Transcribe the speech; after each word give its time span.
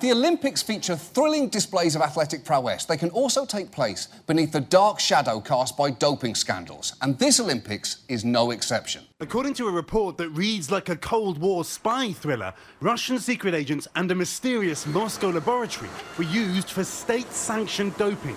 The 0.00 0.12
Olympics 0.12 0.62
feature 0.62 0.94
thrilling 0.94 1.48
displays 1.48 1.96
of 1.96 2.02
athletic 2.02 2.44
prowess. 2.44 2.84
They 2.84 2.96
can 2.96 3.10
also 3.10 3.44
take 3.44 3.72
place 3.72 4.06
beneath 4.28 4.52
the 4.52 4.60
dark 4.60 5.00
shadow 5.00 5.40
cast 5.40 5.76
by 5.76 5.90
doping 5.90 6.36
scandals. 6.36 6.94
And 7.02 7.18
this 7.18 7.40
Olympics 7.40 8.04
is 8.08 8.24
no 8.24 8.52
exception. 8.52 9.02
According 9.18 9.54
to 9.54 9.66
a 9.66 9.72
report 9.72 10.16
that 10.18 10.30
reads 10.30 10.70
like 10.70 10.88
a 10.88 10.96
Cold 10.96 11.38
War 11.38 11.64
spy 11.64 12.12
thriller, 12.12 12.54
Russian 12.80 13.18
secret 13.18 13.54
agents 13.54 13.88
and 13.96 14.08
a 14.12 14.14
mysterious 14.14 14.86
Moscow 14.86 15.30
laboratory 15.30 15.90
were 16.16 16.24
used 16.24 16.70
for 16.70 16.84
state 16.84 17.32
sanctioned 17.32 17.96
doping. 17.96 18.36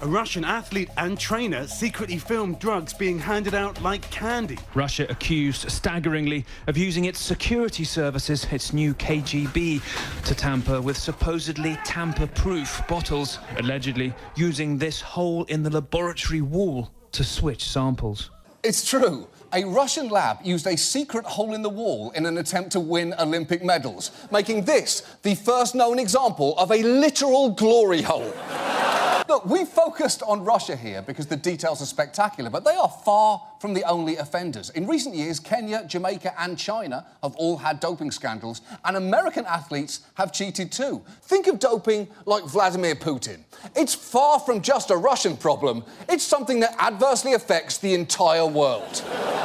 A 0.00 0.06
Russian 0.06 0.44
athlete 0.44 0.90
and 0.96 1.18
trainer 1.18 1.66
secretly 1.66 2.18
filmed 2.18 2.60
drugs 2.60 2.92
being 2.92 3.18
handed 3.18 3.52
out 3.52 3.82
like 3.82 4.08
candy. 4.12 4.56
Russia 4.74 5.08
accused, 5.10 5.68
staggeringly, 5.68 6.46
of 6.68 6.76
using 6.76 7.06
its 7.06 7.18
security 7.18 7.82
services, 7.82 8.46
its 8.52 8.72
new 8.72 8.94
KGB, 8.94 9.82
to 10.24 10.34
tamper 10.36 10.80
with 10.80 10.96
supposedly 10.96 11.76
tamper 11.84 12.28
proof 12.28 12.80
bottles, 12.86 13.40
allegedly 13.56 14.14
using 14.36 14.78
this 14.78 15.00
hole 15.00 15.42
in 15.44 15.64
the 15.64 15.70
laboratory 15.70 16.42
wall 16.42 16.92
to 17.10 17.24
switch 17.24 17.64
samples. 17.68 18.30
It's 18.62 18.88
true. 18.88 19.26
A 19.54 19.64
Russian 19.64 20.10
lab 20.10 20.38
used 20.44 20.66
a 20.66 20.76
secret 20.76 21.24
hole 21.24 21.54
in 21.54 21.62
the 21.62 21.70
wall 21.70 22.10
in 22.10 22.26
an 22.26 22.36
attempt 22.36 22.72
to 22.72 22.80
win 22.80 23.14
Olympic 23.18 23.64
medals, 23.64 24.10
making 24.30 24.64
this 24.64 25.00
the 25.22 25.34
first 25.36 25.74
known 25.74 25.98
example 25.98 26.54
of 26.58 26.70
a 26.70 26.82
literal 26.82 27.50
glory 27.50 28.02
hole. 28.02 28.34
Look, 29.28 29.44
we 29.44 29.66
focused 29.66 30.22
on 30.22 30.42
Russia 30.42 30.74
here 30.74 31.02
because 31.02 31.26
the 31.26 31.36
details 31.36 31.82
are 31.82 31.86
spectacular, 31.86 32.48
but 32.48 32.64
they 32.64 32.74
are 32.74 32.88
far 32.88 33.42
from 33.60 33.74
the 33.74 33.84
only 33.84 34.16
offenders. 34.16 34.70
In 34.70 34.86
recent 34.86 35.14
years, 35.14 35.38
Kenya, 35.38 35.84
Jamaica, 35.86 36.32
and 36.40 36.58
China 36.58 37.06
have 37.22 37.36
all 37.36 37.58
had 37.58 37.78
doping 37.78 38.10
scandals, 38.10 38.62
and 38.86 38.96
American 38.96 39.44
athletes 39.44 40.00
have 40.14 40.32
cheated 40.32 40.72
too. 40.72 41.02
Think 41.22 41.46
of 41.46 41.58
doping 41.58 42.08
like 42.24 42.44
Vladimir 42.44 42.94
Putin. 42.94 43.40
It's 43.76 43.94
far 43.94 44.40
from 44.40 44.62
just 44.62 44.90
a 44.90 44.96
Russian 44.96 45.36
problem, 45.36 45.84
it's 46.08 46.24
something 46.24 46.60
that 46.60 46.74
adversely 46.78 47.34
affects 47.34 47.76
the 47.76 47.92
entire 47.92 48.46
world. 48.46 49.04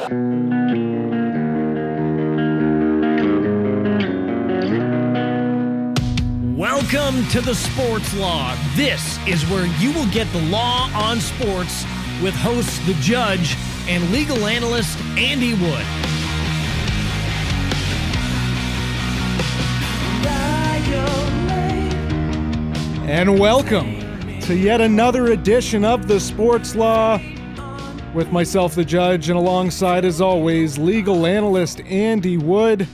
Welcome 6.58 7.28
to 7.28 7.42
the 7.42 7.54
Sports 7.54 8.16
Law. 8.16 8.58
This 8.76 9.20
is 9.28 9.48
where 9.52 9.68
you 9.80 9.94
will 9.94 10.08
get 10.08 10.32
the 10.32 10.42
law 10.50 10.90
on 10.96 11.20
sports 11.20 11.86
with 12.24 12.34
hosts 12.34 12.80
The 12.88 12.96
Judge 13.02 13.56
and 13.88 14.10
legal 14.12 14.48
analyst 14.48 14.98
Andy 15.16 15.54
Wood. 15.54 15.86
And 23.08 23.40
welcome 23.40 24.40
to 24.42 24.56
yet 24.58 24.82
another 24.82 25.28
edition 25.28 25.86
of 25.86 26.08
the 26.08 26.20
Sports 26.20 26.76
Law 26.76 27.20
with 28.14 28.32
myself, 28.32 28.76
the 28.76 28.86
judge, 28.86 29.30
and 29.30 29.38
alongside, 29.38 30.06
as 30.06 30.22
always, 30.22 30.78
legal 30.78 31.26
analyst 31.26 31.82
Andy 31.82 32.38
Wood. 32.38 32.88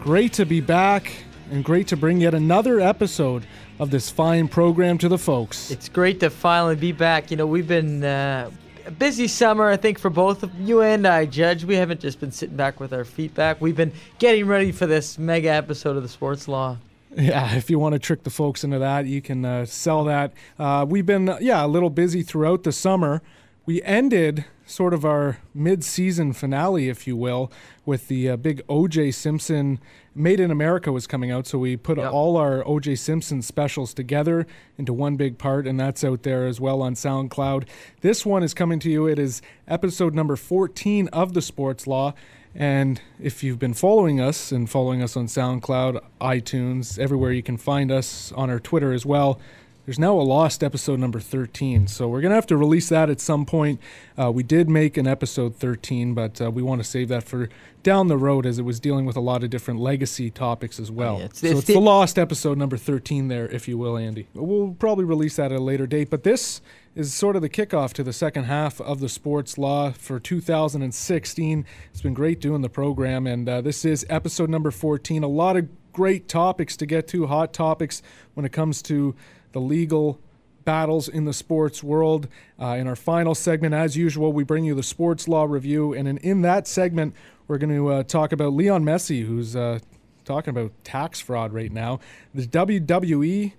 Great 0.00 0.32
to 0.34 0.46
be 0.46 0.60
back 0.60 1.12
and 1.50 1.64
great 1.64 1.88
to 1.88 1.96
bring 1.96 2.20
yet 2.20 2.34
another 2.34 2.78
episode 2.78 3.46
of 3.80 3.90
this 3.90 4.10
fine 4.10 4.46
program 4.46 4.96
to 4.98 5.08
the 5.08 5.18
folks. 5.18 5.72
It's 5.72 5.88
great 5.88 6.20
to 6.20 6.30
finally 6.30 6.76
be 6.76 6.92
back. 6.92 7.32
You 7.32 7.36
know, 7.36 7.46
we've 7.46 7.66
been 7.66 8.04
uh, 8.04 8.50
a 8.86 8.90
busy 8.92 9.26
summer, 9.26 9.68
I 9.68 9.76
think, 9.76 9.98
for 9.98 10.10
both 10.10 10.44
of 10.44 10.54
you 10.60 10.82
and 10.82 11.04
I, 11.04 11.26
Judge. 11.26 11.64
We 11.64 11.74
haven't 11.74 12.00
just 12.00 12.20
been 12.20 12.32
sitting 12.32 12.56
back 12.56 12.78
with 12.78 12.92
our 12.92 13.04
feet 13.04 13.34
back. 13.34 13.60
We've 13.60 13.76
been 13.76 13.92
getting 14.20 14.46
ready 14.46 14.70
for 14.70 14.86
this 14.86 15.18
mega 15.18 15.48
episode 15.50 15.96
of 15.96 16.04
the 16.04 16.08
Sports 16.08 16.46
Law. 16.46 16.78
Yeah, 17.16 17.54
if 17.54 17.70
you 17.70 17.78
want 17.78 17.94
to 17.94 17.98
trick 17.98 18.22
the 18.22 18.30
folks 18.30 18.62
into 18.62 18.78
that, 18.78 19.06
you 19.06 19.20
can 19.20 19.44
uh, 19.44 19.66
sell 19.66 20.04
that. 20.04 20.32
Uh, 20.58 20.86
we've 20.88 21.06
been, 21.06 21.36
yeah, 21.40 21.64
a 21.64 21.68
little 21.68 21.90
busy 21.90 22.22
throughout 22.22 22.62
the 22.62 22.72
summer. 22.72 23.20
We 23.66 23.82
ended 23.82 24.44
sort 24.66 24.92
of 24.94 25.04
our 25.04 25.38
mid-season 25.54 26.32
finale, 26.32 26.88
if 26.88 27.06
you 27.06 27.16
will, 27.16 27.50
with 27.86 28.08
the 28.08 28.30
uh, 28.30 28.36
big 28.36 28.62
O.J. 28.68 29.10
Simpson 29.10 29.78
Made 30.14 30.38
in 30.38 30.50
America 30.50 30.92
was 30.92 31.06
coming 31.06 31.30
out, 31.32 31.46
so 31.46 31.58
we 31.58 31.76
put 31.76 31.98
Yep. 31.98 32.12
all 32.12 32.36
our 32.36 32.66
O.J. 32.66 32.94
Simpson 32.96 33.42
specials 33.42 33.92
together 33.92 34.46
into 34.78 34.92
one 34.92 35.16
big 35.16 35.38
part, 35.38 35.66
and 35.66 35.78
that's 35.80 36.04
out 36.04 36.22
there 36.22 36.46
as 36.46 36.60
well 36.60 36.82
on 36.82 36.94
SoundCloud. 36.94 37.64
This 38.00 38.24
one 38.24 38.42
is 38.42 38.54
coming 38.54 38.78
to 38.80 38.90
you. 38.90 39.06
It 39.06 39.18
is 39.18 39.42
episode 39.66 40.14
number 40.14 40.36
14 40.36 41.08
of 41.08 41.34
the 41.34 41.42
Sports 41.42 41.86
Law. 41.86 42.14
And 42.54 43.00
if 43.20 43.42
you've 43.42 43.58
been 43.58 43.74
following 43.74 44.20
us 44.20 44.52
and 44.52 44.70
following 44.70 45.02
us 45.02 45.16
on 45.16 45.26
SoundCloud, 45.26 46.00
iTunes, 46.20 46.96
everywhere 46.98 47.32
you 47.32 47.42
can 47.42 47.56
find 47.56 47.90
us 47.90 48.30
on 48.32 48.48
our 48.50 48.60
Twitter 48.60 48.92
as 48.92 49.04
well, 49.04 49.40
there's 49.86 49.98
now 49.98 50.18
a 50.18 50.22
lost 50.22 50.62
episode 50.64 50.98
number 50.98 51.20
13. 51.20 51.86
So 51.88 52.08
we're 52.08 52.20
going 52.22 52.30
to 52.30 52.36
have 52.36 52.46
to 52.46 52.56
release 52.56 52.88
that 52.88 53.10
at 53.10 53.20
some 53.20 53.44
point. 53.44 53.80
Uh, 54.18 54.30
we 54.32 54.42
did 54.42 54.68
make 54.70 54.96
an 54.96 55.06
episode 55.06 55.56
13, 55.56 56.14
but 56.14 56.40
uh, 56.40 56.50
we 56.50 56.62
want 56.62 56.80
to 56.82 56.88
save 56.88 57.08
that 57.08 57.24
for 57.24 57.48
down 57.82 58.08
the 58.08 58.16
road 58.16 58.46
as 58.46 58.58
it 58.58 58.62
was 58.62 58.80
dealing 58.80 59.04
with 59.04 59.14
a 59.16 59.20
lot 59.20 59.44
of 59.44 59.50
different 59.50 59.78
legacy 59.80 60.30
topics 60.30 60.80
as 60.80 60.90
well. 60.90 61.18
Yeah, 61.18 61.24
it's- 61.26 61.40
so 61.40 61.46
it's 61.48 61.58
it's 61.58 61.66
the- 61.66 61.72
the 61.74 61.80
lost 61.80 62.18
episode 62.18 62.56
number 62.56 62.78
13 62.78 63.28
there, 63.28 63.46
if 63.48 63.68
you 63.68 63.76
will, 63.76 63.98
Andy. 63.98 64.26
We'll 64.32 64.74
probably 64.78 65.04
release 65.04 65.36
that 65.36 65.52
at 65.52 65.58
a 65.58 65.62
later 65.62 65.86
date, 65.86 66.08
but 66.08 66.22
this 66.22 66.62
is 66.94 67.12
sort 67.12 67.36
of 67.36 67.42
the 67.42 67.48
kickoff 67.50 67.92
to 67.94 68.02
the 68.02 68.12
second 68.14 68.44
half 68.44 68.80
of 68.80 69.00
the 69.00 69.08
sports 69.10 69.58
law 69.58 69.90
for 69.90 70.18
2016. 70.18 71.64
It's 71.90 72.00
been 72.00 72.14
great 72.14 72.40
doing 72.40 72.62
the 72.62 72.68
program, 72.68 73.26
and 73.26 73.48
uh, 73.48 73.60
this 73.60 73.84
is 73.84 74.06
episode 74.08 74.48
number 74.48 74.70
14. 74.70 75.22
A 75.22 75.28
lot 75.28 75.56
of 75.56 75.68
great 75.92 76.28
topics 76.28 76.76
to 76.78 76.86
get 76.86 77.06
to, 77.08 77.26
hot 77.26 77.52
topics 77.52 78.02
when 78.34 78.44
it 78.46 78.52
comes 78.52 78.80
to 78.82 79.14
the 79.54 79.60
legal 79.60 80.20
battles 80.64 81.08
in 81.08 81.24
the 81.24 81.32
sports 81.32 81.82
world. 81.82 82.28
Uh, 82.60 82.76
in 82.78 82.86
our 82.86 82.96
final 82.96 83.34
segment, 83.34 83.72
as 83.72 83.96
usual, 83.96 84.32
we 84.32 84.44
bring 84.44 84.64
you 84.64 84.74
the 84.74 84.82
sports 84.82 85.26
law 85.26 85.44
review, 85.44 85.94
and 85.94 86.06
in, 86.06 86.18
in 86.18 86.42
that 86.42 86.66
segment, 86.66 87.14
we're 87.46 87.58
going 87.58 87.74
to 87.74 87.88
uh, 87.88 88.02
talk 88.02 88.32
about 88.32 88.52
Leon 88.52 88.84
Messi, 88.84 89.24
who's 89.24 89.54
uh, 89.54 89.78
talking 90.24 90.50
about 90.50 90.72
tax 90.82 91.20
fraud 91.20 91.52
right 91.52 91.72
now. 91.72 92.00
The 92.34 92.46
WWE, 92.46 93.52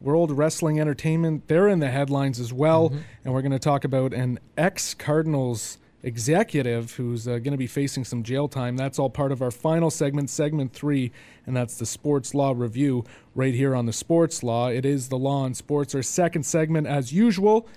World 0.00 0.30
Wrestling 0.30 0.80
Entertainment, 0.80 1.48
they're 1.48 1.68
in 1.68 1.80
the 1.80 1.90
headlines 1.90 2.38
as 2.38 2.52
well, 2.52 2.92
and 3.24 3.34
we're 3.34 3.42
going 3.42 3.52
to 3.52 3.58
talk 3.58 3.84
about 3.84 4.14
an 4.14 4.38
ex 4.56 4.94
Cardinals 4.94 5.78
executive 6.02 6.94
who's 6.94 7.28
uh, 7.28 7.32
going 7.32 7.52
to 7.52 7.58
be 7.58 7.66
facing 7.66 8.04
some 8.04 8.22
jail 8.22 8.48
time. 8.48 8.76
That's 8.76 8.98
all 8.98 9.10
part 9.10 9.32
of 9.32 9.42
our 9.42 9.50
final 9.50 9.90
segment, 9.90 10.30
segment 10.30 10.72
three, 10.72 11.12
and 11.46 11.56
that's 11.56 11.76
the 11.76 11.86
sports 11.86 12.34
law 12.34 12.54
review 12.56 13.04
right 13.34 13.54
here 13.54 13.74
on 13.74 13.86
the 13.86 13.92
sports 13.92 14.42
law. 14.42 14.68
It 14.68 14.84
is 14.84 15.08
the 15.08 15.18
law 15.18 15.44
and 15.44 15.56
sports. 15.56 15.94
Our 15.94 16.02
second 16.02 16.44
segment, 16.44 16.86
as 16.86 17.12
usual, 17.12 17.68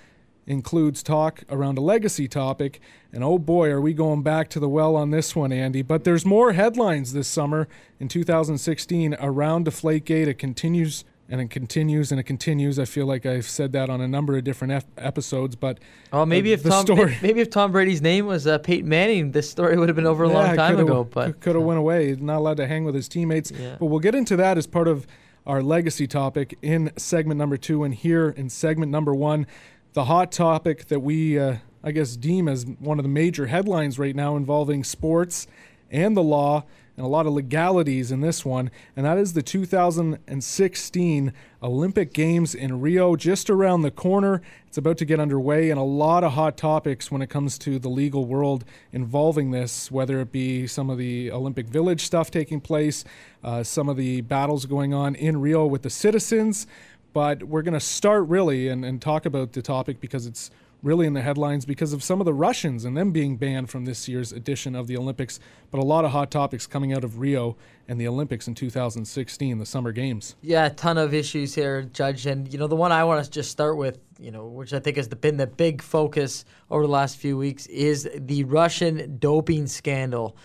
includes 0.45 1.03
talk 1.03 1.43
around 1.49 1.77
a 1.77 1.81
legacy 1.81 2.27
topic. 2.27 2.79
And 3.11 3.23
oh 3.23 3.37
boy, 3.37 3.69
are 3.69 3.81
we 3.81 3.93
going 3.93 4.23
back 4.23 4.49
to 4.51 4.59
the 4.59 4.69
well 4.69 4.95
on 4.95 5.11
this 5.11 5.35
one, 5.35 5.51
Andy. 5.51 5.81
But 5.81 6.03
there's 6.03 6.25
more 6.25 6.53
headlines 6.53 7.13
this 7.13 7.27
summer 7.27 7.67
in 7.99 8.07
2016 8.07 9.15
around 9.19 9.65
Deflategate. 9.65 10.27
It 10.27 10.39
continues 10.39 11.05
and 11.29 11.39
it 11.41 11.49
continues 11.49 12.11
and 12.11 12.19
it 12.19 12.23
continues. 12.23 12.77
I 12.77 12.85
feel 12.85 13.05
like 13.05 13.25
I've 13.25 13.47
said 13.49 13.71
that 13.71 13.89
on 13.89 14.01
a 14.01 14.07
number 14.07 14.37
of 14.37 14.43
different 14.43 14.73
ep- 14.73 14.85
episodes, 14.97 15.55
but 15.55 15.79
Oh, 16.11 16.25
maybe 16.25 16.51
uh, 16.51 16.55
if 16.55 16.63
the 16.63 16.69
Tom 16.69 16.85
story- 16.85 17.17
maybe 17.21 17.39
if 17.39 17.49
Tom 17.49 17.71
Brady's 17.71 18.01
name 18.01 18.25
was 18.25 18.45
uh, 18.45 18.57
Peyton 18.59 18.87
Manning, 18.89 19.31
this 19.31 19.49
story 19.49 19.77
would 19.77 19.89
have 19.89 19.95
been 19.95 20.05
over 20.05 20.23
a 20.25 20.29
long 20.29 20.55
time 20.55 20.77
ago. 20.79 21.03
But 21.03 21.39
could 21.39 21.55
have 21.55 21.63
went 21.63 21.79
away. 21.79 22.07
He's 22.09 22.19
not 22.19 22.37
allowed 22.37 22.57
to 22.57 22.67
hang 22.67 22.83
with 22.83 22.93
his 22.95 23.07
teammates. 23.07 23.51
Yeah. 23.51 23.77
But 23.79 23.85
we'll 23.87 23.99
get 23.99 24.15
into 24.15 24.35
that 24.37 24.57
as 24.57 24.67
part 24.67 24.87
of 24.87 25.07
our 25.45 25.61
legacy 25.61 26.07
topic 26.07 26.57
in 26.61 26.91
segment 26.97 27.37
number 27.37 27.57
two, 27.57 27.83
and 27.83 27.93
here 27.93 28.29
in 28.29 28.49
segment 28.49 28.91
number 28.91 29.13
one, 29.15 29.45
the 29.93 30.05
hot 30.05 30.31
topic 30.31 30.85
that 30.87 31.01
we, 31.01 31.37
uh, 31.39 31.57
I 31.83 31.91
guess, 31.91 32.15
deem 32.15 32.47
as 32.47 32.65
one 32.79 32.97
of 32.99 33.03
the 33.03 33.09
major 33.09 33.47
headlines 33.47 33.99
right 33.99 34.15
now 34.15 34.35
involving 34.35 34.83
sports 34.83 35.47
and 35.91 36.15
the 36.17 36.23
law. 36.23 36.63
And 36.95 37.03
a 37.03 37.09
lot 37.09 37.25
of 37.25 37.33
legalities 37.33 38.11
in 38.11 38.21
this 38.21 38.45
one, 38.45 38.69
and 38.95 39.03
that 39.03 39.17
is 39.17 39.33
the 39.33 39.41
2016 39.41 41.33
Olympic 41.63 42.13
Games 42.13 42.53
in 42.53 42.81
Rio, 42.81 43.15
just 43.15 43.49
around 43.49 43.81
the 43.81 43.89
corner. 43.89 44.43
It's 44.67 44.77
about 44.77 44.99
to 44.99 45.05
get 45.05 45.19
underway, 45.19 45.71
and 45.71 45.79
a 45.79 45.83
lot 45.83 46.23
of 46.23 46.33
hot 46.33 46.55
topics 46.55 47.09
when 47.09 47.23
it 47.23 47.31
comes 47.31 47.57
to 47.59 47.79
the 47.79 47.89
legal 47.89 48.25
world 48.25 48.63
involving 48.91 49.49
this, 49.49 49.89
whether 49.89 50.19
it 50.21 50.31
be 50.31 50.67
some 50.67 50.91
of 50.91 50.99
the 50.99 51.31
Olympic 51.31 51.65
Village 51.65 52.01
stuff 52.05 52.29
taking 52.29 52.61
place, 52.61 53.03
uh, 53.43 53.63
some 53.63 53.89
of 53.89 53.97
the 53.97 54.21
battles 54.21 54.67
going 54.67 54.93
on 54.93 55.15
in 55.15 55.41
Rio 55.41 55.65
with 55.65 55.81
the 55.81 55.89
citizens. 55.89 56.67
But 57.11 57.43
we're 57.43 57.63
going 57.63 57.73
to 57.73 57.79
start 57.79 58.27
really 58.27 58.67
and, 58.67 58.85
and 58.85 59.01
talk 59.01 59.25
about 59.25 59.53
the 59.53 59.63
topic 59.63 59.99
because 59.99 60.27
it's 60.27 60.51
really 60.83 61.07
in 61.07 61.13
the 61.13 61.21
headlines 61.21 61.65
because 61.65 61.93
of 61.93 62.03
some 62.03 62.19
of 62.19 62.25
the 62.25 62.33
Russians 62.33 62.83
and 62.83 62.95
them 62.95 63.11
being 63.11 63.37
banned 63.37 63.69
from 63.69 63.85
this 63.85 64.07
year's 64.07 64.33
edition 64.33 64.75
of 64.75 64.85
the 64.87 64.97
Olympics. 64.97 65.39
But 65.71 65.79
a 65.79 65.83
lot 65.83 66.05
of 66.05 66.11
hot 66.11 66.29
topics 66.29 66.67
coming 66.67 66.93
out 66.93 67.03
of 67.03 67.19
Rio 67.19 67.55
and 67.87 67.99
the 67.99 68.07
Olympics 68.07 68.47
in 68.47 68.53
2016, 68.53 69.57
the 69.57 69.65
Summer 69.65 69.93
Games. 69.93 70.35
Yeah, 70.41 70.65
a 70.65 70.69
ton 70.69 70.97
of 70.97 71.13
issues 71.13 71.55
here, 71.55 71.83
Judge. 71.83 72.25
And, 72.25 72.51
you 72.51 72.59
know, 72.59 72.67
the 72.67 72.75
one 72.75 72.91
I 72.91 73.05
want 73.05 73.23
to 73.23 73.31
just 73.31 73.49
start 73.49 73.77
with, 73.77 73.97
you 74.19 74.29
know, 74.29 74.45
which 74.45 74.73
I 74.73 74.79
think 74.79 74.97
has 74.97 75.07
been 75.07 75.37
the 75.37 75.47
big 75.47 75.81
focus 75.81 76.43
over 76.69 76.83
the 76.83 76.91
last 76.91 77.17
few 77.17 77.37
weeks, 77.37 77.65
is 77.67 78.09
the 78.15 78.43
Russian 78.43 79.17
doping 79.17 79.67
scandal. 79.67 80.35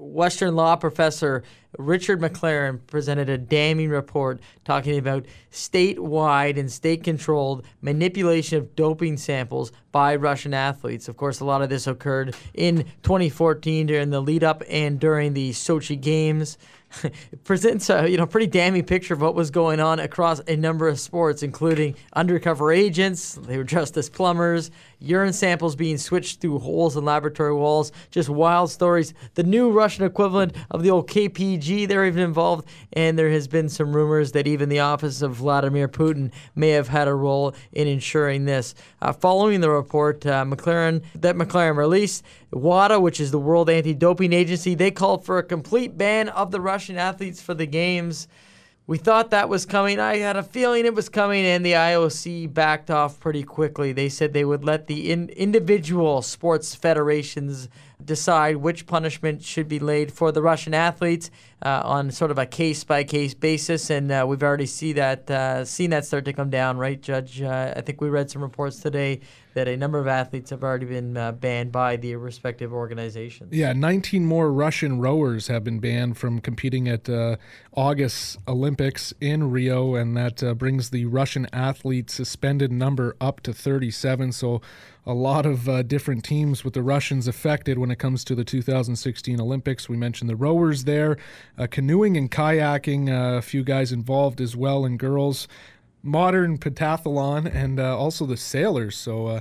Western 0.00 0.56
law 0.56 0.76
professor 0.76 1.42
Richard 1.78 2.20
McLaren 2.20 2.80
presented 2.86 3.28
a 3.28 3.38
damning 3.38 3.90
report 3.90 4.40
talking 4.64 4.98
about 4.98 5.26
statewide 5.52 6.58
and 6.58 6.70
state 6.70 7.04
controlled 7.04 7.64
manipulation 7.80 8.58
of 8.58 8.74
doping 8.74 9.16
samples 9.16 9.70
by 9.92 10.16
Russian 10.16 10.54
athletes. 10.54 11.08
Of 11.08 11.16
course, 11.16 11.40
a 11.40 11.44
lot 11.44 11.62
of 11.62 11.68
this 11.68 11.86
occurred 11.86 12.34
in 12.54 12.84
2014 13.02 13.86
during 13.86 14.10
the 14.10 14.20
lead 14.20 14.42
up 14.42 14.62
and 14.68 14.98
during 14.98 15.34
the 15.34 15.50
Sochi 15.50 16.00
Games. 16.00 16.58
presents 17.44 17.88
a 17.90 18.08
you 18.08 18.16
know 18.16 18.26
pretty 18.26 18.46
damning 18.46 18.84
picture 18.84 19.14
of 19.14 19.20
what 19.20 19.34
was 19.34 19.50
going 19.50 19.80
on 19.80 19.98
across 19.98 20.40
a 20.46 20.56
number 20.56 20.88
of 20.88 20.98
sports, 20.98 21.42
including 21.42 21.94
undercover 22.12 22.72
agents. 22.72 23.34
They 23.34 23.56
were 23.56 23.64
dressed 23.64 23.96
as 23.96 24.08
plumbers, 24.08 24.70
urine 24.98 25.32
samples 25.32 25.76
being 25.76 25.98
switched 25.98 26.40
through 26.40 26.58
holes 26.58 26.96
in 26.96 27.04
laboratory 27.04 27.54
walls. 27.54 27.92
Just 28.10 28.28
wild 28.28 28.70
stories. 28.70 29.14
The 29.34 29.42
new 29.42 29.70
Russian 29.70 30.04
equivalent 30.04 30.54
of 30.70 30.82
the 30.82 30.90
old 30.90 31.08
KGB, 31.08 31.88
they're 31.88 32.06
even 32.06 32.22
involved, 32.22 32.68
and 32.92 33.18
there 33.18 33.30
has 33.30 33.48
been 33.48 33.68
some 33.68 33.94
rumors 33.94 34.32
that 34.32 34.46
even 34.46 34.68
the 34.68 34.80
office 34.80 35.22
of 35.22 35.34
Vladimir 35.34 35.88
Putin 35.88 36.32
may 36.54 36.70
have 36.70 36.88
had 36.88 37.08
a 37.08 37.14
role 37.14 37.54
in 37.72 37.88
ensuring 37.88 38.44
this. 38.44 38.74
Uh, 39.00 39.12
following 39.12 39.60
the 39.60 39.70
report, 39.70 40.24
uh, 40.26 40.44
McLaren 40.44 41.02
that 41.14 41.36
McLaren 41.36 41.76
released, 41.76 42.24
WADA, 42.52 43.00
which 43.00 43.20
is 43.20 43.30
the 43.30 43.38
World 43.38 43.70
Anti-Doping 43.70 44.32
Agency, 44.32 44.74
they 44.74 44.90
called 44.90 45.24
for 45.24 45.38
a 45.38 45.42
complete 45.42 45.96
ban 45.96 46.28
of 46.28 46.50
the 46.50 46.60
Russian 46.60 46.96
athletes 46.96 47.40
for 47.40 47.54
the 47.54 47.66
games. 47.66 48.26
We 48.86 48.98
thought 48.98 49.30
that 49.30 49.48
was 49.48 49.66
coming. 49.66 50.00
I 50.00 50.16
had 50.16 50.36
a 50.36 50.42
feeling 50.42 50.84
it 50.84 50.94
was 50.94 51.08
coming, 51.08 51.44
and 51.44 51.64
the 51.64 51.74
IOC 51.74 52.52
backed 52.52 52.90
off 52.90 53.20
pretty 53.20 53.44
quickly. 53.44 53.92
They 53.92 54.08
said 54.08 54.32
they 54.32 54.44
would 54.44 54.64
let 54.64 54.88
the 54.88 55.12
in- 55.12 55.28
individual 55.28 56.22
sports 56.22 56.74
federations 56.74 57.68
decide 58.04 58.56
which 58.56 58.86
punishment 58.86 59.42
should 59.42 59.68
be 59.68 59.78
laid 59.78 60.12
for 60.12 60.32
the 60.32 60.42
Russian 60.42 60.74
athletes 60.74 61.30
uh, 61.62 61.82
on 61.84 62.10
sort 62.10 62.30
of 62.30 62.38
a 62.38 62.46
case 62.46 62.84
by 62.84 63.04
case 63.04 63.34
basis, 63.34 63.90
and 63.90 64.10
uh, 64.10 64.24
we've 64.26 64.42
already 64.42 64.66
see 64.66 64.94
that 64.94 65.30
uh, 65.30 65.64
seen 65.64 65.90
that 65.90 66.04
start 66.06 66.24
to 66.24 66.32
come 66.32 66.48
down, 66.48 66.78
right, 66.78 67.00
Judge? 67.00 67.42
Uh, 67.42 67.74
I 67.76 67.82
think 67.82 68.00
we 68.00 68.08
read 68.08 68.30
some 68.30 68.42
reports 68.42 68.80
today 68.80 69.20
that 69.52 69.68
a 69.68 69.76
number 69.76 69.98
of 69.98 70.06
athletes 70.06 70.50
have 70.50 70.62
already 70.62 70.86
been 70.86 71.16
uh, 71.16 71.32
banned 71.32 71.72
by 71.72 71.96
the 71.96 72.14
respective 72.16 72.72
organizations. 72.72 73.52
Yeah, 73.52 73.72
19 73.72 74.24
more 74.24 74.50
Russian 74.52 75.00
rowers 75.00 75.48
have 75.48 75.64
been 75.64 75.80
banned 75.80 76.16
from 76.16 76.40
competing 76.40 76.88
at 76.88 77.08
uh, 77.08 77.36
August 77.74 78.38
Olympics 78.48 79.12
in 79.20 79.50
Rio, 79.50 79.96
and 79.96 80.16
that 80.16 80.56
brings 80.56 80.90
the 80.90 81.04
Russian 81.06 81.46
athlete 81.52 82.10
suspended 82.10 82.72
number 82.72 83.16
up 83.20 83.40
to 83.40 83.52
37. 83.52 84.32
So, 84.32 84.62
a 85.06 85.14
lot 85.14 85.46
of 85.46 85.68
uh, 85.68 85.82
different 85.82 86.24
teams 86.24 86.64
with 86.64 86.74
the 86.74 86.82
Russians 86.82 87.26
affected 87.26 87.78
when 87.78 87.90
it 87.90 87.98
comes 87.98 88.24
to 88.24 88.34
the 88.34 88.44
2016 88.44 89.40
Olympics. 89.40 89.88
We 89.88 89.96
mentioned 89.96 90.28
the 90.28 90.36
rowers 90.36 90.84
there, 90.84 91.16
uh, 91.58 91.66
canoeing 91.66 92.16
and 92.16 92.30
kayaking, 92.30 93.08
uh, 93.08 93.38
a 93.38 93.42
few 93.42 93.64
guys 93.64 93.92
involved 93.92 94.40
as 94.40 94.56
well, 94.56 94.84
and 94.84 94.98
girls 94.98 95.48
modern 96.02 96.56
pentathlon 96.56 97.52
and 97.54 97.78
uh, 97.78 97.96
also 97.96 98.24
the 98.24 98.36
sailors. 98.36 98.96
So, 98.96 99.26
uh, 99.26 99.40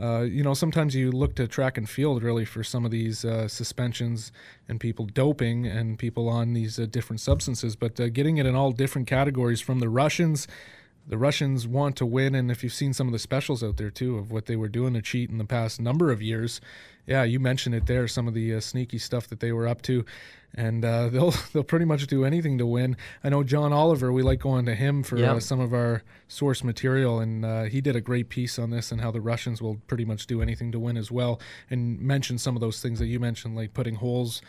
uh, 0.00 0.22
you 0.22 0.42
know, 0.42 0.54
sometimes 0.54 0.94
you 0.94 1.12
look 1.12 1.36
to 1.36 1.46
track 1.46 1.78
and 1.78 1.88
field 1.88 2.22
really 2.22 2.44
for 2.44 2.64
some 2.64 2.84
of 2.84 2.90
these 2.90 3.20
suspensions 3.46 4.32
and 4.68 4.80
people 4.80 5.04
doping 5.04 5.66
and 5.66 5.98
people 5.98 6.28
on 6.28 6.52
these 6.52 6.76
different 6.76 7.20
substances. 7.20 7.76
But 7.76 7.94
getting 8.12 8.38
it 8.38 8.46
in 8.46 8.54
all 8.54 8.72
different 8.72 9.06
categories 9.06 9.60
from 9.60 9.78
the 9.80 9.88
Russians. 9.88 10.48
The 11.10 11.18
Russians 11.18 11.66
want 11.66 11.96
to 11.96 12.06
win, 12.06 12.34
and 12.34 12.50
if 12.50 12.62
you've 12.62 12.72
seen 12.72 12.92
some 12.92 13.08
of 13.08 13.12
the 13.12 13.18
specials 13.18 13.62
out 13.62 13.76
there 13.76 13.90
too 13.90 14.16
of 14.16 14.30
what 14.30 14.46
they 14.46 14.56
were 14.56 14.68
doing 14.68 14.94
to 14.94 15.02
cheat 15.02 15.28
in 15.28 15.38
the 15.38 15.44
past 15.44 15.80
number 15.80 16.10
of 16.10 16.22
years, 16.22 16.60
yeah, 17.06 17.24
you 17.24 17.40
mentioned 17.40 17.74
it 17.74 17.86
there. 17.86 18.06
Some 18.06 18.28
of 18.28 18.34
the 18.34 18.60
sneaky 18.60 18.98
stuff 18.98 19.26
that 19.28 19.40
they 19.40 19.50
were 19.50 19.66
up 19.66 19.82
to 19.82 20.04
and 20.54 20.84
uh, 20.84 21.08
they'll 21.12 21.34
they'll 21.52 21.64
pretty 21.64 21.84
much 21.84 22.06
do 22.06 22.24
anything 22.24 22.58
to 22.58 22.66
win. 22.66 22.96
I 23.22 23.28
know 23.28 23.42
John 23.42 23.72
Oliver. 23.72 24.12
We 24.12 24.22
like 24.22 24.40
going 24.40 24.66
to 24.66 24.74
him 24.74 25.02
for 25.02 25.16
uh, 25.18 25.40
some 25.40 25.60
of 25.60 25.72
our 25.72 26.02
source 26.28 26.64
material, 26.64 27.20
and 27.20 27.44
uh, 27.44 27.62
he 27.64 27.80
did 27.80 27.96
a 27.96 28.00
great 28.00 28.28
piece 28.28 28.58
on 28.58 28.70
this 28.70 28.92
and 28.92 29.00
how 29.00 29.10
the 29.10 29.20
Russians 29.20 29.60
will 29.62 29.76
pretty 29.86 30.04
much 30.04 30.26
do 30.26 30.42
anything 30.42 30.72
to 30.72 30.78
win 30.78 30.96
as 30.96 31.10
well, 31.10 31.40
and 31.68 32.00
mentioned 32.00 32.40
some 32.40 32.56
of 32.56 32.60
those 32.60 32.80
things 32.80 32.98
that 32.98 33.06
you 33.06 33.20
mentioned, 33.20 33.56
like 33.56 33.74
putting 33.74 33.96
holes. 33.96 34.42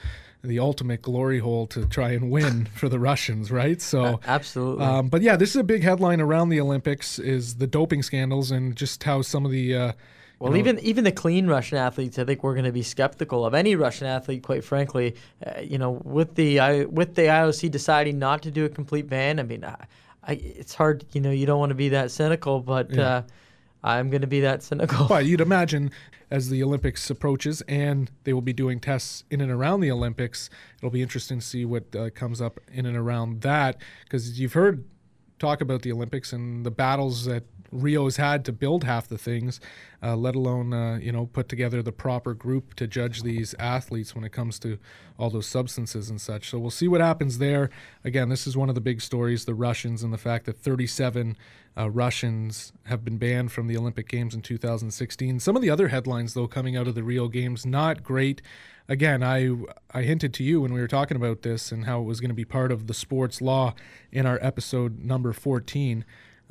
The 0.44 0.60
ultimate 0.60 1.02
glory 1.02 1.40
hole 1.40 1.68
to 1.68 1.86
try 1.86 2.12
and 2.12 2.32
win 2.32 2.66
for 2.74 2.90
the 2.90 3.00
Russians, 3.00 3.52
right? 3.52 3.82
So 3.82 4.20
absolutely. 4.26 4.86
Um, 4.86 5.08
but 5.08 5.22
yeah, 5.22 5.36
this 5.36 5.52
is 5.52 5.58
a 5.58 5.64
big 5.64 5.84
headline 5.84 6.20
around 6.20 6.50
the 6.50 6.60
Olympics: 6.60 7.20
is 7.20 7.56
the 7.56 7.68
doping 7.68 8.02
scandals 8.02 8.52
and 8.52 8.76
just 8.76 9.04
how 9.04 9.22
some 9.22 9.46
of 9.46 9.52
the 9.52 9.76
uh, 9.76 9.92
well, 10.42 10.58
even 10.58 10.80
even 10.80 11.04
the 11.04 11.12
clean 11.12 11.46
Russian 11.46 11.78
athletes, 11.78 12.18
I 12.18 12.26
think 12.26 12.44
we're 12.44 12.56
going 12.56 12.66
to 12.66 12.72
be 12.72 12.82
skeptical 12.82 13.46
of 13.46 13.54
any 13.54 13.76
Russian 13.76 14.08
athlete. 14.08 14.42
Quite 14.42 14.64
frankly, 14.64 15.16
uh, 15.46 15.62
you 15.62 15.78
know, 15.78 16.02
with 16.04 16.34
the 16.34 16.60
I, 16.60 16.86
with 16.86 17.14
the 17.14 17.24
IOC 17.24 17.70
deciding 17.70 18.18
not 18.18 18.42
to 18.44 18.52
do 18.52 18.66
a 18.66 18.70
complete 18.70 19.08
ban, 19.08 19.40
I 19.40 19.44
mean, 19.44 19.64
I, 19.64 19.76
I, 20.24 20.34
it's 20.34 20.74
hard. 20.74 21.06
You 21.12 21.22
know, 21.22 21.30
you 21.30 21.46
don't 21.46 21.60
want 21.60 21.70
to 21.70 21.76
be 21.76 21.90
that 21.90 22.10
cynical, 22.10 22.60
but 22.60 22.90
yeah. 22.90 23.02
uh, 23.02 23.22
I'm 23.84 24.10
going 24.10 24.22
to 24.22 24.28
be 24.28 24.42
that 24.42 24.64
cynical. 24.64 25.08
But 25.08 25.26
you'd 25.26 25.42
imagine 25.50 25.92
as 26.30 26.50
the 26.50 26.64
Olympics 26.64 27.10
approaches, 27.10 27.62
and 27.68 28.10
they 28.24 28.34
will 28.34 28.42
be 28.42 28.54
doing 28.54 28.80
tests 28.80 29.24
in 29.30 29.42
and 29.42 29.52
around 29.52 29.82
the 29.82 29.92
Olympics. 29.92 30.50
It'll 30.78 30.90
be 30.90 31.02
interesting 31.02 31.40
to 31.40 31.46
see 31.46 31.66
what 31.66 31.96
uh, 31.96 32.10
comes 32.12 32.42
up 32.42 32.60
in 32.72 32.86
and 32.86 32.96
around 32.96 33.42
that, 33.42 33.82
because 34.04 34.40
you've 34.40 34.54
heard 34.54 34.86
talk 35.40 35.60
about 35.60 35.82
the 35.82 35.92
Olympics 35.92 36.32
and 36.32 36.66
the 36.66 36.72
battles 36.72 37.26
that 37.26 37.44
Rio's 37.72 38.18
had 38.18 38.44
to 38.46 38.52
build 38.52 38.84
half 38.84 39.08
the 39.08 39.18
things, 39.18 39.60
uh, 40.04 40.16
let 40.16 40.36
alone 40.36 40.74
uh, 40.74 41.00
you 41.02 41.12
know 41.12 41.26
put 41.28 41.48
together 41.48 41.82
the 41.82 41.92
proper 41.92 42.34
group 42.34 42.76
to 42.76 42.88
judge 42.88 43.24
these 43.24 43.56
athletes 43.60 44.14
when 44.14 44.24
it 44.24 44.32
comes 44.32 44.60
to 44.60 44.78
all 45.18 45.30
those 45.30 45.48
substances 45.48 46.10
and 46.10 46.20
such. 46.20 46.50
So 46.50 46.60
we'll 46.60 46.72
see 46.72 46.88
what 46.88 47.02
happens 47.02 47.38
there. 47.38 47.70
Again, 48.04 48.30
this 48.30 48.46
is 48.46 48.58
one 48.58 48.70
of 48.70 48.76
the 48.76 48.82
big 48.82 49.02
stories: 49.02 49.46
the 49.46 49.54
Russians 49.54 50.04
and 50.04 50.14
the 50.14 50.18
fact 50.18 50.46
that 50.46 50.58
37 50.58 51.38
uh, 51.78 51.90
Russians 51.90 52.74
have 52.86 53.06
been 53.06 53.18
banned 53.18 53.52
from 53.52 53.68
the 53.68 53.78
Olympic 53.78 54.10
Games 54.10 54.36
in 54.36 54.42
2016. 54.42 55.40
Some 55.40 55.56
of 55.56 55.62
the 55.62 55.70
other 55.70 55.88
headlines, 55.88 56.34
though, 56.34 56.48
coming 56.48 56.76
out 56.76 56.88
of 56.88 56.96
the 56.96 57.04
Rio 57.04 57.28
Games, 57.30 57.66
not 57.66 58.04
great. 58.04 58.42
Again, 58.90 59.24
I 59.24 59.50
I 59.92 60.02
hinted 60.02 60.34
to 60.36 60.44
you 60.44 60.62
when 60.62 60.74
we 60.74 60.82
were 60.82 60.88
talking 60.88 61.16
about 61.16 61.44
this 61.44 61.72
and 61.72 61.86
how 61.86 62.02
it 62.02 62.06
was 62.06 62.20
going 62.20 62.30
to 62.30 62.36
be 62.36 62.44
part 62.44 62.72
of 62.72 62.88
the 62.88 62.94
sports 62.94 63.42
law 63.42 63.74
in 64.12 64.26
our 64.26 64.40
episode 64.42 65.00
number 65.00 65.32
14 65.32 66.04
uh, 66.04 66.04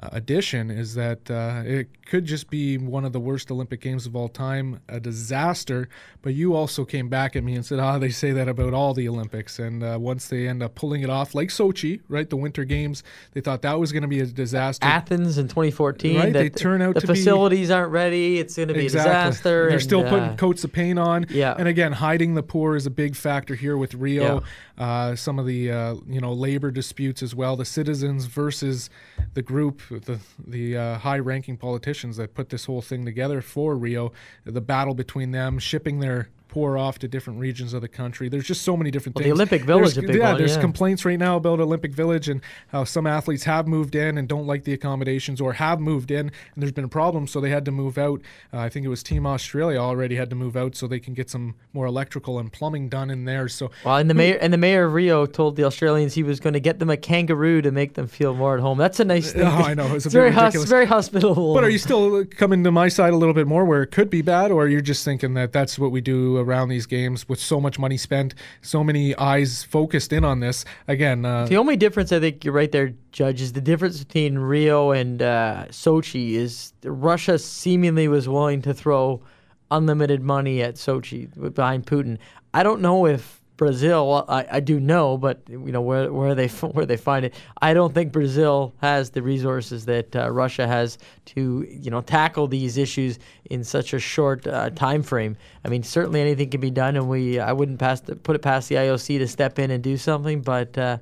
addition 0.03 0.71
is 0.71 0.95
that 0.95 1.31
uh, 1.31 1.63
it 1.65 1.89
could 2.07 2.25
just 2.25 2.51
be 2.51 2.79
one 2.79 3.05
of 3.05 3.13
the 3.13 3.21
worst 3.21 3.51
Olympic 3.51 3.81
Games 3.81 4.07
of 4.07 4.17
all 4.17 4.29
time, 4.29 4.81
a 4.89 4.99
disaster. 4.99 5.89
But 6.23 6.35
you 6.35 6.55
also 6.55 6.85
came 6.85 7.09
back 7.09 7.37
at 7.37 7.45
me 7.45 7.55
and 7.55 7.65
said, 7.65 7.79
ah, 7.79 7.99
they 7.99 8.11
say 8.11 8.33
that 8.33 8.49
about 8.49 8.75
all 8.75 8.95
the 8.95 9.09
Olympics. 9.09 9.59
And 9.59 9.83
uh, 9.83 9.99
once 10.01 10.29
they 10.29 10.49
end 10.49 10.63
up 10.63 10.75
pulling 10.75 11.03
it 11.03 11.11
off, 11.11 11.35
like 11.35 11.49
Sochi, 11.49 12.01
right, 12.09 12.29
the 12.29 12.37
Winter 12.37 12.65
Games, 12.65 13.03
they 13.33 13.41
thought 13.41 13.63
that 13.63 13.79
was 13.79 13.93
going 13.93 14.03
to 14.03 14.09
be 14.09 14.21
a 14.21 14.27
disaster. 14.27 14.87
Athens 14.87 15.39
in 15.39 15.49
2014, 15.49 16.17
right? 16.17 16.33
They 16.33 16.49
turn 16.49 16.83
out 16.83 16.95
the 16.95 17.03
to 17.03 17.07
facilities 17.07 17.69
be, 17.69 17.75
aren't 17.75 17.93
ready. 17.93 18.39
It's 18.39 18.57
going 18.57 18.69
to 18.69 18.75
be 18.75 18.85
exactly. 18.85 19.11
a 19.11 19.15
disaster. 19.15 19.65
They're 19.67 19.75
and, 19.75 19.83
still 19.83 20.03
putting 20.03 20.31
uh, 20.31 20.37
coats 20.37 20.65
of 20.65 20.73
paint 20.73 20.99
on. 20.99 21.27
Yeah. 21.29 21.55
And 21.59 21.69
again, 21.69 21.93
hiding 21.93 22.35
the 22.35 22.43
poor 22.43 22.77
is 22.77 22.87
a 22.87 22.91
big 22.91 23.17
factor 23.17 23.55
here 23.55 23.77
with 23.77 23.95
Rio. 23.95 24.41
Yeah. 24.41 24.47
Uh, 24.81 25.15
some 25.15 25.39
of 25.39 25.45
the 25.45 25.71
uh, 25.71 25.95
you 26.09 26.23
know 26.23 26.33
labor 26.33 26.71
disputes 26.71 27.23
as 27.23 27.35
well. 27.35 27.55
The 27.55 27.67
citizens 27.67 28.25
versus 28.25 28.89
the 29.35 29.43
group, 29.43 29.83
the 29.99 30.21
the 30.47 30.77
uh, 30.77 30.99
high-ranking 30.99 31.57
politicians 31.57 32.17
that 32.17 32.35
put 32.35 32.49
this 32.49 32.67
whole 32.67 32.83
thing 32.83 33.05
together 33.05 33.41
for 33.43 33.77
Rio. 33.77 34.13
The 34.45 34.61
battle 34.61 34.95
between 34.95 35.33
them, 35.33 35.59
shipping 35.59 36.01
their 36.01 36.29
pour 36.51 36.77
off 36.77 36.99
to 36.99 37.09
different 37.09 37.39
regions 37.39 37.73
of 37.73 37.81
the 37.81 37.89
country. 37.89 38.29
There's 38.29 38.47
just 38.47 38.63
so 38.63 38.77
many 38.77 38.91
different 38.91 39.17
well, 39.17 39.23
things. 39.23 39.31
The 39.31 39.35
Olympic 39.35 39.65
Village, 39.65 39.95
there's, 39.95 39.99
a 39.99 40.03
big 40.03 40.17
yeah, 40.17 40.31
one, 40.31 40.39
there's 40.39 40.57
yeah. 40.57 40.61
complaints 40.61 41.05
right 41.05 41.19
now 41.19 41.37
about 41.37 41.61
Olympic 41.61 41.93
Village 41.93 42.29
and 42.29 42.41
how 42.69 42.85
some 42.85 43.07
athletes 43.07 43.45
have 43.45 43.69
moved 43.69 43.95
in 43.95 44.19
and 44.19 44.29
don't 44.29 44.47
like 44.47 44.65
the 44.65 44.73
accommodations 44.73 45.41
or 45.41 45.55
have 45.55 45.81
moved 45.81 46.11
in 46.11 46.21
and 46.21 46.33
there's 46.57 46.73
been 46.73 46.85
a 46.85 46.89
problem, 46.89 47.27
so 47.27 47.41
they 47.41 47.51
had 47.51 47.65
to 47.65 47.71
move 47.71 47.99
out. 47.99 48.21
Uh, 48.53 48.59
I 48.59 48.69
think 48.69 48.85
it 48.85 48.89
was 48.89 49.03
Team 49.03 49.27
Australia 49.27 49.79
already 49.79 50.17
had 50.17 50.31
to 50.31 50.37
move 50.37 50.57
out 50.57 50.77
so 50.77 50.87
they 50.87 51.01
can 51.01 51.15
get 51.15 51.31
some 51.31 51.55
more 51.73 51.87
electrical 51.87 52.39
and 52.39 52.53
plumbing 52.53 52.89
done 52.89 53.11
in 53.11 53.25
there. 53.25 53.49
So 53.49 53.71
well, 53.85 53.97
and 53.97 54.11
the 54.11 54.15
mayor 54.15 54.39
and 54.41 54.53
the 54.53 54.59
mayor 54.59 54.87
of 54.87 54.95
Rio 54.95 55.27
told 55.27 55.57
the 55.57 55.65
Australians 55.65 56.15
he 56.15 56.23
was 56.23 56.41
going 56.41 56.55
to 56.55 56.61
get 56.61 56.79
them 56.79 56.91
a 56.91 56.97
kangaroo 56.97 57.63
to 57.63 57.71
make 57.71 57.95
them 57.95 58.07
feel 58.07 58.35
more 58.35 58.55
at 58.55 58.61
home. 58.61 58.79
That's 58.79 59.01
a 59.01 59.05
nice 59.05 59.33
thing. 59.33 59.43
Oh, 59.43 59.51
I 59.51 59.75
know. 59.75 59.95
It's, 59.95 60.07
it's 60.07 60.13
very 60.13 60.33
hus- 60.33 60.65
very 60.65 60.87
hospitable. 60.87 61.55
But 61.55 61.65
are 61.65 61.71
you 61.71 61.79
still 61.79 62.25
coming 62.25 62.65
to 62.65 62.73
my 62.73 62.89
side 62.89 63.13
a 63.13 63.17
little 63.17 63.35
bit 63.35 63.47
more 63.47 63.65
where 63.65 63.83
it 63.83 63.91
could 63.91 64.11
be 64.11 64.23
bad, 64.23 64.51
or 64.51 64.65
are 64.65 64.69
you're 64.69 64.81
just 64.81 65.05
thinking 65.05 65.35
that 65.35 65.53
that's 65.53 65.79
what 65.79 65.91
we 65.91 66.01
do 66.01 66.37
around 66.41 66.69
these 66.69 66.87
games? 66.87 67.29
with 67.29 67.41
so 67.41 67.61
much 67.61 67.79
money 67.79 67.97
spent, 67.97 68.35
so 68.63 68.83
many 68.85 69.17
eyes 69.17 69.63
focused 69.63 70.13
in 70.13 70.25
on 70.25 70.41
this. 70.41 70.65
Again, 70.89 71.25
uh, 71.25 71.47
the 71.47 71.57
only 71.57 71.77
difference 71.77 72.13
I 72.13 72.21
think 72.21 72.45
you're 72.45 72.55
right 72.55 72.71
there, 72.71 72.95
Judge, 73.13 73.41
is 73.41 73.53
the 73.53 73.61
difference 73.61 74.03
between 74.03 74.39
Rio 74.39 74.91
and 74.91 75.23
uh, 75.23 75.67
Sochi 75.69 76.33
is 76.33 76.73
Russia 76.85 77.39
seemingly 77.39 78.09
was 78.09 78.29
willing 78.29 78.63
to 78.63 78.75
throw 78.75 79.23
unlimited 79.71 80.23
money 80.23 80.63
at 80.63 80.75
Sochi 80.75 81.55
behind 81.55 81.87
Putin. 81.87 82.19
I 82.53 82.63
don't 82.63 82.81
know 82.81 83.07
if 83.07 83.40
Brazil, 83.61 84.25
I, 84.27 84.47
I 84.53 84.61
do 84.61 84.81
know, 84.81 85.19
but 85.19 85.43
you 85.47 85.71
know 85.71 85.83
where 85.83 86.11
where 86.11 86.35
they 86.35 86.49
where 86.73 86.87
they 86.87 86.97
find 86.97 87.27
it. 87.27 87.35
I 87.61 87.75
don't 87.75 87.93
think 87.93 88.11
Brazil 88.11 88.73
has 88.81 89.11
the 89.11 89.21
resources 89.21 89.85
that 89.85 90.17
uh, 90.17 90.31
Russia 90.31 90.67
has 90.67 90.97
to 91.27 91.67
you 91.69 91.91
know 91.91 92.01
tackle 92.01 92.49
these 92.49 92.79
issues 92.79 93.19
in 93.51 93.63
such 93.63 93.93
a 93.93 93.99
short 93.99 94.47
uh, 94.47 94.71
time 94.71 95.03
frame. 95.03 95.37
I 95.63 95.69
mean, 95.69 95.83
certainly 95.83 96.23
anything 96.23 96.49
can 96.49 96.63
be 96.63 96.71
done, 96.71 96.97
and 96.97 97.07
we 97.07 97.39
I 97.39 97.53
wouldn't 97.53 97.79
pass 97.79 98.01
the, 98.01 98.17
put 98.17 98.35
it 98.35 98.39
past 98.39 98.71
the 98.71 98.77
IOC 98.77 99.19
to 99.19 99.29
step 99.29 99.59
in 99.59 99.71
and 99.71 99.85
do 99.85 99.99
something, 99.99 100.41
but. 100.41 100.79
Uh, 100.79 100.97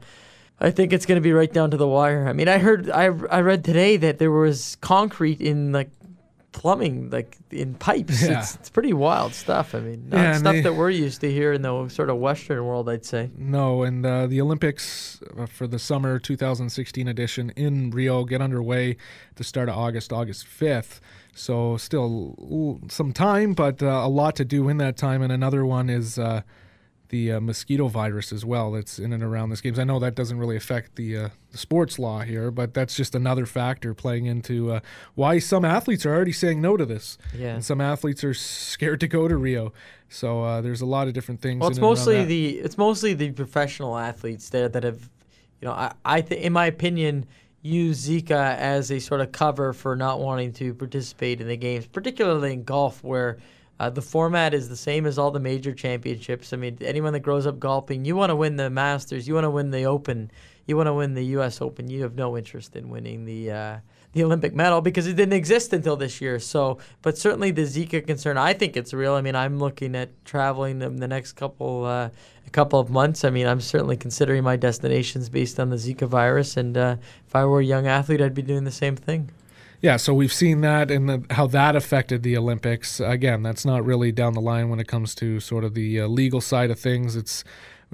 I 0.60 0.72
think 0.72 0.92
it's 0.92 1.06
going 1.06 1.14
to 1.14 1.22
be 1.22 1.32
right 1.32 1.52
down 1.52 1.70
to 1.70 1.76
the 1.76 1.86
wire. 1.86 2.26
I 2.26 2.32
mean, 2.32 2.48
I 2.48 2.58
heard, 2.58 2.90
I, 2.90 3.04
I 3.04 3.42
read 3.42 3.62
today 3.62 3.96
that 3.98 4.18
there 4.18 4.32
was 4.32 4.76
concrete 4.80 5.40
in 5.40 5.70
like 5.70 5.88
plumbing, 6.58 7.08
like 7.10 7.38
in 7.50 7.74
pipes. 7.74 8.22
Yeah. 8.22 8.40
It's, 8.40 8.56
it's 8.56 8.68
pretty 8.68 8.92
wild 8.92 9.32
stuff. 9.32 9.74
I 9.74 9.80
mean, 9.80 10.08
not 10.08 10.18
Yeah, 10.18 10.32
stuff 10.38 10.52
they- 10.54 10.60
that 10.62 10.74
we're 10.74 10.90
used 10.90 11.20
to 11.22 11.30
here 11.32 11.52
in 11.52 11.62
the 11.62 11.88
sort 11.88 12.10
of 12.10 12.16
Western 12.18 12.64
world, 12.64 12.88
I'd 12.90 13.04
say. 13.04 13.30
No, 13.38 13.84
and 13.84 14.04
uh, 14.04 14.26
the 14.26 14.40
Olympics 14.40 15.22
uh, 15.38 15.46
for 15.46 15.66
the 15.68 15.78
summer 15.78 16.18
2016 16.18 17.06
edition 17.06 17.50
in 17.56 17.90
Rio 17.90 18.24
get 18.24 18.42
underway 18.42 18.90
at 19.30 19.36
the 19.36 19.44
start 19.44 19.68
of 19.68 19.76
August, 19.76 20.12
August 20.12 20.46
5th. 20.46 21.00
So 21.32 21.76
still 21.76 22.80
some 22.88 23.12
time, 23.12 23.54
but 23.54 23.80
uh, 23.82 23.86
a 23.86 24.08
lot 24.08 24.34
to 24.36 24.44
do 24.44 24.68
in 24.68 24.78
that 24.78 24.96
time. 24.96 25.22
And 25.22 25.32
another 25.32 25.64
one 25.64 25.88
is 25.88 26.18
uh, 26.18 26.42
the 27.08 27.32
uh, 27.32 27.40
mosquito 27.40 27.88
virus 27.88 28.32
as 28.32 28.44
well 28.44 28.72
that's 28.72 28.98
in 28.98 29.12
and 29.12 29.22
around 29.22 29.50
this 29.50 29.60
games. 29.60 29.78
I 29.78 29.84
know 29.84 29.98
that 29.98 30.14
doesn't 30.14 30.38
really 30.38 30.56
affect 30.56 30.96
the, 30.96 31.16
uh, 31.16 31.28
the 31.50 31.58
sports 31.58 31.98
law 31.98 32.20
here, 32.20 32.50
but 32.50 32.74
that's 32.74 32.94
just 32.94 33.14
another 33.14 33.46
factor 33.46 33.94
playing 33.94 34.26
into 34.26 34.72
uh, 34.72 34.80
why 35.14 35.38
some 35.38 35.64
athletes 35.64 36.04
are 36.04 36.14
already 36.14 36.32
saying 36.32 36.60
no 36.60 36.76
to 36.76 36.84
this. 36.84 37.18
Yeah. 37.34 37.54
And 37.54 37.64
some 37.64 37.80
athletes 37.80 38.22
are 38.24 38.34
scared 38.34 39.00
to 39.00 39.08
go 39.08 39.28
to 39.28 39.36
Rio. 39.36 39.72
So 40.08 40.42
uh, 40.42 40.60
there's 40.60 40.80
a 40.80 40.86
lot 40.86 41.08
of 41.08 41.14
different 41.14 41.40
things. 41.40 41.60
Well, 41.60 41.70
it's 41.70 41.78
mostly 41.78 42.24
the 42.24 42.58
it's 42.58 42.78
mostly 42.78 43.14
the 43.14 43.30
professional 43.32 43.96
athletes 43.96 44.48
there 44.48 44.68
that 44.68 44.82
have, 44.82 45.08
you 45.60 45.68
know, 45.68 45.72
I, 45.72 45.92
I 46.04 46.20
th- 46.22 46.40
in 46.40 46.52
my 46.52 46.66
opinion, 46.66 47.26
use 47.62 48.08
Zika 48.08 48.56
as 48.56 48.90
a 48.90 49.00
sort 49.00 49.20
of 49.20 49.32
cover 49.32 49.72
for 49.72 49.96
not 49.96 50.20
wanting 50.20 50.52
to 50.54 50.74
participate 50.74 51.40
in 51.40 51.48
the 51.48 51.56
games, 51.56 51.86
particularly 51.86 52.52
in 52.52 52.64
golf, 52.64 53.02
where 53.02 53.38
uh, 53.80 53.90
the 53.90 54.02
format 54.02 54.54
is 54.54 54.68
the 54.68 54.76
same 54.76 55.06
as 55.06 55.18
all 55.18 55.30
the 55.30 55.40
major 55.40 55.72
championships. 55.72 56.52
I 56.52 56.56
mean, 56.56 56.78
anyone 56.80 57.12
that 57.12 57.20
grows 57.20 57.46
up 57.46 57.58
golfing, 57.58 58.04
you 58.04 58.16
want 58.16 58.30
to 58.30 58.36
win 58.36 58.56
the 58.56 58.70
Masters, 58.70 59.28
you 59.28 59.34
want 59.34 59.44
to 59.44 59.50
win 59.50 59.70
the 59.70 59.84
Open, 59.84 60.30
you 60.66 60.76
want 60.76 60.88
to 60.88 60.94
win 60.94 61.14
the 61.14 61.24
U.S. 61.26 61.60
Open. 61.60 61.88
You 61.88 62.02
have 62.02 62.14
no 62.14 62.36
interest 62.36 62.76
in 62.76 62.88
winning 62.88 63.24
the. 63.24 63.50
Uh, 63.50 63.78
the 64.12 64.24
Olympic 64.24 64.54
medal 64.54 64.80
because 64.80 65.06
it 65.06 65.14
didn't 65.14 65.34
exist 65.34 65.72
until 65.72 65.94
this 65.94 66.20
year. 66.20 66.38
So, 66.38 66.78
but 67.02 67.18
certainly 67.18 67.50
the 67.50 67.62
Zika 67.62 68.06
concern, 68.06 68.38
I 68.38 68.54
think 68.54 68.76
it's 68.76 68.94
real. 68.94 69.14
I 69.14 69.20
mean, 69.20 69.36
I'm 69.36 69.58
looking 69.58 69.94
at 69.94 70.24
traveling 70.24 70.80
in 70.80 70.96
the 70.96 71.06
next 71.08 71.32
couple 71.32 71.84
uh, 71.84 72.08
a 72.46 72.50
couple 72.50 72.80
of 72.80 72.88
months. 72.90 73.24
I 73.24 73.30
mean, 73.30 73.46
I'm 73.46 73.60
certainly 73.60 73.96
considering 73.96 74.42
my 74.44 74.56
destinations 74.56 75.28
based 75.28 75.60
on 75.60 75.68
the 75.68 75.76
Zika 75.76 76.08
virus, 76.08 76.56
and 76.56 76.76
uh, 76.76 76.96
if 77.26 77.36
I 77.36 77.44
were 77.44 77.60
a 77.60 77.64
young 77.64 77.86
athlete, 77.86 78.22
I'd 78.22 78.34
be 78.34 78.42
doing 78.42 78.64
the 78.64 78.70
same 78.70 78.96
thing. 78.96 79.30
Yeah, 79.80 79.96
so 79.96 80.12
we've 80.12 80.32
seen 80.32 80.60
that 80.62 80.90
and 80.90 81.30
how 81.30 81.46
that 81.48 81.76
affected 81.76 82.24
the 82.24 82.36
Olympics. 82.36 82.98
Again, 82.98 83.42
that's 83.42 83.64
not 83.64 83.84
really 83.84 84.10
down 84.10 84.34
the 84.34 84.40
line 84.40 84.70
when 84.70 84.80
it 84.80 84.88
comes 84.88 85.14
to 85.16 85.38
sort 85.38 85.62
of 85.62 85.74
the 85.74 86.00
uh, 86.00 86.06
legal 86.08 86.40
side 86.40 86.70
of 86.70 86.80
things. 86.80 87.14
It's 87.14 87.44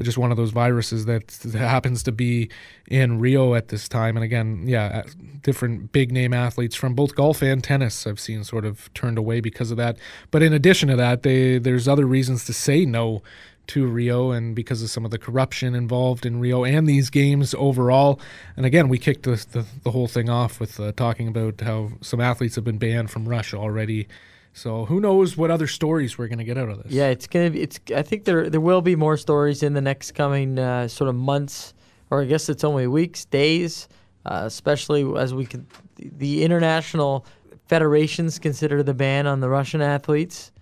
just 0.01 0.19
one 0.19 0.31
of 0.31 0.37
those 0.37 0.51
viruses 0.51 1.05
that 1.05 1.31
happens 1.55 2.03
to 2.03 2.13
be 2.13 2.51
in 2.89 3.21
Rio 3.21 3.55
at 3.55 3.69
this 3.69 3.89
time. 3.89 4.17
And 4.17 4.25
again, 4.25 4.65
yeah, 4.67 5.03
uh, 5.05 5.11
different 5.43 5.93
big 5.93 6.11
name 6.11 6.33
athletes 6.33 6.75
from 6.75 6.95
both 6.95 7.15
golf 7.15 7.43
and 7.43 7.63
tennis 7.63 8.07
I've 8.07 8.19
seen 8.19 8.45
sort 8.45 8.65
of 8.65 8.93
turned 8.95 9.19
away 9.19 9.41
because 9.41 9.71
of 9.71 9.77
that. 9.77 9.99
But 10.31 10.43
in 10.43 10.53
addition 10.53 10.89
to 10.89 10.97
that, 10.97 11.23
they 11.23 11.59
there's 11.59 11.87
other 11.87 12.07
reasons 12.07 12.45
to 12.47 12.53
say 12.53 12.85
no 12.85 13.23
to 13.69 13.87
Rio 13.87 14.31
and 14.31 14.55
because 14.55 14.83
of 14.83 14.91
some 14.91 15.05
of 15.05 15.11
the 15.11 15.19
corruption 15.19 15.75
involved 15.75 16.27
in 16.27 16.41
Rio 16.41 16.65
and 16.65 16.87
these 16.87 17.11
games 17.11 17.55
overall. 17.55 18.21
And 18.57 18.67
again, 18.67 18.89
we 18.89 18.99
kicked 18.99 19.25
the, 19.25 19.45
the, 19.53 19.65
the 19.83 19.91
whole 19.91 20.09
thing 20.09 20.29
off 20.29 20.61
with 20.61 20.79
uh, 20.79 20.93
talking 20.93 21.29
about 21.29 21.61
how 21.61 21.93
some 22.01 22.21
athletes 22.21 22.55
have 22.57 22.65
been 22.65 22.79
banned 22.79 23.11
from 23.11 23.29
Russia 23.29 23.57
already. 23.57 24.09
So 24.53 24.85
who 24.85 25.01
knows 25.01 25.37
what 25.37 25.51
other 25.51 25.67
stories 25.67 26.17
we're 26.17 26.29
going 26.29 26.39
to 26.39 26.45
get 26.45 26.57
out 26.57 26.69
of 26.69 26.83
this? 26.83 26.93
Yeah, 26.93 27.09
it's 27.09 27.27
gonna 27.27 27.51
be. 27.51 27.63
It's. 27.63 27.81
I 27.95 28.03
think 28.03 28.25
there 28.25 28.49
there 28.49 28.61
will 28.61 28.83
be 28.83 28.95
more 28.95 29.17
stories 29.17 29.65
in 29.65 29.75
the 29.75 29.81
next 29.81 30.13
coming 30.13 30.61
uh, 30.61 30.87
sort 30.87 31.11
of 31.11 31.17
months, 31.17 31.75
or 32.11 32.23
I 32.23 32.25
guess 32.25 32.49
it's 32.49 32.63
only 32.63 32.87
weeks, 32.87 33.25
days, 33.25 33.89
uh, 34.25 34.43
especially 34.45 35.05
as 35.19 35.35
we 35.35 35.45
can. 35.45 35.67
The 35.97 36.45
international 36.45 37.27
federations 37.67 38.39
consider 38.39 38.85
the 38.85 38.95
ban 38.95 39.27
on 39.27 39.41
the 39.41 39.49
Russian 39.49 39.83
athletes. 39.83 40.53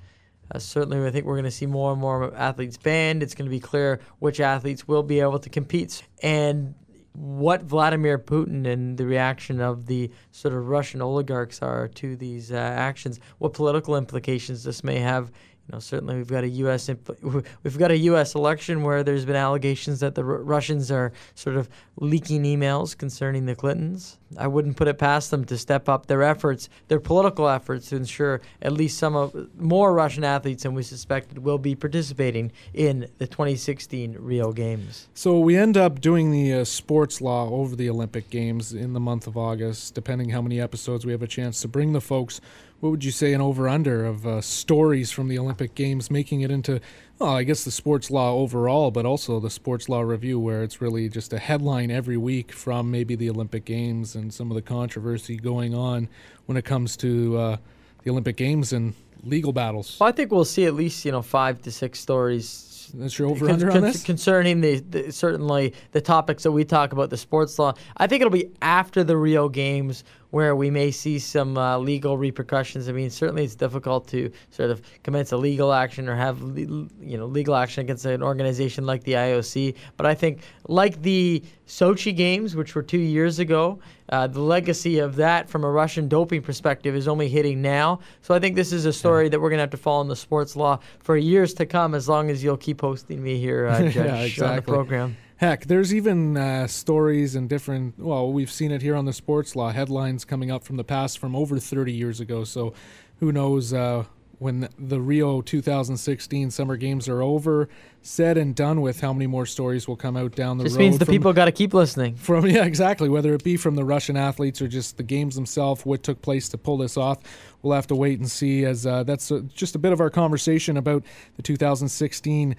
Uh, 0.54 0.58
certainly, 0.58 1.06
I 1.06 1.10
think 1.10 1.24
we're 1.24 1.34
going 1.34 1.44
to 1.44 1.50
see 1.50 1.66
more 1.66 1.92
and 1.92 2.00
more 2.00 2.34
athletes 2.34 2.76
banned. 2.76 3.22
It's 3.22 3.34
going 3.34 3.46
to 3.46 3.50
be 3.50 3.60
clear 3.60 4.00
which 4.18 4.40
athletes 4.40 4.86
will 4.86 5.02
be 5.02 5.20
able 5.20 5.38
to 5.38 5.48
compete. 5.48 6.02
And 6.22 6.74
what 7.14 7.62
Vladimir 7.62 8.18
Putin 8.18 8.66
and 8.66 8.96
the 8.96 9.06
reaction 9.06 9.60
of 9.60 9.86
the 9.86 10.10
sort 10.30 10.54
of 10.54 10.68
Russian 10.68 11.02
oligarchs 11.02 11.60
are 11.62 11.88
to 11.88 12.16
these 12.16 12.52
uh, 12.52 12.56
actions, 12.56 13.20
what 13.38 13.52
political 13.52 13.96
implications 13.96 14.64
this 14.64 14.82
may 14.82 14.98
have. 14.98 15.30
Know, 15.72 15.78
certainly 15.78 16.16
we've 16.16 16.28
got 16.28 16.44
a 16.44 16.48
U.S. 16.48 16.88
Impl- 16.88 17.46
we've 17.62 17.78
got 17.78 17.90
a 17.90 17.96
U.S. 17.96 18.34
election 18.34 18.82
where 18.82 19.02
there's 19.02 19.24
been 19.24 19.36
allegations 19.36 20.00
that 20.00 20.14
the 20.14 20.22
R- 20.22 20.42
Russians 20.42 20.90
are 20.90 21.12
sort 21.34 21.56
of 21.56 21.70
leaking 21.96 22.42
emails 22.42 22.96
concerning 22.96 23.46
the 23.46 23.54
Clintons. 23.54 24.18
I 24.36 24.48
wouldn't 24.48 24.76
put 24.76 24.86
it 24.86 24.98
past 24.98 25.30
them 25.30 25.46
to 25.46 25.56
step 25.56 25.88
up 25.88 26.06
their 26.06 26.22
efforts, 26.22 26.68
their 26.88 27.00
political 27.00 27.48
efforts, 27.48 27.88
to 27.88 27.96
ensure 27.96 28.42
at 28.60 28.72
least 28.72 28.98
some 28.98 29.16
of 29.16 29.48
more 29.58 29.94
Russian 29.94 30.24
athletes 30.24 30.64
than 30.64 30.74
we 30.74 30.82
suspected 30.82 31.38
will 31.38 31.58
be 31.58 31.74
participating 31.74 32.52
in 32.74 33.08
the 33.16 33.26
2016 33.26 34.16
Rio 34.18 34.52
Games. 34.52 35.08
So 35.14 35.38
we 35.38 35.56
end 35.56 35.78
up 35.78 36.02
doing 36.02 36.32
the 36.32 36.52
uh, 36.52 36.64
sports 36.64 37.22
law 37.22 37.48
over 37.48 37.74
the 37.76 37.88
Olympic 37.88 38.28
Games 38.28 38.74
in 38.74 38.92
the 38.92 39.00
month 39.00 39.26
of 39.26 39.38
August, 39.38 39.94
depending 39.94 40.30
how 40.30 40.42
many 40.42 40.60
episodes 40.60 41.06
we 41.06 41.12
have 41.12 41.22
a 41.22 41.26
chance 41.26 41.62
to 41.62 41.68
bring 41.68 41.94
the 41.94 42.00
folks. 42.00 42.42
What 42.82 42.90
would 42.90 43.04
you 43.04 43.12
say 43.12 43.32
an 43.32 43.40
over 43.40 43.68
under 43.68 44.04
of 44.04 44.26
uh, 44.26 44.40
stories 44.40 45.12
from 45.12 45.28
the 45.28 45.38
Olympic 45.38 45.76
Games 45.76 46.10
making 46.10 46.40
it 46.40 46.50
into, 46.50 46.80
well, 47.20 47.30
I 47.30 47.44
guess 47.44 47.62
the 47.62 47.70
sports 47.70 48.10
law 48.10 48.34
overall, 48.34 48.90
but 48.90 49.06
also 49.06 49.38
the 49.38 49.50
sports 49.50 49.88
law 49.88 50.00
review, 50.00 50.40
where 50.40 50.64
it's 50.64 50.80
really 50.80 51.08
just 51.08 51.32
a 51.32 51.38
headline 51.38 51.92
every 51.92 52.16
week 52.16 52.50
from 52.50 52.90
maybe 52.90 53.14
the 53.14 53.30
Olympic 53.30 53.64
Games 53.64 54.16
and 54.16 54.34
some 54.34 54.50
of 54.50 54.56
the 54.56 54.62
controversy 54.62 55.36
going 55.36 55.76
on 55.76 56.08
when 56.46 56.58
it 56.58 56.64
comes 56.64 56.96
to 56.96 57.36
uh, 57.38 57.56
the 58.02 58.10
Olympic 58.10 58.36
Games 58.36 58.72
and 58.72 58.94
legal 59.22 59.52
battles. 59.52 59.96
Well, 60.00 60.08
I 60.08 60.12
think 60.12 60.32
we'll 60.32 60.44
see 60.44 60.64
at 60.64 60.74
least 60.74 61.04
you 61.04 61.12
know 61.12 61.22
five 61.22 61.62
to 61.62 61.70
six 61.70 62.00
stories 62.00 62.90
That's 62.94 63.16
your 63.16 63.28
over 63.28 63.46
con- 63.46 63.54
under 63.54 63.70
on 63.70 63.82
this? 63.82 64.02
concerning 64.02 64.60
the, 64.60 64.80
the 64.80 65.12
certainly 65.12 65.72
the 65.92 66.00
topics 66.00 66.42
that 66.42 66.50
we 66.50 66.64
talk 66.64 66.92
about 66.92 67.10
the 67.10 67.16
sports 67.16 67.60
law. 67.60 67.74
I 67.96 68.08
think 68.08 68.22
it'll 68.22 68.32
be 68.32 68.50
after 68.60 69.04
the 69.04 69.16
Rio 69.16 69.48
Games 69.48 70.02
where 70.32 70.56
we 70.56 70.70
may 70.70 70.90
see 70.90 71.18
some 71.18 71.58
uh, 71.58 71.76
legal 71.76 72.16
repercussions. 72.16 72.88
I 72.88 72.92
mean, 72.92 73.10
certainly 73.10 73.44
it's 73.44 73.54
difficult 73.54 74.08
to 74.08 74.32
sort 74.50 74.70
of 74.70 74.80
commence 75.02 75.30
a 75.32 75.36
legal 75.36 75.74
action 75.74 76.08
or 76.08 76.16
have 76.16 76.40
le- 76.40 76.88
you 77.00 77.18
know 77.18 77.26
legal 77.26 77.54
action 77.54 77.82
against 77.82 78.06
an 78.06 78.22
organization 78.22 78.86
like 78.86 79.04
the 79.04 79.12
IOC. 79.12 79.74
But 79.98 80.06
I 80.06 80.14
think 80.14 80.40
like 80.68 81.02
the 81.02 81.42
Sochi 81.66 82.16
Games, 82.16 82.56
which 82.56 82.74
were 82.74 82.82
two 82.82 82.98
years 82.98 83.38
ago, 83.38 83.78
uh, 84.08 84.26
the 84.26 84.40
legacy 84.40 84.98
of 85.00 85.16
that 85.16 85.50
from 85.50 85.64
a 85.64 85.70
Russian 85.70 86.08
doping 86.08 86.40
perspective 86.40 86.96
is 86.96 87.06
only 87.08 87.28
hitting 87.28 87.60
now. 87.60 88.00
So 88.22 88.34
I 88.34 88.38
think 88.38 88.56
this 88.56 88.72
is 88.72 88.86
a 88.86 88.92
story 88.92 89.28
that 89.28 89.38
we're 89.38 89.50
going 89.50 89.58
to 89.58 89.64
have 89.64 89.70
to 89.70 89.76
follow 89.76 90.00
in 90.00 90.08
the 90.08 90.16
sports 90.16 90.56
law 90.56 90.78
for 91.00 91.16
years 91.16 91.52
to 91.54 91.66
come, 91.66 91.94
as 91.94 92.08
long 92.08 92.30
as 92.30 92.42
you'll 92.42 92.56
keep 92.56 92.80
hosting 92.80 93.22
me 93.22 93.38
here, 93.38 93.66
uh, 93.66 93.82
Judge, 93.90 94.38
Yeah, 94.38 94.48
on 94.48 94.56
the 94.56 94.62
program. 94.62 95.16
Heck, 95.42 95.64
there's 95.64 95.92
even 95.92 96.36
uh, 96.36 96.68
stories 96.68 97.34
and 97.34 97.48
different. 97.48 97.98
Well, 97.98 98.32
we've 98.32 98.48
seen 98.48 98.70
it 98.70 98.80
here 98.80 98.94
on 98.94 99.06
the 99.06 99.12
sports 99.12 99.56
law 99.56 99.72
headlines 99.72 100.24
coming 100.24 100.52
up 100.52 100.62
from 100.62 100.76
the 100.76 100.84
past 100.84 101.18
from 101.18 101.34
over 101.34 101.58
30 101.58 101.92
years 101.92 102.20
ago. 102.20 102.44
So, 102.44 102.74
who 103.18 103.32
knows 103.32 103.72
uh, 103.74 104.04
when 104.38 104.68
the 104.78 105.00
Rio 105.00 105.40
2016 105.42 106.52
Summer 106.52 106.76
Games 106.76 107.08
are 107.08 107.22
over, 107.22 107.68
said 108.02 108.38
and 108.38 108.54
done 108.54 108.82
with, 108.82 109.00
how 109.00 109.12
many 109.12 109.26
more 109.26 109.44
stories 109.44 109.88
will 109.88 109.96
come 109.96 110.16
out 110.16 110.36
down 110.36 110.58
the 110.58 110.64
Just 110.64 110.76
road? 110.76 110.82
means 110.84 110.98
the 110.98 111.06
from- 111.06 111.12
people 111.12 111.32
got 111.32 111.46
to 111.46 111.52
keep 111.52 111.74
listening. 111.74 112.14
from 112.14 112.46
yeah 112.48 112.64
exactly 112.64 113.08
whether 113.08 113.34
it 113.34 113.42
be 113.42 113.56
from 113.56 113.74
the 113.74 113.84
russian 113.84 114.16
athletes 114.16 114.62
or 114.62 114.68
just 114.68 114.96
the 114.96 115.02
games 115.02 115.34
themselves 115.34 115.84
what 115.84 116.04
took 116.04 116.22
place 116.22 116.48
to 116.50 116.58
pull 116.58 116.76
this 116.76 116.96
off 116.96 117.18
we'll 117.62 117.74
have 117.74 117.86
to 117.88 117.96
wait 117.96 118.20
and 118.20 118.30
see 118.30 118.64
as 118.64 118.86
uh, 118.86 119.02
that's 119.02 119.32
uh, 119.32 119.40
just 119.52 119.74
a 119.74 119.78
bit 119.78 119.92
of 119.92 120.00
our 120.00 120.10
conversation 120.10 120.76
about 120.76 121.02
the 121.36 121.42
2016 121.42 122.54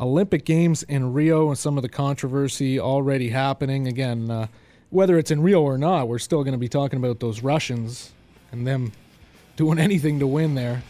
olympic 0.00 0.44
games 0.44 0.82
in 0.84 1.12
rio 1.12 1.48
and 1.48 1.58
some 1.58 1.76
of 1.76 1.82
the 1.82 1.88
controversy 1.88 2.80
already 2.80 3.28
happening 3.28 3.86
again 3.86 4.30
uh, 4.30 4.46
whether 4.90 5.18
it's 5.18 5.30
in 5.30 5.42
rio 5.42 5.62
or 5.62 5.78
not 5.78 6.08
we're 6.08 6.18
still 6.18 6.42
going 6.42 6.52
to 6.52 6.58
be 6.58 6.68
talking 6.68 6.98
about 6.98 7.20
those 7.20 7.42
russians 7.42 8.12
and 8.50 8.66
them 8.66 8.92
doing 9.56 9.78
anything 9.88 10.18
to 10.18 10.26
win 10.26 10.54
there 10.54 10.82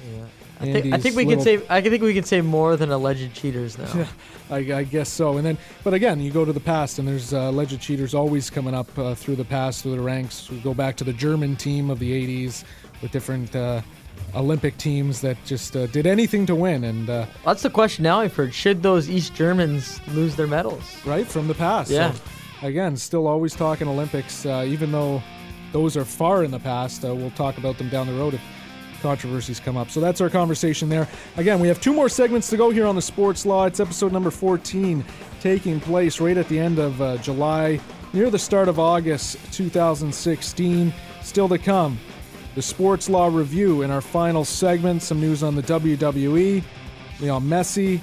I 0.61 0.64
think, 0.64 0.93
I 0.93 0.99
think 0.99 1.17
we 1.17 1.25
can 1.25 1.40
say 1.40 1.62
I 1.71 1.81
think 1.81 2.02
we 2.02 2.12
can 2.12 2.25
say 2.25 2.43
more 2.43 2.76
than 2.76 2.90
alleged 2.90 3.33
cheaters 3.33 3.79
now. 3.79 4.07
I, 4.50 4.57
I 4.57 4.85
guess 4.85 5.09
so. 5.09 5.38
And 5.38 5.47
then, 5.47 5.57
but 5.83 5.95
again, 5.95 6.21
you 6.21 6.31
go 6.31 6.45
to 6.45 6.52
the 6.52 6.61
past, 6.61 6.99
and 6.99 7.09
there's 7.09 7.33
uh, 7.33 7.49
alleged 7.49 7.81
cheaters 7.81 8.14
always 8.14 8.50
coming 8.50 8.75
up 8.75 8.99
uh, 8.99 9.14
through 9.14 9.37
the 9.37 9.45
past, 9.45 9.83
through 9.83 9.97
the 9.97 10.02
ranks. 10.02 10.50
We 10.50 10.59
go 10.59 10.75
back 10.75 10.97
to 10.97 11.05
the 11.05 11.14
German 11.14 11.57
team 11.57 11.88
of 11.88 11.99
the 11.99 12.12
'80s 12.12 12.64
with 13.00 13.11
different 13.11 13.57
uh, 13.57 13.81
Olympic 14.35 14.76
teams 14.76 15.21
that 15.23 15.37
just 15.45 15.76
uh, 15.76 15.87
did 15.88 16.07
anything 16.07 16.47
to 16.47 16.55
win, 16.55 16.85
and 16.85 17.11
uh, 17.11 17.26
That's 17.45 17.62
the 17.62 17.71
question 17.71 18.05
now 18.05 18.21
I've 18.21 18.35
heard. 18.35 18.55
Should 18.55 18.83
those 18.83 19.11
East 19.11 19.35
Germans 19.35 20.00
lose 20.09 20.37
their 20.37 20.47
medals? 20.47 20.85
right 21.05 21.26
from 21.26 21.49
the 21.49 21.55
past. 21.55 21.90
Yeah. 21.90 22.12
So, 22.12 22.21
again, 22.62 22.97
still 22.97 23.26
always 23.26 23.55
talking 23.55 23.88
Olympics, 23.88 24.47
uh, 24.47 24.64
even 24.67 24.93
though 24.93 25.23
those 25.73 25.97
are 25.97 26.05
far 26.05 26.45
in 26.45 26.50
the 26.50 26.59
past. 26.61 27.05
Uh, 27.05 27.14
we'll 27.14 27.31
talk 27.33 27.59
about 27.59 27.79
them 27.79 27.88
down 27.88 28.07
the 28.07 28.12
road 28.12 28.35
if 28.35 28.40
controversies 29.02 29.61
come 29.61 29.76
up. 29.76 29.90
So 29.90 30.00
that's 30.00 30.21
our 30.21 30.29
conversation 30.29 30.88
there. 30.88 31.09
Again, 31.37 31.59
we 31.61 31.69
have 31.69 31.81
two 31.81 31.93
more 31.93 32.09
segments 32.09 32.50
to 32.50 32.57
go 32.57 32.71
here 32.71 32.87
on 32.87 32.95
the 32.95 33.02
Sports 33.02 33.47
Law. 33.47 33.64
It's 33.64 33.81
episode 33.81 34.12
number 34.12 34.31
14, 34.31 35.05
taking 35.40 35.81
place 35.81 36.21
right 36.21 36.37
at 36.37 36.49
the 36.49 36.59
end 36.59 36.79
of 36.79 37.00
uh, 37.00 37.17
July, 37.19 37.81
near 38.12 38.31
the 38.31 38.38
start 38.38 38.69
of 38.69 38.79
August 38.79 39.38
2016. 39.52 40.93
Still 41.23 41.49
to 41.49 41.59
come. 41.59 41.99
The 42.54 42.62
Sports 42.62 43.09
Law 43.09 43.28
Review 43.28 43.83
in 43.83 43.90
our 43.90 44.00
final 44.00 44.45
segment. 44.45 45.02
Some 45.02 45.21
news 45.21 45.42
on 45.42 45.54
the 45.54 45.62
WWE, 45.62 46.62
Leon 47.21 47.45
Messi, 47.45 48.00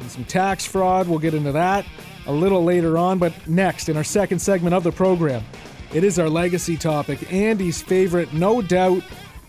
and 0.00 0.10
some 0.10 0.24
tax 0.24 0.64
fraud. 0.64 1.08
We'll 1.08 1.18
get 1.18 1.34
into 1.34 1.52
that 1.52 1.84
a 2.26 2.32
little 2.32 2.64
later 2.64 2.96
on. 2.96 3.18
But 3.18 3.32
next, 3.46 3.88
in 3.88 3.96
our 3.96 4.04
second 4.04 4.38
segment 4.38 4.74
of 4.74 4.82
the 4.82 4.92
program, 4.92 5.44
it 5.92 6.04
is 6.04 6.18
our 6.18 6.28
legacy 6.28 6.76
topic. 6.76 7.30
Andy's 7.32 7.82
favorite, 7.82 8.32
no 8.32 8.62
doubt. 8.62 9.02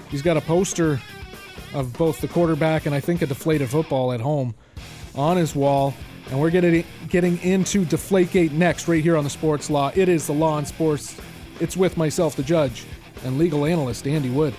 He's 0.09 0.21
got 0.21 0.37
a 0.37 0.41
poster 0.41 0.99
of 1.73 1.93
both 1.97 2.21
the 2.21 2.27
quarterback 2.27 2.85
and 2.85 2.93
I 2.93 2.99
think 2.99 3.21
a 3.21 3.25
deflated 3.25 3.69
football 3.69 4.13
at 4.13 4.21
home 4.21 4.53
on 5.15 5.37
his 5.37 5.55
wall. 5.55 5.93
And 6.29 6.39
we're 6.39 6.51
getting 6.51 6.85
getting 7.09 7.37
into 7.39 7.85
Deflategate 7.85 8.51
next, 8.51 8.87
right 8.87 9.03
here 9.03 9.17
on 9.17 9.23
the 9.23 9.29
Sports 9.29 9.69
Law. 9.69 9.91
It 9.95 10.09
is 10.09 10.27
the 10.27 10.33
Law 10.33 10.57
and 10.57 10.67
Sports. 10.67 11.17
It's 11.59 11.77
with 11.77 11.97
myself, 11.97 12.35
the 12.35 12.43
judge, 12.43 12.85
and 13.23 13.37
legal 13.37 13.65
analyst 13.65 14.07
Andy 14.07 14.29
Wood. 14.29 14.53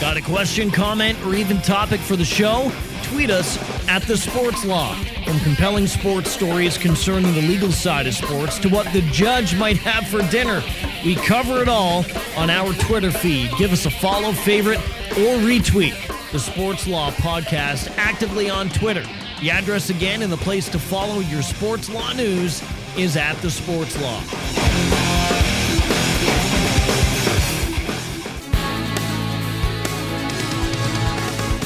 Got 0.00 0.16
a 0.16 0.22
question, 0.22 0.70
comment, 0.70 1.18
or 1.26 1.34
even 1.34 1.60
topic 1.62 2.00
for 2.00 2.16
the 2.16 2.24
show? 2.24 2.70
Tweet 3.02 3.30
us 3.30 3.58
at 3.88 4.02
The 4.02 4.16
Sports 4.16 4.64
Law. 4.64 4.94
From 5.24 5.40
compelling 5.40 5.86
sports 5.86 6.30
stories 6.30 6.78
concerning 6.78 7.32
the 7.34 7.42
legal 7.42 7.72
side 7.72 8.06
of 8.06 8.14
sports 8.14 8.58
to 8.60 8.68
what 8.68 8.92
the 8.92 9.00
judge 9.10 9.56
might 9.56 9.78
have 9.78 10.06
for 10.08 10.22
dinner, 10.30 10.62
we 11.04 11.14
cover 11.16 11.62
it 11.62 11.68
all 11.68 12.04
on 12.36 12.50
our 12.50 12.72
Twitter 12.74 13.10
feed. 13.10 13.50
Give 13.58 13.72
us 13.72 13.86
a 13.86 13.90
follow, 13.90 14.32
favorite, 14.32 14.78
or 15.12 15.38
retweet 15.38 15.94
the 16.30 16.38
Sports 16.38 16.86
Law 16.86 17.10
podcast 17.12 17.92
actively 17.96 18.50
on 18.50 18.68
Twitter. 18.68 19.04
The 19.40 19.50
address 19.50 19.90
again 19.90 20.22
and 20.22 20.32
the 20.32 20.38
place 20.38 20.66
to 20.70 20.78
follow 20.78 21.20
your 21.20 21.42
sports 21.42 21.90
law 21.90 22.10
news 22.14 22.62
is 22.96 23.18
at 23.18 23.34
The 23.42 23.50
Sports 23.50 24.00
Law. 24.00 24.20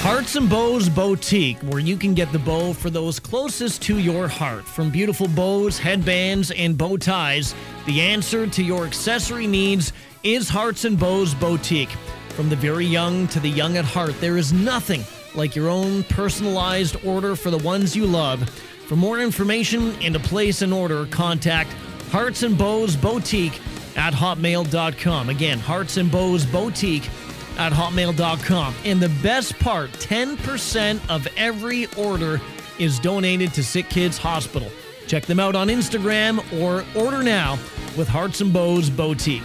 Hearts 0.01 0.35
and 0.35 0.51
Bows 0.51 0.89
Boutique, 0.89 1.59
where 1.59 1.79
you 1.79 1.97
can 1.97 2.13
get 2.13 2.33
the 2.33 2.41
bow 2.41 2.73
for 2.73 2.91
those 2.91 3.21
closest 3.21 3.83
to 3.83 3.99
your 3.99 4.27
heart. 4.27 4.65
From 4.65 4.91
beautiful 4.91 5.29
bows, 5.29 5.79
headbands, 5.79 6.51
and 6.51 6.77
bow 6.77 6.97
ties, 6.97 7.55
the 7.87 8.01
answer 8.01 8.49
to 8.49 8.65
your 8.65 8.85
accessory 8.85 9.47
needs 9.47 9.93
is 10.25 10.49
Hearts 10.49 10.85
and 10.85 10.99
Bows 10.99 11.35
Boutique. 11.35 11.91
From 12.31 12.49
the 12.49 12.57
very 12.57 12.87
young 12.87 13.29
to 13.29 13.39
the 13.39 13.49
young 13.49 13.77
at 13.77 13.85
heart, 13.85 14.21
there 14.21 14.39
is 14.39 14.53
nothing 14.53 15.05
like 15.35 15.55
your 15.57 15.69
own 15.69 16.03
personalized 16.05 16.97
order 17.05 17.37
for 17.37 17.51
the 17.51 17.59
ones 17.59 17.95
you 17.95 18.07
love. 18.07 18.49
For 18.87 18.97
more 18.97 19.21
information 19.21 19.95
and 20.03 20.15
to 20.15 20.21
place 20.21 20.63
an 20.63 20.73
order, 20.73 21.07
contact 21.07 21.73
Hearts 22.11 22.43
and 22.43 22.59
Bows 22.59 22.97
Boutique 22.97 23.61
at 23.97 24.13
hotmail.com. 24.13 25.29
Again, 25.29 25.59
Hearts 25.59 25.97
and 25.97 26.11
Bows 26.11 26.45
Boutique 26.45 27.09
at 27.57 27.73
hotmail.com. 27.73 28.75
And 28.85 29.01
the 29.01 29.11
best 29.23 29.59
part 29.59 29.91
10% 29.93 31.09
of 31.09 31.29
every 31.37 31.87
order 31.97 32.41
is 32.79 32.99
donated 32.99 33.53
to 33.55 33.63
Sick 33.63 33.89
Kids 33.89 34.19
Hospital. 34.19 34.71
Check 35.07 35.27
them 35.27 35.39
out 35.41 35.55
on 35.55 35.69
Instagram 35.69 36.41
or 36.61 36.85
order 37.01 37.23
now 37.23 37.59
with 37.97 38.09
Hearts 38.09 38.41
and 38.41 38.53
Bows 38.53 38.89
Boutique. 38.89 39.43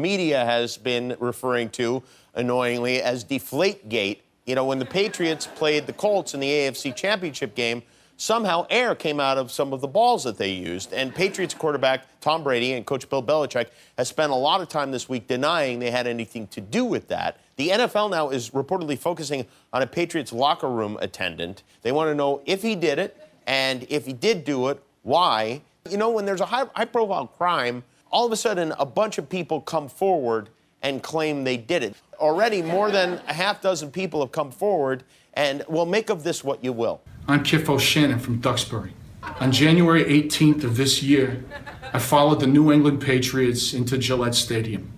Media 0.00 0.44
has 0.44 0.76
been 0.76 1.16
referring 1.20 1.70
to 1.70 2.02
annoyingly 2.34 3.02
as 3.02 3.24
Deflategate. 3.24 4.18
You 4.46 4.54
know, 4.54 4.64
when 4.64 4.78
the 4.78 4.86
Patriots 4.86 5.46
played 5.46 5.86
the 5.86 5.92
Colts 5.92 6.34
in 6.34 6.40
the 6.40 6.48
AFC 6.48 6.94
Championship 6.96 7.54
game, 7.54 7.82
somehow 8.16 8.66
air 8.68 8.94
came 8.94 9.18
out 9.18 9.38
of 9.38 9.50
some 9.50 9.72
of 9.72 9.80
the 9.80 9.88
balls 9.88 10.24
that 10.24 10.36
they 10.36 10.50
used. 10.50 10.92
And 10.92 11.14
Patriots 11.14 11.54
quarterback 11.54 12.06
Tom 12.20 12.42
Brady 12.42 12.74
and 12.74 12.84
coach 12.84 13.08
Bill 13.08 13.22
Belichick 13.22 13.68
has 13.96 14.08
spent 14.08 14.30
a 14.30 14.34
lot 14.34 14.60
of 14.60 14.68
time 14.68 14.90
this 14.90 15.08
week 15.08 15.26
denying 15.26 15.78
they 15.78 15.90
had 15.90 16.06
anything 16.06 16.46
to 16.48 16.60
do 16.60 16.84
with 16.84 17.08
that. 17.08 17.38
The 17.56 17.70
NFL 17.70 18.10
now 18.10 18.28
is 18.30 18.50
reportedly 18.50 18.98
focusing 18.98 19.46
on 19.72 19.82
a 19.82 19.86
Patriots 19.86 20.32
locker 20.32 20.68
room 20.68 20.98
attendant. 21.00 21.62
They 21.82 21.92
want 21.92 22.08
to 22.08 22.14
know 22.14 22.42
if 22.44 22.62
he 22.62 22.74
did 22.74 22.98
it 22.98 23.16
and 23.46 23.86
if 23.88 24.04
he 24.04 24.12
did 24.12 24.44
do 24.44 24.68
it, 24.68 24.82
why. 25.02 25.62
You 25.88 25.96
know, 25.96 26.10
when 26.10 26.26
there's 26.26 26.42
a 26.42 26.46
high, 26.46 26.66
high 26.74 26.84
profile 26.84 27.26
crime, 27.26 27.82
all 28.10 28.26
of 28.26 28.32
a 28.32 28.36
sudden 28.36 28.72
a 28.78 28.86
bunch 28.86 29.18
of 29.18 29.28
people 29.28 29.60
come 29.60 29.88
forward 29.88 30.48
and 30.82 31.02
claim 31.02 31.44
they 31.44 31.56
did 31.56 31.82
it. 31.82 31.94
Already 32.18 32.62
more 32.62 32.90
than 32.90 33.20
a 33.28 33.32
half 33.32 33.60
dozen 33.60 33.90
people 33.90 34.20
have 34.20 34.32
come 34.32 34.50
forward, 34.50 35.04
and 35.34 35.64
well, 35.68 35.86
make 35.86 36.10
of 36.10 36.24
this 36.24 36.42
what 36.42 36.62
you 36.64 36.72
will. 36.72 37.00
I'm 37.28 37.44
Kif 37.44 37.68
O'Shannon 37.68 38.18
from 38.18 38.40
Duxbury. 38.40 38.92
On 39.40 39.52
January 39.52 40.04
18th 40.04 40.64
of 40.64 40.76
this 40.76 41.02
year, 41.02 41.44
I 41.92 41.98
followed 41.98 42.40
the 42.40 42.46
New 42.46 42.72
England 42.72 43.00
Patriots 43.00 43.72
into 43.74 43.98
Gillette 43.98 44.34
Stadium. 44.34 44.92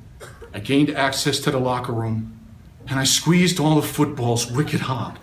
I 0.55 0.61
gained 0.61 0.91
access 0.91 1.41
to 1.41 1.51
the 1.51 1.59
locker 1.59 1.93
room, 1.93 2.39
and 2.89 2.99
I 2.99 3.05
squeezed 3.05 3.59
all 3.59 3.77
the 3.77 3.87
footballs 3.87 4.51
wicked 4.51 4.81
hard. 4.81 5.19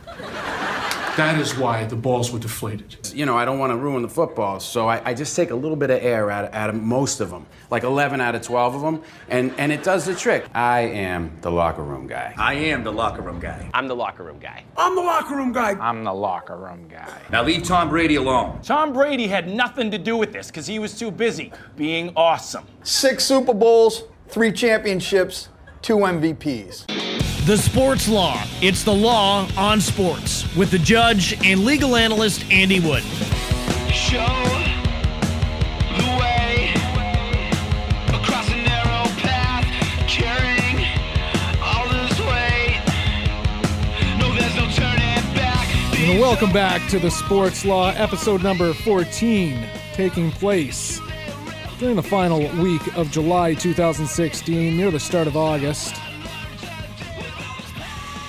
That 1.20 1.38
is 1.38 1.54
why 1.54 1.84
the 1.84 1.98
balls 1.98 2.32
were 2.32 2.40
deflated. 2.40 3.12
You 3.14 3.26
know, 3.26 3.38
I 3.38 3.44
don't 3.44 3.60
want 3.60 3.74
to 3.74 3.76
ruin 3.76 4.04
the 4.04 4.08
football, 4.08 4.62
so 4.62 4.88
I, 4.88 5.02
I 5.04 5.14
just 5.14 5.36
take 5.36 5.52
a 5.52 5.56
little 5.56 5.76
bit 5.76 5.90
of 5.90 6.02
air 6.02 6.32
out 6.32 6.46
of, 6.46 6.54
out 6.54 6.70
of 6.70 6.82
most 6.82 7.20
of 7.20 7.30
them, 7.30 7.46
like 7.70 7.84
11 7.84 8.22
out 8.22 8.36
of 8.36 8.42
12 8.42 8.76
of 8.76 8.82
them, 8.82 9.04
and, 9.28 9.54
and 9.58 9.70
it 9.74 9.84
does 9.84 10.06
the 10.06 10.16
trick. 10.16 10.46
I 10.56 10.80
am 10.80 11.36
the 11.42 11.52
locker 11.52 11.84
room 11.84 12.08
guy. 12.08 12.34
I 12.38 12.54
am 12.54 12.86
the 12.86 12.94
locker 12.94 13.22
room 13.22 13.42
guy. 13.42 13.70
I'm 13.74 13.90
the 13.90 13.96
locker 13.98 14.24
room 14.24 14.40
guy. 14.40 14.64
I'm 14.78 14.96
the 14.96 15.02
locker 15.02 15.36
room 15.36 15.52
guy. 15.52 15.72
I'm 15.72 16.06
the 16.06 16.14
locker 16.14 16.56
room 16.56 16.88
guy. 16.88 17.22
Now 17.30 17.44
leave 17.44 17.64
Tom 17.64 17.90
Brady 17.90 18.16
alone. 18.16 18.62
Tom 18.62 18.94
Brady 18.94 19.28
had 19.28 19.50
nothing 19.50 19.92
to 19.92 19.98
do 19.98 20.16
with 20.16 20.32
this 20.32 20.48
because 20.48 20.68
he 20.68 20.80
was 20.80 20.98
too 20.98 21.12
busy 21.12 21.52
being 21.76 22.14
awesome. 22.16 22.66
Six 22.84 23.26
Super 23.26 23.54
Bowls, 23.54 24.04
three 24.30 24.54
championships, 24.54 25.50
two 25.82 25.98
MVPs. 25.98 27.29
The 27.50 27.58
Sports 27.58 28.08
Law. 28.08 28.44
It's 28.62 28.84
the 28.84 28.94
law 28.94 29.50
on 29.58 29.82
sports 29.82 30.46
with 30.56 30.70
the 30.70 30.78
judge 30.78 31.34
and 31.44 31.66
legal 31.66 31.96
analyst 31.96 32.46
Andy 32.52 32.80
Wood. 32.80 33.02
Show 33.92 34.20
the 35.98 36.06
way 36.22 36.72
across 38.10 38.48
a 38.52 38.56
narrow 38.56 39.04
path, 39.18 39.66
carrying 40.08 40.86
all 41.60 41.90
this 41.90 42.20
weight. 42.20 42.84
No, 44.20 44.32
there's 44.36 44.56
no 44.56 44.70
turning 44.70 45.34
back. 45.34 45.98
And 45.98 46.20
welcome 46.20 46.52
back 46.52 46.88
to 46.92 47.00
the 47.00 47.10
Sports 47.10 47.66
Law, 47.66 47.90
episode 47.94 48.44
number 48.44 48.76
14, 48.76 49.68
taking 49.94 50.30
place 50.34 51.02
during 51.80 51.96
the 51.96 52.04
final 52.04 52.42
week 52.62 52.96
of 52.96 53.10
July 53.10 53.56
2016, 53.56 54.78
near 54.78 54.92
the 54.92 55.00
start 55.00 55.26
of 55.26 55.36
August. 55.36 55.96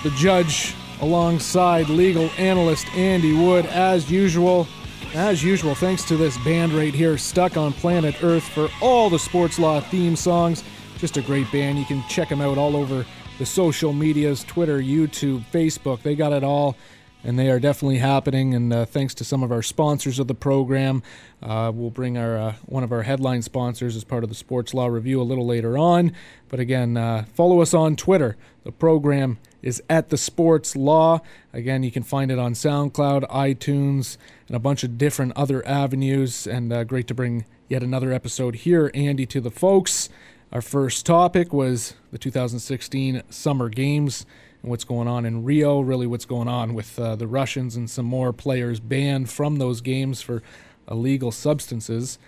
The 0.03 0.09
judge, 0.11 0.73
alongside 0.99 1.87
legal 1.87 2.29
analyst 2.37 2.87
Andy 2.95 3.33
Wood, 3.33 3.67
as 3.67 4.09
usual. 4.09 4.67
As 5.13 5.43
usual, 5.43 5.75
thanks 5.75 6.03
to 6.05 6.17
this 6.17 6.37
band 6.39 6.73
right 6.73 6.93
here, 6.93 7.17
Stuck 7.17 7.55
on 7.55 7.71
Planet 7.73 8.23
Earth, 8.23 8.43
for 8.43 8.69
all 8.81 9.09
the 9.09 9.19
Sports 9.19 9.59
Law 9.59 9.79
theme 9.79 10.15
songs. 10.15 10.63
Just 10.97 11.17
a 11.17 11.21
great 11.21 11.51
band. 11.51 11.77
You 11.77 11.85
can 11.85 12.03
check 12.09 12.29
them 12.29 12.41
out 12.41 12.57
all 12.57 12.75
over 12.75 13.05
the 13.37 13.45
social 13.45 13.93
medias 13.93 14.43
Twitter, 14.43 14.79
YouTube, 14.79 15.43
Facebook. 15.51 16.01
They 16.01 16.15
got 16.15 16.33
it 16.33 16.43
all 16.43 16.75
and 17.23 17.37
they 17.37 17.49
are 17.49 17.59
definitely 17.59 17.97
happening. 17.97 18.53
And 18.53 18.73
uh, 18.73 18.85
thanks 18.85 19.13
to 19.15 19.23
some 19.23 19.43
of 19.43 19.51
our 19.51 19.61
sponsors 19.61 20.19
of 20.19 20.27
the 20.27 20.35
program, 20.35 21.03
uh, 21.41 21.71
we'll 21.73 21.91
bring 21.91 22.17
our 22.17 22.37
uh, 22.37 22.53
one 22.65 22.83
of 22.83 22.91
our 22.91 23.03
headline 23.03 23.41
sponsors 23.41 23.95
as 23.95 24.03
part 24.03 24.23
of 24.23 24.29
the 24.29 24.35
Sports 24.35 24.73
Law 24.73 24.87
Review 24.87 25.21
a 25.21 25.23
little 25.23 25.45
later 25.45 25.77
on. 25.77 26.13
But 26.49 26.59
again, 26.59 26.97
uh, 26.97 27.25
follow 27.33 27.61
us 27.61 27.73
on 27.73 27.95
Twitter. 27.95 28.37
The 28.63 28.71
program 28.71 29.37
is 29.61 29.81
at 29.89 30.09
the 30.09 30.17
Sports 30.17 30.75
Law. 30.75 31.21
Again, 31.53 31.83
you 31.83 31.91
can 31.91 32.03
find 32.03 32.31
it 32.31 32.39
on 32.39 32.53
SoundCloud, 32.53 33.29
iTunes, 33.29 34.17
and 34.47 34.55
a 34.55 34.59
bunch 34.59 34.83
of 34.83 34.97
different 34.97 35.33
other 35.35 35.65
avenues. 35.67 36.47
And 36.47 36.71
uh, 36.71 36.83
great 36.83 37.07
to 37.07 37.13
bring 37.13 37.45
yet 37.67 37.83
another 37.83 38.11
episode 38.11 38.55
here, 38.55 38.91
Andy, 38.93 39.25
to 39.27 39.41
the 39.41 39.51
folks. 39.51 40.09
Our 40.51 40.61
first 40.61 41.05
topic 41.05 41.53
was 41.53 41.93
the 42.11 42.17
2016 42.17 43.23
Summer 43.29 43.69
Games 43.69 44.25
and 44.61 44.69
what's 44.69 44.83
going 44.83 45.07
on 45.07 45.25
in 45.25 45.43
Rio, 45.43 45.79
really 45.79 46.07
what's 46.07 46.25
going 46.25 46.47
on 46.47 46.73
with 46.73 46.99
uh, 46.99 47.15
the 47.15 47.27
Russians 47.27 47.75
and 47.75 47.89
some 47.89 48.05
more 48.05 48.33
players 48.33 48.79
banned 48.79 49.29
from 49.29 49.57
those 49.57 49.81
games 49.81 50.21
for 50.21 50.43
illegal 50.89 51.31
substances. 51.31 52.19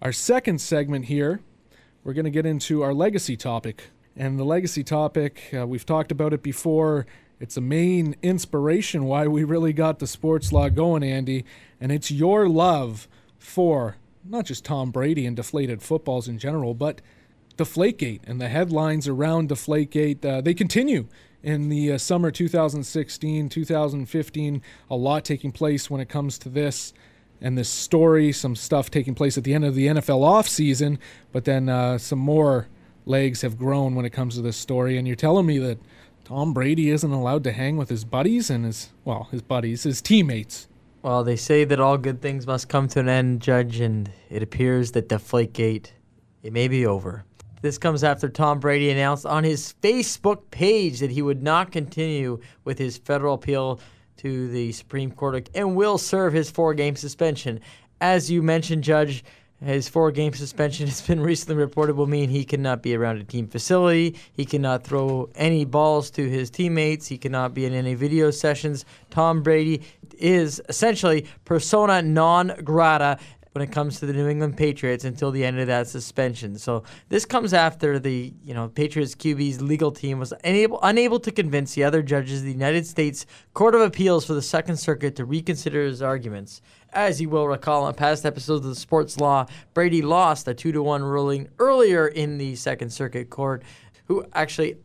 Our 0.00 0.12
second 0.12 0.60
segment 0.60 1.06
here, 1.06 1.40
we're 2.04 2.12
going 2.12 2.24
to 2.24 2.30
get 2.30 2.46
into 2.46 2.82
our 2.82 2.94
legacy 2.94 3.36
topic. 3.36 3.90
And 4.16 4.38
the 4.38 4.44
legacy 4.44 4.82
topic, 4.82 5.50
uh, 5.56 5.66
we've 5.66 5.84
talked 5.84 6.10
about 6.10 6.32
it 6.32 6.42
before. 6.42 7.06
It's 7.38 7.56
a 7.56 7.60
main 7.60 8.16
inspiration 8.22 9.04
why 9.04 9.26
we 9.26 9.44
really 9.44 9.74
got 9.74 9.98
the 9.98 10.06
sports 10.06 10.52
law 10.52 10.70
going, 10.70 11.02
Andy. 11.02 11.44
And 11.80 11.92
it's 11.92 12.10
your 12.10 12.48
love 12.48 13.08
for 13.38 13.96
not 14.24 14.46
just 14.46 14.64
Tom 14.64 14.90
Brady 14.90 15.26
and 15.26 15.36
deflated 15.36 15.82
footballs 15.82 16.28
in 16.28 16.38
general, 16.38 16.74
but 16.74 17.00
Deflategate 17.56 18.20
and 18.26 18.40
the 18.40 18.48
headlines 18.48 19.08
around 19.08 19.48
Deflategate. 19.48 20.24
Uh, 20.24 20.40
they 20.40 20.54
continue 20.54 21.06
in 21.42 21.68
the 21.68 21.92
uh, 21.92 21.98
summer 21.98 22.30
2016, 22.30 23.48
2015. 23.48 24.62
A 24.90 24.96
lot 24.96 25.24
taking 25.24 25.52
place 25.52 25.90
when 25.90 26.00
it 26.00 26.08
comes 26.08 26.38
to 26.38 26.48
this 26.48 26.92
and 27.40 27.56
this 27.56 27.68
story. 27.68 28.32
Some 28.32 28.56
stuff 28.56 28.90
taking 28.90 29.14
place 29.14 29.38
at 29.38 29.44
the 29.44 29.54
end 29.54 29.64
of 29.64 29.74
the 29.74 29.86
NFL 29.86 30.20
offseason, 30.20 30.98
but 31.32 31.44
then 31.44 31.68
uh, 31.68 31.98
some 31.98 32.18
more 32.18 32.66
legs 33.06 33.42
have 33.42 33.56
grown 33.56 33.94
when 33.94 34.04
it 34.04 34.10
comes 34.10 34.34
to 34.34 34.42
this 34.42 34.56
story. 34.56 34.98
And 34.98 35.06
you're 35.06 35.16
telling 35.16 35.46
me 35.46 35.58
that 35.58 35.78
Tom 36.24 36.52
Brady 36.52 36.90
isn't 36.90 37.10
allowed 37.10 37.44
to 37.44 37.52
hang 37.52 37.76
with 37.76 37.88
his 37.88 38.04
buddies 38.04 38.50
and 38.50 38.64
his, 38.64 38.90
well, 39.04 39.28
his 39.30 39.42
buddies, 39.42 39.84
his 39.84 40.02
teammates. 40.02 40.68
Well, 41.02 41.22
they 41.22 41.36
say 41.36 41.64
that 41.64 41.78
all 41.78 41.96
good 41.98 42.20
things 42.20 42.46
must 42.46 42.68
come 42.68 42.88
to 42.88 43.00
an 43.00 43.08
end, 43.08 43.40
Judge, 43.40 43.78
and 43.78 44.10
it 44.28 44.42
appears 44.42 44.90
that 44.92 45.08
the 45.08 45.16
Deflategate, 45.16 45.92
it 46.42 46.52
may 46.52 46.66
be 46.66 46.84
over. 46.84 47.24
This 47.62 47.78
comes 47.78 48.02
after 48.04 48.28
Tom 48.28 48.58
Brady 48.58 48.90
announced 48.90 49.24
on 49.24 49.44
his 49.44 49.74
Facebook 49.82 50.50
page 50.50 51.00
that 51.00 51.10
he 51.10 51.22
would 51.22 51.42
not 51.42 51.72
continue 51.72 52.40
with 52.64 52.78
his 52.78 52.98
federal 52.98 53.34
appeal 53.34 53.80
to 54.18 54.48
the 54.48 54.72
Supreme 54.72 55.10
Court 55.10 55.48
and 55.54 55.76
will 55.76 55.98
serve 55.98 56.32
his 56.32 56.50
four 56.50 56.74
game 56.74 56.96
suspension. 56.96 57.60
As 58.00 58.30
you 58.30 58.42
mentioned, 58.42 58.82
Judge, 58.82 59.24
his 59.64 59.88
four 59.88 60.10
game 60.10 60.32
suspension 60.32 60.86
has 60.88 61.00
been 61.00 61.20
recently 61.20 61.56
reported 61.56 61.96
will 61.96 62.06
mean 62.06 62.28
he 62.28 62.44
cannot 62.44 62.82
be 62.82 62.94
around 62.94 63.18
a 63.18 63.24
team 63.24 63.48
facility. 63.48 64.16
He 64.32 64.44
cannot 64.44 64.84
throw 64.84 65.30
any 65.34 65.64
balls 65.64 66.10
to 66.12 66.28
his 66.28 66.50
teammates. 66.50 67.06
He 67.06 67.18
cannot 67.18 67.54
be 67.54 67.64
in 67.64 67.72
any 67.72 67.94
video 67.94 68.30
sessions. 68.30 68.84
Tom 69.10 69.42
Brady 69.42 69.82
is 70.18 70.60
essentially 70.68 71.26
persona 71.44 72.02
non 72.02 72.52
grata 72.64 73.18
when 73.56 73.66
it 73.66 73.72
comes 73.72 73.98
to 73.98 74.04
the 74.04 74.12
New 74.12 74.28
England 74.28 74.54
Patriots 74.54 75.06
until 75.06 75.30
the 75.30 75.42
end 75.42 75.58
of 75.58 75.66
that 75.66 75.88
suspension. 75.88 76.58
So 76.58 76.82
this 77.08 77.24
comes 77.24 77.54
after 77.54 77.98
the 77.98 78.34
you 78.44 78.52
know 78.52 78.68
Patriots 78.68 79.14
QB's 79.14 79.62
legal 79.62 79.90
team 79.90 80.18
was 80.18 80.34
unable 80.44 80.78
unable 80.82 81.18
to 81.20 81.30
convince 81.30 81.72
the 81.72 81.82
other 81.82 82.02
judges 82.02 82.40
of 82.40 82.44
the 82.44 82.52
United 82.52 82.86
States 82.86 83.24
Court 83.54 83.74
of 83.74 83.80
Appeals 83.80 84.26
for 84.26 84.34
the 84.34 84.42
Second 84.42 84.76
Circuit 84.76 85.16
to 85.16 85.24
reconsider 85.24 85.86
his 85.86 86.02
arguments. 86.02 86.60
As 86.96 87.20
you 87.20 87.28
will 87.28 87.46
recall 87.46 87.84
on 87.84 87.92
past 87.92 88.24
episodes 88.24 88.64
of 88.64 88.70
the 88.70 88.80
sports 88.80 89.20
law, 89.20 89.44
Brady 89.74 90.00
lost 90.00 90.48
a 90.48 90.54
two 90.54 90.72
to 90.72 90.82
one 90.82 91.04
ruling 91.04 91.46
earlier 91.58 92.08
in 92.08 92.38
the 92.38 92.56
Second 92.56 92.88
Circuit 92.88 93.28
Court, 93.28 93.62
who 94.06 94.24
actually 94.32 94.78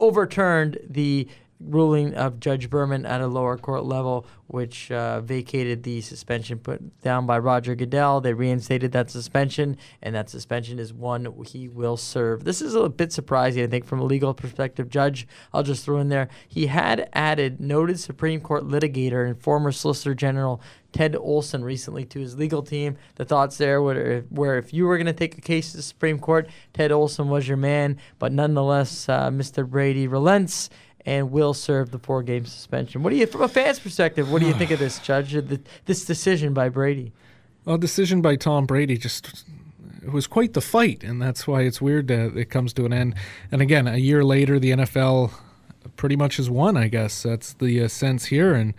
overturned 0.00 0.78
the 0.88 1.28
ruling 1.60 2.14
of 2.14 2.38
Judge 2.40 2.70
Berman 2.70 3.04
at 3.04 3.20
a 3.20 3.26
lower 3.26 3.58
court 3.58 3.84
level, 3.84 4.26
which 4.46 4.90
uh, 4.90 5.20
vacated 5.20 5.82
the 5.82 6.00
suspension 6.00 6.58
put 6.58 7.02
down 7.02 7.26
by 7.26 7.38
Roger 7.38 7.74
Goodell. 7.74 8.20
They 8.20 8.32
reinstated 8.32 8.92
that 8.92 9.10
suspension, 9.10 9.76
and 10.00 10.14
that 10.14 10.30
suspension 10.30 10.78
is 10.78 10.92
one 10.92 11.34
he 11.46 11.68
will 11.68 11.96
serve. 11.96 12.44
This 12.44 12.62
is 12.62 12.74
a 12.74 12.88
bit 12.88 13.12
surprising, 13.12 13.62
I 13.62 13.66
think, 13.66 13.84
from 13.84 14.00
a 14.00 14.04
legal 14.04 14.32
perspective. 14.34 14.88
Judge, 14.88 15.26
I'll 15.52 15.62
just 15.62 15.84
throw 15.84 15.98
in 15.98 16.08
there, 16.08 16.28
he 16.48 16.68
had 16.68 17.08
added 17.12 17.60
noted 17.60 17.98
Supreme 18.00 18.40
Court 18.40 18.64
litigator 18.64 19.26
and 19.26 19.38
former 19.38 19.72
Solicitor 19.72 20.14
General 20.14 20.62
Ted 20.92 21.14
Olson 21.16 21.62
recently 21.62 22.04
to 22.06 22.18
his 22.18 22.36
legal 22.36 22.62
team. 22.62 22.96
The 23.16 23.24
thoughts 23.24 23.58
there 23.58 23.82
were 23.82 24.24
where 24.30 24.56
if 24.56 24.72
you 24.72 24.86
were 24.86 24.96
going 24.96 25.06
to 25.06 25.12
take 25.12 25.36
a 25.36 25.40
case 25.40 25.72
to 25.72 25.76
the 25.78 25.82
Supreme 25.82 26.18
Court, 26.18 26.48
Ted 26.72 26.92
Olson 26.92 27.28
was 27.28 27.46
your 27.46 27.56
man, 27.56 27.98
but 28.18 28.32
nonetheless, 28.32 29.08
uh, 29.08 29.30
Mr. 29.30 29.68
Brady 29.68 30.06
relents 30.06 30.70
and 31.04 31.30
will 31.30 31.54
serve 31.54 31.90
the 31.90 31.98
four 31.98 32.22
game 32.22 32.44
suspension. 32.44 33.02
What 33.02 33.10
do 33.10 33.16
you, 33.16 33.26
from 33.26 33.42
a 33.42 33.48
fan's 33.48 33.78
perspective, 33.78 34.30
what 34.30 34.40
do 34.40 34.48
you 34.48 34.54
think 34.54 34.70
of 34.70 34.78
this, 34.78 34.98
Judge? 34.98 35.32
The, 35.32 35.60
this 35.86 36.04
decision 36.04 36.54
by 36.54 36.68
Brady? 36.68 37.12
Well, 37.64 37.78
decision 37.78 38.22
by 38.22 38.36
Tom 38.36 38.66
Brady 38.66 38.96
just 38.96 39.44
it 40.02 40.12
was 40.12 40.26
quite 40.26 40.54
the 40.54 40.60
fight, 40.60 41.04
and 41.04 41.20
that's 41.20 41.46
why 41.46 41.62
it's 41.62 41.82
weird 41.82 42.08
that 42.08 42.36
it 42.36 42.46
comes 42.46 42.72
to 42.74 42.86
an 42.86 42.92
end. 42.92 43.14
And 43.52 43.60
again, 43.60 43.86
a 43.86 43.98
year 43.98 44.24
later, 44.24 44.58
the 44.58 44.70
NFL 44.70 45.32
pretty 45.96 46.16
much 46.16 46.38
has 46.38 46.48
won. 46.48 46.76
I 46.76 46.88
guess 46.88 47.22
that's 47.22 47.52
the 47.54 47.84
uh, 47.84 47.88
sense 47.88 48.26
here, 48.26 48.54
and 48.54 48.72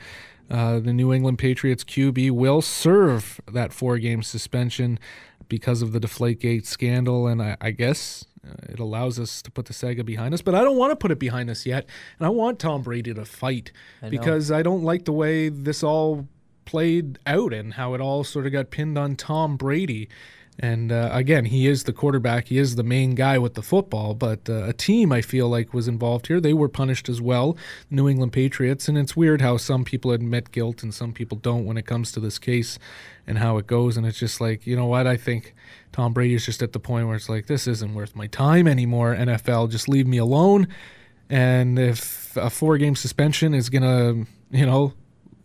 uh, 0.49 0.79
the 0.79 0.93
New 0.93 1.13
England 1.13 1.38
Patriots 1.38 1.83
QB 1.83 2.31
will 2.31 2.62
serve 2.62 3.39
that 3.51 3.73
four-game 3.73 4.23
suspension 4.23 4.99
because 5.47 5.81
of 5.81 5.91
the 5.91 5.99
Deflategate 5.99 6.65
scandal, 6.65 7.27
and 7.27 7.41
I, 7.41 7.57
I 7.59 7.71
guess 7.71 8.25
uh, 8.47 8.53
it 8.69 8.79
allows 8.79 9.19
us 9.19 9.41
to 9.41 9.51
put 9.51 9.65
the 9.65 9.73
saga 9.73 10.03
behind 10.03 10.33
us, 10.33 10.41
but 10.41 10.55
I 10.55 10.63
don't 10.63 10.77
want 10.77 10.91
to 10.91 10.95
put 10.95 11.12
it 11.12 11.19
behind 11.19 11.49
us 11.49 11.65
yet. 11.65 11.85
And 12.17 12.25
I 12.25 12.29
want 12.29 12.59
Tom 12.59 12.81
Brady 12.81 13.13
to 13.13 13.25
fight 13.25 13.71
I 14.01 14.09
because 14.09 14.51
I 14.51 14.62
don't 14.62 14.83
like 14.83 15.05
the 15.05 15.12
way 15.12 15.49
this 15.49 15.83
all 15.83 16.27
played 16.65 17.17
out 17.25 17.51
and 17.51 17.73
how 17.73 17.95
it 17.95 18.01
all 18.01 18.23
sort 18.23 18.45
of 18.45 18.51
got 18.51 18.69
pinned 18.69 18.97
on 18.97 19.15
Tom 19.15 19.57
Brady. 19.57 20.07
And 20.62 20.91
uh, 20.91 21.10
again, 21.13 21.45
he 21.45 21.67
is 21.67 21.86
the 21.86 21.93
quarterback. 21.93 22.48
He 22.48 22.58
is 22.58 22.76
the 22.76 22.84
main 22.84 23.15
guy 23.15 23.38
with 23.38 23.54
the 23.54 23.62
football. 23.62 24.13
But 24.13 24.50
uh, 24.50 24.65
a 24.65 24.74
team, 24.74 25.10
I 25.13 25.22
feel 25.22 25.48
like, 25.48 25.74
was 25.74 25.88
involved 25.88 26.28
here. 26.28 26.41
They 26.41 26.54
were 26.54 26.67
punished 26.67 27.08
as 27.08 27.22
well, 27.22 27.56
New 27.89 28.10
England 28.10 28.34
Patriots. 28.34 28.89
And 28.89 28.98
it's 28.98 29.15
weird 29.15 29.39
how 29.39 29.56
some 29.56 29.86
people 29.86 30.12
admit 30.12 30.52
guilt 30.52 30.84
and 30.84 30.93
some 30.93 31.13
people 31.13 31.38
don't 31.38 31.65
when 31.65 31.78
it 31.78 31.86
comes 31.86 32.12
to 32.12 32.19
this 32.19 32.38
case 32.38 32.78
and 33.26 33.38
how 33.38 33.58
it 33.58 33.67
goes. 33.67 33.95
And 33.95 34.06
it's 34.06 34.19
just 34.19 34.41
like, 34.41 34.67
you 34.67 34.76
know 34.76 34.86
what? 34.86 35.08
I 35.08 35.15
think 35.15 35.56
Tom 35.93 36.12
Brady 36.12 36.34
is 36.34 36.45
just 36.45 36.62
at 36.62 36.74
the 36.74 36.80
point 36.80 37.08
where 37.08 37.15
it's 37.15 37.30
like, 37.30 37.48
this 37.48 37.65
isn't 37.65 37.93
worth 37.93 38.13
my 38.13 38.28
time 38.28 38.67
anymore, 38.67 39.15
NFL. 39.15 39.72
Just 39.72 39.88
leave 39.88 40.08
me 40.08 40.17
alone. 40.17 40.67
And 41.30 41.80
if 41.80 42.36
a 42.36 42.50
four 42.50 42.78
game 42.78 42.98
suspension 42.98 43.54
is 43.54 43.69
going 43.69 43.84
to, 43.84 44.30
you 44.52 44.65
know, 44.65 44.93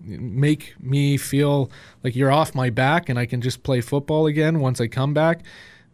make 0.04 0.74
me 0.80 1.16
feel 1.16 1.70
like 2.02 2.14
you're 2.14 2.30
off 2.32 2.54
my 2.54 2.70
back 2.70 3.08
and 3.08 3.18
I 3.18 3.26
can 3.26 3.40
just 3.40 3.62
play 3.62 3.80
football 3.80 4.26
again 4.26 4.60
once 4.60 4.80
I 4.80 4.86
come 4.86 5.14
back, 5.14 5.42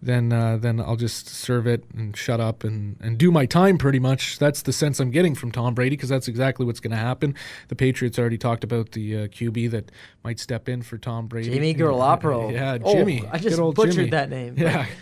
then 0.03 0.33
uh, 0.33 0.57
then 0.57 0.81
I'll 0.81 0.97
just 0.97 1.29
serve 1.29 1.67
it 1.67 1.85
and 1.95 2.17
shut 2.17 2.41
up 2.41 2.65
and, 2.65 2.97
and 3.01 3.19
do 3.19 3.31
my 3.31 3.45
time 3.47 3.77
pretty 3.77 3.99
much. 3.99 4.39
That's 4.39 4.63
the 4.63 4.73
sense 4.73 4.99
I'm 4.99 5.11
getting 5.11 5.35
from 5.35 5.53
Tom 5.53 5.75
Brady 5.75 5.97
because 5.97 6.09
that's 6.09 6.27
exactly 6.29 6.65
what's 6.65 6.81
going 6.81 6.93
to 6.93 6.97
happen. 6.97 7.35
The 7.69 7.77
Patriots 7.77 8.19
already 8.19 8.39
talked 8.39 8.65
about 8.65 8.93
the 8.93 9.17
uh, 9.17 9.27
QB 9.29 9.71
that 9.73 9.91
might 10.25 10.41
step 10.41 10.69
in 10.69 10.83
for 10.83 10.97
Tom 10.97 11.27
Brady. 11.27 11.51
Jimmy 11.51 11.75
Garoppolo. 11.75 12.51
Yeah, 12.53 12.79
Oh, 12.83 12.95
Jimmy. 12.95 13.25
I 13.31 13.39
just 13.39 13.59
butchered 13.59 13.95
Jimmy. 13.95 14.11
that 14.11 14.31
name. 14.31 14.55
Yeah. 14.57 14.87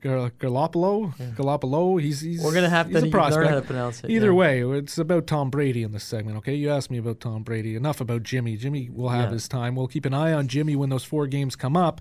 Gar- 0.00 0.30
Garoppolo, 0.38 1.14
Garoppolo. 1.34 2.00
He's, 2.00 2.20
he's 2.20 2.42
We're 2.42 2.54
gonna 2.54 2.70
have 2.70 2.90
to 2.90 3.00
learn 3.00 3.46
how 3.48 3.54
to 3.56 3.62
pronounce 3.62 4.02
it, 4.02 4.10
Either 4.10 4.28
yeah. 4.28 4.32
way, 4.32 4.78
it's 4.78 4.98
about 4.98 5.26
Tom 5.26 5.50
Brady 5.50 5.82
in 5.82 5.92
this 5.92 6.04
segment. 6.04 6.38
Okay, 6.38 6.54
you 6.54 6.70
asked 6.70 6.90
me 6.90 6.98
about 6.98 7.20
Tom 7.20 7.42
Brady. 7.42 7.76
Enough 7.76 8.00
about 8.00 8.22
Jimmy. 8.22 8.56
Jimmy 8.56 8.88
will 8.92 9.10
have 9.10 9.26
Yeah. 9.28 9.34
his 9.34 9.48
time. 9.48 9.76
We'll 9.76 9.88
keep 9.88 10.06
an 10.06 10.14
eye 10.14 10.32
on 10.32 10.48
Jimmy 10.48 10.74
when 10.76 10.88
those 10.90 11.04
four 11.04 11.26
games 11.26 11.54
come 11.56 11.76
up. 11.76 12.00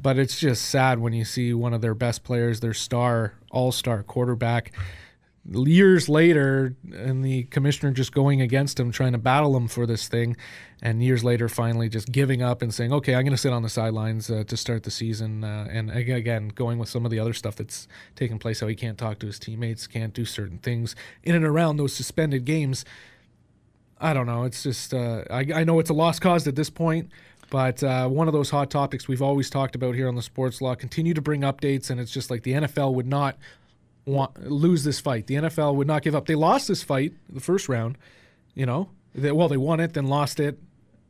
But 0.00 0.18
it's 0.18 0.38
just 0.38 0.62
sad 0.66 0.98
when 1.00 1.12
you 1.12 1.24
see 1.24 1.52
one 1.52 1.74
of 1.74 1.82
their 1.82 1.94
best 1.94 2.24
players, 2.24 2.60
their 2.60 2.72
star, 2.72 3.34
all-star 3.50 4.02
quarterback, 4.02 4.72
years 5.50 6.08
later, 6.08 6.74
and 6.92 7.24
the 7.24 7.44
commissioner 7.44 7.92
just 7.92 8.12
going 8.12 8.40
against 8.40 8.78
him, 8.78 8.92
trying 8.92 9.12
to 9.12 9.18
battle 9.18 9.56
him 9.56 9.66
for 9.68 9.86
this 9.86 10.06
thing, 10.06 10.36
and 10.80 11.02
years 11.02 11.24
later, 11.24 11.48
finally 11.48 11.88
just 11.88 12.10
giving 12.12 12.40
up 12.40 12.62
and 12.62 12.72
saying, 12.72 12.92
"Okay, 12.92 13.14
I'm 13.14 13.22
going 13.22 13.32
to 13.32 13.36
sit 13.36 13.52
on 13.52 13.62
the 13.62 13.68
sidelines 13.68 14.30
uh, 14.30 14.44
to 14.46 14.56
start 14.56 14.84
the 14.84 14.90
season." 14.90 15.42
Uh, 15.44 15.66
and 15.70 15.90
again, 15.90 16.48
going 16.48 16.78
with 16.78 16.88
some 16.88 17.04
of 17.04 17.10
the 17.10 17.18
other 17.18 17.32
stuff 17.32 17.56
that's 17.56 17.88
taking 18.14 18.38
place, 18.38 18.60
how 18.60 18.68
he 18.68 18.74
can't 18.74 18.96
talk 18.96 19.18
to 19.20 19.26
his 19.26 19.38
teammates, 19.38 19.86
can't 19.86 20.14
do 20.14 20.24
certain 20.24 20.58
things 20.58 20.94
in 21.22 21.34
and 21.34 21.44
around 21.44 21.76
those 21.76 21.92
suspended 21.92 22.44
games. 22.44 22.84
I 24.00 24.14
don't 24.14 24.26
know. 24.26 24.44
It's 24.44 24.62
just 24.62 24.94
uh, 24.94 25.24
I, 25.30 25.46
I 25.54 25.64
know 25.64 25.78
it's 25.80 25.90
a 25.90 25.94
lost 25.94 26.22
cause 26.22 26.46
at 26.46 26.56
this 26.56 26.70
point, 26.70 27.10
but 27.50 27.82
uh, 27.82 28.08
one 28.08 28.28
of 28.28 28.32
those 28.32 28.50
hot 28.50 28.70
topics 28.70 29.08
we've 29.08 29.20
always 29.20 29.50
talked 29.50 29.74
about 29.74 29.94
here 29.94 30.08
on 30.08 30.14
the 30.14 30.22
Sports 30.22 30.62
Law. 30.62 30.74
Continue 30.76 31.12
to 31.12 31.20
bring 31.20 31.42
updates, 31.42 31.90
and 31.90 32.00
it's 32.00 32.12
just 32.12 32.30
like 32.30 32.44
the 32.44 32.52
NFL 32.52 32.94
would 32.94 33.08
not 33.08 33.36
want 34.10 34.50
lose 34.50 34.84
this 34.84 35.00
fight. 35.00 35.26
The 35.26 35.36
NFL 35.36 35.74
would 35.76 35.86
not 35.86 36.02
give 36.02 36.14
up. 36.14 36.26
They 36.26 36.34
lost 36.34 36.68
this 36.68 36.82
fight 36.82 37.14
the 37.28 37.40
first 37.40 37.68
round. 37.68 37.96
You 38.54 38.66
know, 38.66 38.90
they, 39.14 39.32
well 39.32 39.48
they 39.48 39.56
won 39.56 39.80
it, 39.80 39.94
then 39.94 40.06
lost 40.06 40.40
it, 40.40 40.58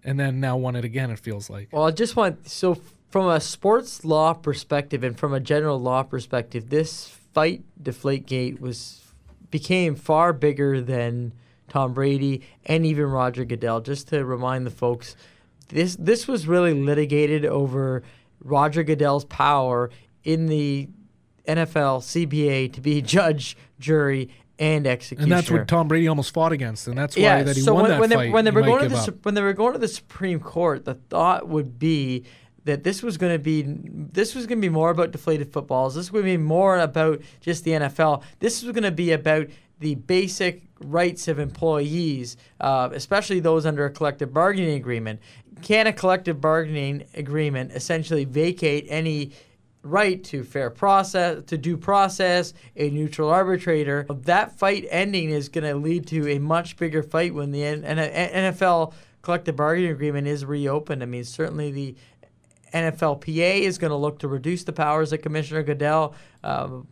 and 0.04 0.18
then 0.18 0.40
now 0.40 0.56
won 0.56 0.76
it 0.76 0.84
again. 0.84 1.10
It 1.10 1.18
feels 1.18 1.50
like. 1.50 1.68
Well, 1.72 1.84
I 1.84 1.90
just 1.90 2.16
want 2.16 2.48
so 2.48 2.80
from 3.10 3.28
a 3.28 3.40
sports 3.40 4.04
law 4.04 4.32
perspective 4.32 5.02
and 5.02 5.18
from 5.18 5.34
a 5.34 5.40
general 5.40 5.80
law 5.80 6.02
perspective, 6.02 6.70
this 6.70 7.08
fight 7.34 7.62
Deflategate 7.82 8.60
was 8.60 9.12
became 9.50 9.96
far 9.96 10.32
bigger 10.32 10.80
than 10.80 11.32
Tom 11.68 11.92
Brady 11.92 12.42
and 12.66 12.86
even 12.86 13.06
Roger 13.06 13.44
Goodell. 13.44 13.80
Just 13.80 14.08
to 14.08 14.24
remind 14.24 14.66
the 14.66 14.70
folks, 14.70 15.16
this 15.68 15.96
this 15.96 16.28
was 16.28 16.46
really 16.46 16.74
litigated 16.74 17.44
over 17.44 18.02
Roger 18.42 18.82
Goodell's 18.82 19.24
power 19.24 19.90
in 20.24 20.46
the 20.46 20.88
NFL 21.46 22.00
CBA 22.02 22.72
to 22.72 22.80
be 22.80 23.02
judge, 23.02 23.56
jury, 23.78 24.30
and 24.58 24.86
executioner. 24.86 25.24
And 25.24 25.32
that's 25.32 25.50
what 25.50 25.66
Tom 25.66 25.88
Brady 25.88 26.06
almost 26.06 26.34
fought 26.34 26.52
against, 26.52 26.86
and 26.86 26.96
that's 26.96 27.16
why 27.16 27.22
yeah, 27.22 27.42
that 27.42 27.56
he 27.56 27.62
so 27.62 27.74
won 27.74 27.84
when, 27.84 27.90
that 27.90 28.00
when 28.00 28.10
fight. 28.10 28.24
They, 28.24 28.30
when 28.30 28.44
they 28.44 28.50
were 28.50 28.62
going 28.62 28.82
to 28.82 28.88
the 28.88 28.96
up. 28.96 29.24
When 29.24 29.34
they 29.34 29.42
were 29.42 29.54
going 29.54 29.72
to 29.72 29.78
the 29.78 29.88
Supreme 29.88 30.38
Court, 30.38 30.84
the 30.84 30.94
thought 30.94 31.48
would 31.48 31.78
be 31.78 32.24
that 32.64 32.84
this 32.84 33.02
was 33.02 33.16
going 33.16 33.32
to 33.32 33.38
be 33.38 33.64
this 33.66 34.34
was 34.34 34.46
going 34.46 34.58
to 34.58 34.62
be 34.62 34.72
more 34.72 34.90
about 34.90 35.12
deflated 35.12 35.52
footballs. 35.52 35.94
This 35.94 36.10
to 36.10 36.22
be 36.22 36.36
more 36.36 36.78
about 36.78 37.22
just 37.40 37.64
the 37.64 37.72
NFL. 37.72 38.22
This 38.38 38.62
was 38.62 38.72
going 38.72 38.84
to 38.84 38.90
be 38.90 39.12
about 39.12 39.48
the 39.78 39.94
basic 39.94 40.64
rights 40.80 41.26
of 41.26 41.38
employees, 41.38 42.36
uh, 42.60 42.90
especially 42.92 43.40
those 43.40 43.64
under 43.64 43.86
a 43.86 43.90
collective 43.90 44.32
bargaining 44.32 44.74
agreement. 44.74 45.20
Can 45.62 45.86
a 45.86 45.92
collective 45.92 46.40
bargaining 46.40 47.04
agreement 47.14 47.72
essentially 47.72 48.26
vacate 48.26 48.86
any 48.88 49.32
right 49.82 50.22
to 50.24 50.44
fair 50.44 50.70
process, 50.70 51.42
to 51.46 51.56
due 51.56 51.76
process, 51.76 52.54
a 52.76 52.90
neutral 52.90 53.30
arbitrator? 53.30 54.06
That 54.08 54.58
fight 54.58 54.86
ending 54.90 55.30
is 55.30 55.48
going 55.48 55.64
to 55.64 55.74
lead 55.74 56.06
to 56.08 56.28
a 56.28 56.38
much 56.38 56.76
bigger 56.76 57.02
fight 57.02 57.34
when 57.34 57.50
the 57.50 57.60
NFL 57.60 58.92
collective 59.22 59.56
bargaining 59.56 59.90
agreement 59.90 60.26
is 60.26 60.44
reopened. 60.44 61.02
I 61.02 61.06
mean, 61.06 61.24
certainly 61.24 61.70
the 61.70 61.94
NFLPA 62.72 63.60
is 63.60 63.78
going 63.78 63.90
to 63.90 63.96
look 63.96 64.20
to 64.20 64.28
reduce 64.28 64.64
the 64.64 64.72
powers 64.72 65.12
of 65.12 65.22
Commissioner 65.22 65.62
Goodell. 65.62 66.14
Um, 66.44 66.86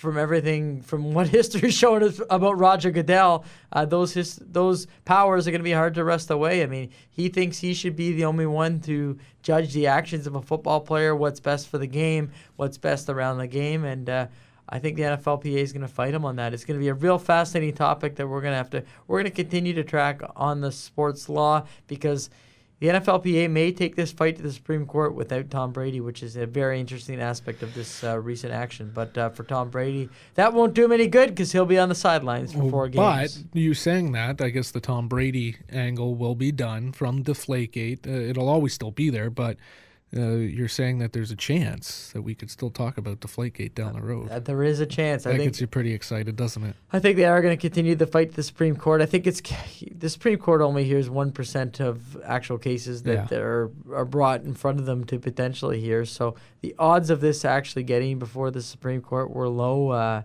from 0.00 0.16
everything 0.16 0.80
from 0.80 1.12
what 1.12 1.28
history 1.38 1.70
showed 1.70 2.02
us 2.02 2.20
about 2.30 2.58
Roger 2.58 2.90
Goodell, 2.90 3.44
uh, 3.72 3.84
those 3.84 4.14
his, 4.14 4.36
those 4.36 4.86
powers 5.04 5.46
are 5.46 5.50
going 5.50 5.60
to 5.60 5.64
be 5.64 5.72
hard 5.72 5.94
to 5.94 6.04
wrest 6.04 6.30
away. 6.30 6.62
I 6.62 6.66
mean, 6.66 6.90
he 7.10 7.28
thinks 7.28 7.58
he 7.58 7.74
should 7.74 7.96
be 7.96 8.12
the 8.12 8.24
only 8.24 8.46
one 8.46 8.80
to 8.80 9.18
judge 9.42 9.74
the 9.74 9.86
actions 9.86 10.26
of 10.26 10.34
a 10.34 10.42
football 10.42 10.80
player, 10.80 11.14
what's 11.14 11.38
best 11.38 11.68
for 11.68 11.78
the 11.78 11.86
game, 11.86 12.32
what's 12.56 12.78
best 12.78 13.10
around 13.10 13.38
the 13.38 13.46
game, 13.46 13.84
and 13.84 14.08
uh, 14.08 14.26
I 14.70 14.78
think 14.78 14.96
the 14.96 15.02
NFLPA 15.02 15.58
is 15.58 15.72
going 15.72 15.86
to 15.86 15.92
fight 15.92 16.14
him 16.14 16.24
on 16.24 16.36
that. 16.36 16.54
It's 16.54 16.64
going 16.64 16.78
to 16.78 16.82
be 16.82 16.88
a 16.88 16.94
real 16.94 17.18
fascinating 17.18 17.74
topic 17.74 18.16
that 18.16 18.26
we're 18.26 18.40
going 18.40 18.52
to 18.52 18.56
have 18.56 18.70
to 18.70 18.84
we're 19.06 19.18
going 19.20 19.30
to 19.30 19.36
continue 19.36 19.74
to 19.74 19.84
track 19.84 20.22
on 20.36 20.60
the 20.60 20.72
sports 20.72 21.28
law 21.28 21.66
because 21.88 22.30
the 22.80 22.88
NFLPA 22.88 23.50
may 23.50 23.72
take 23.72 23.94
this 23.94 24.10
fight 24.10 24.36
to 24.36 24.42
the 24.42 24.50
Supreme 24.50 24.86
Court 24.86 25.14
without 25.14 25.50
Tom 25.50 25.70
Brady, 25.70 26.00
which 26.00 26.22
is 26.22 26.34
a 26.36 26.46
very 26.46 26.80
interesting 26.80 27.20
aspect 27.20 27.62
of 27.62 27.74
this 27.74 28.02
uh, 28.02 28.18
recent 28.18 28.54
action. 28.54 28.90
But 28.94 29.16
uh, 29.18 29.28
for 29.28 29.44
Tom 29.44 29.68
Brady, 29.68 30.08
that 30.34 30.54
won't 30.54 30.72
do 30.72 30.86
him 30.86 30.92
any 30.92 31.06
good 31.06 31.28
because 31.28 31.52
he'll 31.52 31.66
be 31.66 31.78
on 31.78 31.90
the 31.90 31.94
sidelines 31.94 32.54
for 32.54 32.70
four 32.70 32.88
games. 32.88 33.44
But 33.52 33.60
you 33.60 33.74
saying 33.74 34.12
that, 34.12 34.40
I 34.40 34.48
guess 34.48 34.70
the 34.70 34.80
Tom 34.80 35.08
Brady 35.08 35.56
angle 35.70 36.14
will 36.14 36.34
be 36.34 36.52
done 36.52 36.92
from 36.92 37.22
Deflategate. 37.22 38.06
Uh, 38.06 38.30
it'll 38.30 38.48
always 38.48 38.72
still 38.72 38.92
be 38.92 39.10
there, 39.10 39.28
but 39.28 39.58
uh, 40.16 40.30
you're 40.36 40.66
saying 40.66 40.98
that 40.98 41.12
there's 41.12 41.30
a 41.30 41.36
chance 41.36 42.10
that 42.12 42.22
we 42.22 42.34
could 42.34 42.50
still 42.50 42.70
talk 42.70 42.98
about 42.98 43.20
Deflategate 43.20 43.74
down 43.74 43.92
the 43.92 44.02
road. 44.02 44.28
There 44.44 44.62
is 44.64 44.80
a 44.80 44.86
chance. 44.86 45.24
I 45.24 45.30
that 45.32 45.36
think 45.38 45.50
gets 45.52 45.60
you 45.60 45.68
pretty 45.68 45.92
excited, 45.94 46.34
doesn't 46.34 46.64
it? 46.64 46.74
I 46.92 46.98
think 46.98 47.16
they 47.16 47.26
are 47.26 47.40
going 47.40 47.56
to 47.56 47.60
continue 47.60 47.94
the 47.94 48.08
fight 48.08 48.30
to 48.30 48.36
the 48.36 48.42
Supreme 48.42 48.74
Court. 48.74 49.00
I 49.02 49.06
think 49.06 49.26
it's 49.28 49.40
the 49.94 50.10
Supreme 50.10 50.38
Court 50.38 50.62
only 50.62 50.82
hears 50.84 51.08
one 51.08 51.30
percent 51.30 51.78
of 51.80 52.16
actual 52.24 52.58
cases 52.58 53.04
that, 53.04 53.30
Yeah. 53.30 53.38
are 53.38 53.70
are 53.94 54.04
brought 54.04 54.42
in 54.42 54.54
front 54.54 54.80
of 54.80 54.86
them 54.86 55.04
to 55.04 55.18
potentially 55.20 55.80
hear. 55.80 56.04
So 56.04 56.34
the 56.60 56.74
odds 56.78 57.10
of 57.10 57.20
this 57.20 57.44
actually 57.44 57.84
getting 57.84 58.18
before 58.18 58.50
the 58.50 58.62
Supreme 58.62 59.00
Court 59.02 59.30
were 59.30 59.48
low 59.48 59.90
uh, 59.90 60.22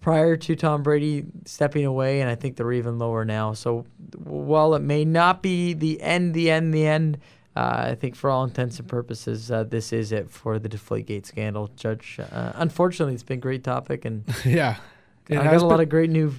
prior 0.00 0.36
to 0.36 0.54
Tom 0.54 0.82
Brady 0.84 1.24
stepping 1.46 1.84
away, 1.84 2.20
and 2.20 2.30
I 2.30 2.34
think 2.36 2.56
they're 2.56 2.72
even 2.72 2.98
lower 2.98 3.24
now. 3.24 3.54
So 3.54 3.86
while 4.16 4.74
it 4.74 4.82
may 4.82 5.04
not 5.04 5.42
be 5.42 5.72
the 5.72 6.00
end, 6.00 6.34
the 6.34 6.50
end, 6.50 6.72
the 6.72 6.86
end. 6.86 7.18
Uh, 7.56 7.90
I 7.90 7.94
think 7.94 8.16
for 8.16 8.30
all 8.30 8.42
intents 8.42 8.80
and 8.80 8.88
purposes, 8.88 9.50
uh, 9.50 9.62
this 9.62 9.92
is 9.92 10.10
it 10.10 10.28
for 10.28 10.58
the 10.58 10.68
Deflategate 10.68 11.24
scandal, 11.24 11.70
Judge. 11.76 12.18
Uh, 12.18 12.52
unfortunately, 12.56 13.14
it's 13.14 13.22
been 13.22 13.38
a 13.38 13.40
great 13.40 13.62
topic, 13.62 14.04
and 14.04 14.24
yeah, 14.44 14.76
I 15.30 15.34
got 15.34 15.54
a 15.54 15.66
lot 15.66 15.80
of 15.80 15.88
great 15.88 16.10
new, 16.10 16.30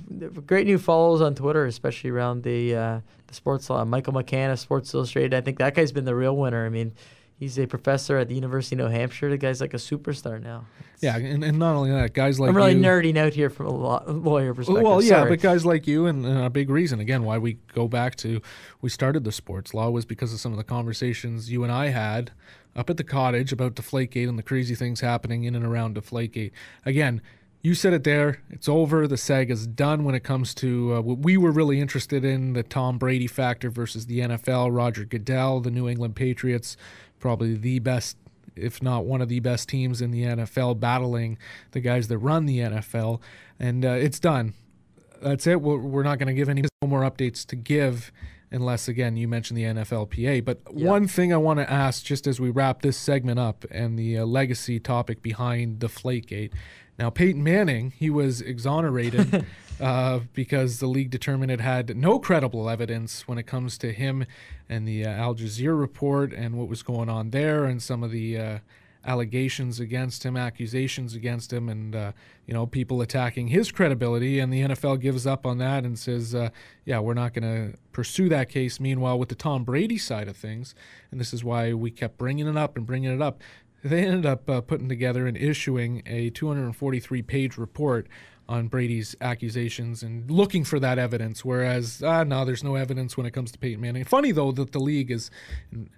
great 0.45 0.67
new 0.67 0.77
follows 0.77 1.21
on 1.21 1.33
Twitter, 1.33 1.65
especially 1.65 2.09
around 2.09 2.43
the 2.43 2.75
uh, 2.75 2.99
the 3.27 3.33
sports 3.33 3.69
law. 3.69 3.83
Michael 3.85 4.13
McCann 4.13 4.51
of 4.51 4.59
Sports 4.59 4.93
Illustrated. 4.93 5.33
I 5.33 5.41
think 5.41 5.57
that 5.59 5.73
guy's 5.73 5.93
been 5.93 6.05
the 6.05 6.15
real 6.15 6.35
winner. 6.35 6.65
I 6.65 6.69
mean, 6.69 6.93
he's 7.37 7.59
a 7.59 7.67
professor 7.67 8.17
at 8.17 8.27
the 8.27 8.35
University 8.35 8.75
of 8.75 8.79
New 8.79 8.97
Hampshire. 8.97 9.29
The 9.29 9.37
guy's 9.37 9.61
like 9.61 9.73
a 9.73 9.77
superstar 9.77 10.41
now. 10.41 10.65
Yeah, 11.01 11.17
and, 11.17 11.43
and 11.43 11.59
not 11.59 11.75
only 11.75 11.91
that, 11.91 12.13
guys 12.13 12.39
like 12.39 12.49
I'm 12.49 12.55
really 12.55 12.73
you, 12.73 12.81
nerding 12.81 13.17
out 13.17 13.33
here 13.33 13.49
from 13.49 13.67
a 13.67 13.71
law, 13.71 14.03
lawyer 14.07 14.53
perspective. 14.53 14.83
Well, 14.83 15.01
yeah, 15.01 15.19
Sorry. 15.19 15.29
but 15.31 15.41
guys 15.41 15.65
like 15.65 15.87
you, 15.87 16.05
and 16.05 16.25
uh, 16.25 16.45
a 16.45 16.49
big 16.49 16.69
reason 16.69 16.99
again 16.99 17.23
why 17.23 17.37
we 17.37 17.57
go 17.73 17.87
back 17.87 18.15
to 18.17 18.41
we 18.81 18.89
started 18.89 19.23
the 19.23 19.31
sports 19.31 19.73
law 19.73 19.89
was 19.89 20.05
because 20.05 20.33
of 20.33 20.39
some 20.39 20.51
of 20.51 20.57
the 20.57 20.63
conversations 20.63 21.51
you 21.51 21.63
and 21.63 21.71
I 21.71 21.87
had 21.89 22.31
up 22.75 22.89
at 22.89 22.97
the 22.97 23.03
cottage 23.03 23.51
about 23.51 23.75
Deflategate 23.75 24.27
and 24.27 24.37
the 24.37 24.43
crazy 24.43 24.75
things 24.75 25.01
happening 25.01 25.43
in 25.43 25.55
and 25.55 25.65
around 25.65 25.95
Deflategate. 25.95 26.51
Again, 26.85 27.21
you 27.65 27.73
said 27.73 27.93
it 27.93 28.03
there. 28.03 28.43
It's 28.51 28.69
over. 28.69 29.07
The 29.07 29.17
saga's 29.17 29.65
done 29.65 30.03
when 30.03 30.13
it 30.13 30.23
comes 30.23 30.53
to 30.55 30.95
uh, 30.95 31.01
what 31.01 31.19
we 31.19 31.35
were 31.35 31.51
really 31.51 31.79
interested 31.79 32.23
in 32.23 32.53
the 32.53 32.61
Tom 32.61 32.99
Brady 32.99 33.25
factor 33.25 33.71
versus 33.71 34.05
the 34.05 34.19
NFL. 34.19 34.75
Roger 34.75 35.03
Goodell, 35.03 35.61
the 35.61 35.71
New 35.71 35.89
England 35.89 36.15
Patriots, 36.15 36.77
probably 37.19 37.55
the 37.55 37.79
best 37.79 38.17
if 38.55 38.81
not 38.81 39.05
one 39.05 39.21
of 39.21 39.29
the 39.29 39.39
best 39.39 39.69
teams 39.69 40.01
in 40.01 40.11
the 40.11 40.23
NFL, 40.23 40.79
battling 40.79 41.37
the 41.71 41.81
guys 41.81 42.07
that 42.07 42.17
run 42.17 42.45
the 42.45 42.59
NFL. 42.59 43.19
And 43.59 43.85
uh, 43.85 43.89
it's 43.89 44.19
done. 44.19 44.53
That's 45.21 45.47
it. 45.47 45.61
We're, 45.61 45.77
we're 45.77 46.03
not 46.03 46.19
going 46.19 46.27
to 46.27 46.33
give 46.33 46.49
any 46.49 46.63
more 46.85 47.01
updates 47.01 47.45
to 47.47 47.55
give 47.55 48.11
unless, 48.51 48.87
again, 48.87 49.17
you 49.17 49.27
mentioned 49.27 49.57
the 49.57 49.63
NFLPA. 49.63 50.45
But 50.45 50.73
one 50.73 51.07
thing 51.07 51.33
I 51.33 51.37
want 51.37 51.59
to 51.59 51.69
ask 51.69 52.03
just 52.03 52.27
as 52.27 52.39
we 52.39 52.49
wrap 52.49 52.81
this 52.81 52.97
segment 52.97 53.39
up 53.39 53.65
and 53.71 53.97
the 53.99 54.19
uh, 54.19 54.25
legacy 54.25 54.79
topic 54.79 55.21
behind 55.21 55.79
Deflategate. 55.79 56.53
Now, 56.97 57.09
Peyton 57.09 57.43
Manning, 57.43 57.91
he 57.91 58.09
was 58.09 58.39
exonerated 58.39 59.45
uh, 59.79 60.19
because 60.33 60.79
the 60.79 60.87
league 60.87 61.09
determined 61.09 61.51
it 61.51 61.61
had 61.61 61.95
no 61.97 62.19
credible 62.19 62.69
evidence 62.69 63.27
when 63.27 63.37
it 63.37 63.45
comes 63.45 63.77
to 63.77 63.91
him 63.91 64.25
and 64.69 64.87
the 64.87 65.05
uh, 65.05 65.09
Al 65.09 65.35
Jazeera 65.35 65.79
report 65.79 66.33
and 66.33 66.57
what 66.57 66.67
was 66.67 66.81
going 66.81 67.09
on 67.09 67.31
there 67.31 67.65
and 67.65 67.81
some 67.81 68.03
of 68.03 68.11
the 68.11 68.37
uh, 68.37 68.59
allegations 69.05 69.79
against 69.79 70.25
him, 70.25 70.35
accusations 70.35 71.13
against 71.15 71.53
him, 71.53 71.69
and 71.69 71.95
uh, 71.95 72.11
you 72.47 72.53
know 72.53 72.65
people 72.65 73.01
attacking 73.01 73.49
his 73.49 73.71
credibility. 73.71 74.39
And 74.39 74.51
the 74.51 74.61
NFL 74.61 74.99
gives 74.99 75.27
up 75.27 75.45
on 75.45 75.57
that 75.59 75.83
and 75.83 75.97
says, 75.97 76.33
uh, 76.33 76.49
"Yeah, 76.85 76.99
we're 76.99 77.13
not 77.13 77.33
going 77.33 77.43
to 77.43 77.77
pursue 77.91 78.29
that 78.29 78.49
case." 78.49 78.79
Meanwhile, 78.79 79.19
with 79.19 79.29
the 79.29 79.35
Tom 79.35 79.63
Brady 79.63 79.97
side 79.97 80.27
of 80.27 80.35
things, 80.35 80.75
and 81.11 81.19
this 81.19 81.33
is 81.33 81.43
why 81.43 81.73
we 81.73 81.91
kept 81.91 82.17
bringing 82.17 82.47
it 82.47 82.57
up 82.57 82.77
and 82.77 82.85
bringing 82.85 83.11
it 83.11 83.21
up, 83.21 83.41
they 83.83 84.03
ended 84.03 84.25
up 84.25 84.49
uh, 84.49 84.61
putting 84.61 84.89
together 84.89 85.27
and 85.27 85.37
issuing 85.37 86.01
a 86.05 86.31
243-page 86.31 87.57
report 87.57 88.07
on 88.47 88.67
Brady's 88.67 89.15
accusations 89.21 90.03
and 90.03 90.29
looking 90.29 90.63
for 90.63 90.79
that 90.79 90.99
evidence. 90.99 91.43
Whereas, 91.43 92.03
ah, 92.05 92.23
no, 92.23 92.45
there's 92.45 92.63
no 92.63 92.75
evidence 92.75 93.17
when 93.17 93.25
it 93.25 93.31
comes 93.31 93.51
to 93.51 93.59
Peyton 93.59 93.81
Manning. 93.81 94.03
Funny 94.03 94.31
though 94.31 94.51
that 94.51 94.71
the 94.71 94.79
league 94.79 95.11
is 95.11 95.31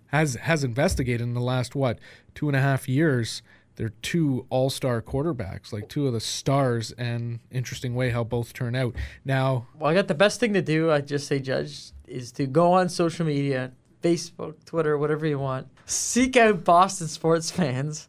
has 0.08 0.36
has 0.36 0.64
investigated 0.64 1.22
in 1.22 1.34
the 1.34 1.42
last 1.42 1.76
what 1.76 2.00
two 2.36 2.48
and 2.48 2.56
a 2.56 2.62
half 2.62 2.88
years. 2.88 3.42
They're 3.76 3.94
two 4.02 4.48
all-star 4.50 5.04
quarterbacks, 5.04 5.72
like 5.72 5.88
two 5.88 6.08
of 6.08 6.14
the 6.14 6.20
stars, 6.20 6.92
and 6.94 7.42
interesting 7.52 7.94
way 7.94 8.10
how 8.10 8.24
both 8.24 8.52
turn 8.52 8.76
out. 8.76 8.96
Now, 9.24 9.68
Well, 9.78 9.92
I 9.92 9.94
got 9.94 10.08
the 10.08 10.16
best 10.16 10.40
thing 10.40 10.54
to 10.54 10.64
do. 10.64 10.92
I 10.92 11.02
just 11.02 11.28
say, 11.28 11.40
Judge, 11.40 11.92
is 12.08 12.32
to 12.34 12.48
go 12.48 12.72
on 12.72 12.90
social 12.90 13.24
media, 13.24 13.72
Facebook, 14.02 14.66
Twitter, 14.66 14.98
whatever 14.98 15.28
you 15.28 15.38
want. 15.38 15.68
Seek 15.86 16.36
out 16.38 16.64
Boston 16.64 17.08
sports 17.08 17.52
fans 17.52 18.08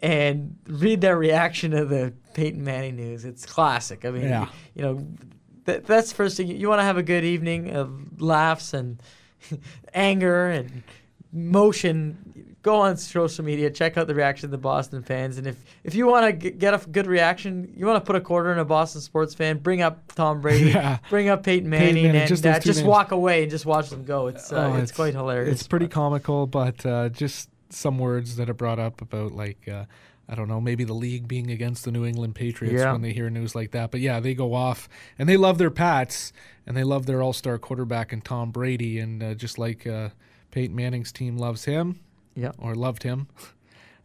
and 0.00 0.56
read 0.66 1.02
their 1.02 1.18
reaction 1.18 1.72
to 1.72 1.84
the 1.84 2.14
Peyton 2.40 2.64
Manning 2.64 2.96
news. 2.96 3.24
It's 3.26 3.44
classic. 3.44 4.04
I 4.06 4.10
mean, 4.10 4.22
Yeah. 4.22 4.48
you 4.74 4.82
know, 4.82 5.06
th- 5.66 5.82
that's 5.84 6.08
the 6.08 6.14
first 6.14 6.36
thing. 6.38 6.48
You 6.48 6.68
want 6.68 6.78
to 6.80 6.84
have 6.84 6.96
a 6.96 7.02
good 7.02 7.22
evening 7.24 7.70
of 7.76 8.20
laughs 8.22 8.72
and 8.72 8.98
anger 9.94 10.46
and 10.48 10.82
motion. 11.32 12.46
Go 12.62 12.76
on 12.76 12.98
social 12.98 13.42
media, 13.44 13.70
check 13.70 13.96
out 13.96 14.06
the 14.06 14.14
reaction 14.14 14.46
of 14.46 14.50
the 14.50 14.58
Boston 14.58 15.02
fans, 15.02 15.38
and 15.38 15.46
if 15.46 15.56
if 15.82 15.94
you 15.94 16.06
want 16.06 16.40
to 16.40 16.50
get 16.50 16.74
a 16.74 16.78
good 16.90 17.06
reaction, 17.06 17.72
you 17.74 17.86
want 17.86 17.96
to 18.02 18.06
put 18.06 18.16
a 18.16 18.20
quarter 18.20 18.52
in 18.52 18.58
a 18.58 18.66
Boston 18.66 19.00
sports 19.00 19.34
fan. 19.34 19.56
Bring 19.58 19.80
up 19.80 20.12
Tom 20.14 20.42
Brady, 20.42 20.70
Yeah. 20.74 20.98
bring 21.08 21.30
up 21.30 21.42
Peyton 21.42 21.70
Peyton 21.70 21.70
Manning, 21.70 22.02
Manning, 22.04 22.20
and 22.20 22.28
just 22.28 22.44
uh, 22.44 22.58
just 22.60 22.84
walk 22.84 23.12
away 23.12 23.42
and 23.42 23.50
just 23.50 23.64
watch 23.64 23.88
them 23.88 24.04
go. 24.04 24.26
It's 24.26 24.52
uh, 24.52 24.72
Oh, 24.74 24.76
it's, 24.76 24.92
quite 24.92 25.14
hilarious. 25.14 25.54
It's 25.60 25.66
pretty 25.68 25.88
comical, 25.88 26.46
but 26.46 26.84
uh, 26.84 27.08
just 27.08 27.48
some 27.70 27.98
words 27.98 28.36
that 28.36 28.50
are 28.50 28.54
brought 28.54 28.78
up 28.78 29.00
about 29.00 29.32
like 29.32 29.66
uh, 29.66 29.84
I 30.30 30.36
don't 30.36 30.46
know, 30.46 30.60
maybe 30.60 30.84
the 30.84 30.94
league 30.94 31.26
being 31.26 31.50
against 31.50 31.84
the 31.84 31.90
New 31.90 32.04
England 32.04 32.36
Patriots 32.36 32.80
Yeah. 32.80 32.92
when 32.92 33.02
they 33.02 33.12
hear 33.12 33.28
news 33.30 33.56
like 33.56 33.72
that. 33.72 33.90
But 33.90 33.98
yeah, 34.00 34.20
they 34.20 34.32
go 34.32 34.54
off 34.54 34.88
and 35.18 35.28
they 35.28 35.36
love 35.36 35.58
their 35.58 35.72
Pats 35.72 36.32
and 36.66 36.76
they 36.76 36.84
love 36.84 37.06
their 37.06 37.20
All-Star 37.20 37.58
quarterback 37.58 38.12
and 38.12 38.24
Tom 38.24 38.52
Brady, 38.52 39.00
and 39.00 39.20
uh, 39.22 39.34
just 39.34 39.58
like 39.58 39.88
uh, 39.88 40.10
Peyton 40.52 40.76
Manning's 40.76 41.10
team 41.10 41.36
loves 41.36 41.64
him, 41.64 41.98
yeah, 42.36 42.52
or 42.58 42.74
loved 42.76 43.02
him. 43.02 43.26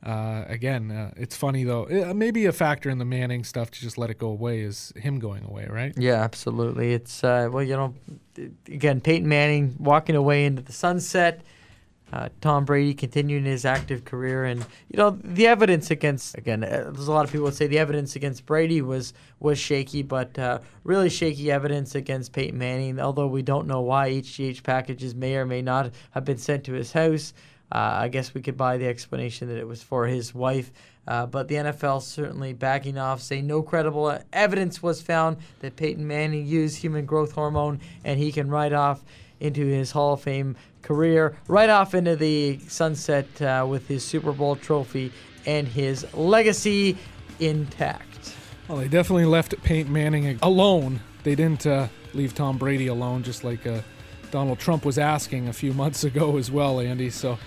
Uh, 0.04 0.46
again, 0.48 0.92
uh, 0.92 1.10
it's 1.18 1.36
funny 1.36 1.64
though. 1.64 1.86
Uh, 1.86 2.14
maybe 2.14 2.46
a 2.46 2.52
factor 2.52 2.92
in 2.92 3.00
the 3.00 3.06
Manning 3.06 3.44
stuff 3.44 3.72
to 3.72 3.80
just 3.82 3.98
let 3.98 4.12
it 4.12 4.20
go 4.20 4.28
away 4.28 4.60
is 4.60 4.94
him 4.96 5.18
going 5.18 5.44
away, 5.44 5.66
right? 5.68 5.96
Yeah, 5.98 6.22
absolutely. 6.22 6.94
It's 6.94 7.24
uh, 7.24 7.50
well, 7.52 7.64
you 7.64 7.76
know, 7.76 7.96
again, 8.68 9.02
Peyton 9.02 9.28
Manning 9.28 9.76
walking 9.80 10.16
away 10.16 10.46
into 10.46 10.62
the 10.62 10.74
sunset. 10.74 11.42
Uh, 12.13 12.30
Tom 12.39 12.65
Brady 12.65 12.94
continuing 12.94 13.46
his 13.46 13.65
active 13.65 14.06
career, 14.06 14.46
and 14.46 14.62
you 14.89 14.98
know 14.98 15.18
the 15.24 15.48
evidence 15.48 15.91
against 15.91 16.38
again. 16.38 16.63
Uh, 16.63 16.91
there's 16.94 17.08
a 17.08 17.12
lot 17.12 17.26
of 17.26 17.32
people 17.32 17.52
say 17.52 17.68
the 17.68 17.80
evidence 17.80 18.15
against 18.15 18.46
Brady 18.46 18.82
was 18.82 19.13
was 19.39 19.58
shaky, 19.58 20.04
but 20.04 20.38
uh, 20.38 20.60
really 20.84 21.10
shaky 21.10 21.52
evidence 21.52 21.96
against 21.96 22.32
Peyton 22.32 22.58
Manning. 22.58 23.00
Although 23.00 23.28
we 23.28 23.41
don't 23.41 23.68
know 23.68 23.82
why 23.82 24.12
HGH 24.12 24.63
packages 24.63 25.15
may 25.15 25.36
or 25.36 25.46
may 25.46 25.62
not 25.62 25.91
have 26.12 26.26
been 26.26 26.38
sent 26.38 26.63
to 26.65 26.74
his 26.74 26.91
house. 26.91 27.34
Uh, 27.72 27.98
I 28.02 28.10
guess 28.10 28.34
we 28.34 28.41
could 28.41 28.56
buy 28.56 28.78
the 28.78 28.88
explanation 28.88 29.48
that 29.48 29.58
it 29.58 29.68
was 29.68 29.82
for 29.82 30.06
his 30.06 30.36
wife. 30.36 30.72
Uh, 31.08 31.26
but 31.26 31.48
the 31.48 31.56
NFL 31.56 32.02
certainly 32.02 32.54
backing 32.54 32.98
off, 32.98 33.22
saying 33.22 33.46
no 33.46 33.62
credible 33.62 34.18
evidence 34.34 34.82
was 34.82 35.02
found 35.02 35.38
that 35.60 35.76
Peyton 35.76 36.08
Manning 36.08 36.46
used 36.46 36.78
human 36.78 37.06
growth 37.06 37.32
hormone, 37.32 37.80
and 38.04 38.20
he 38.20 38.32
can 38.32 38.50
ride 38.50 38.74
off 38.74 39.04
into 39.39 39.65
his 39.65 39.91
Hall 39.91 40.13
of 40.13 40.22
Fame 40.22 40.56
career, 40.86 41.36
right 41.48 41.69
off 41.69 41.93
into 41.93 42.15
the 42.15 42.60
sunset 42.67 43.41
uh, 43.41 43.65
with 43.67 43.88
his 43.88 44.06
Super 44.06 44.32
Bowl 44.32 44.56
trophy 44.56 45.12
and 45.45 45.67
his 45.67 46.06
legacy 46.13 46.98
intact. 47.39 48.36
Well, 48.67 48.78
they 48.78 48.88
definitely 48.88 49.26
left 49.26 49.62
Peyton 49.63 49.91
Manning 49.91 50.39
alone. 50.41 51.02
They 51.24 51.36
didn't 51.36 51.67
uh, 51.67 51.88
leave 52.13 52.34
Tom 52.34 52.58
Brady 52.58 52.88
alone, 52.88 53.24
just 53.24 53.43
like 53.43 53.65
uh, 53.67 53.82
Donald 54.32 54.60
Trump 54.60 54.86
was 54.86 54.98
asking 54.98 55.48
a 55.48 55.54
few 55.54 55.74
months 55.74 56.04
ago 56.10 56.38
as 56.38 56.50
well, 56.50 56.80
Andy. 56.80 57.10
So 57.10 57.38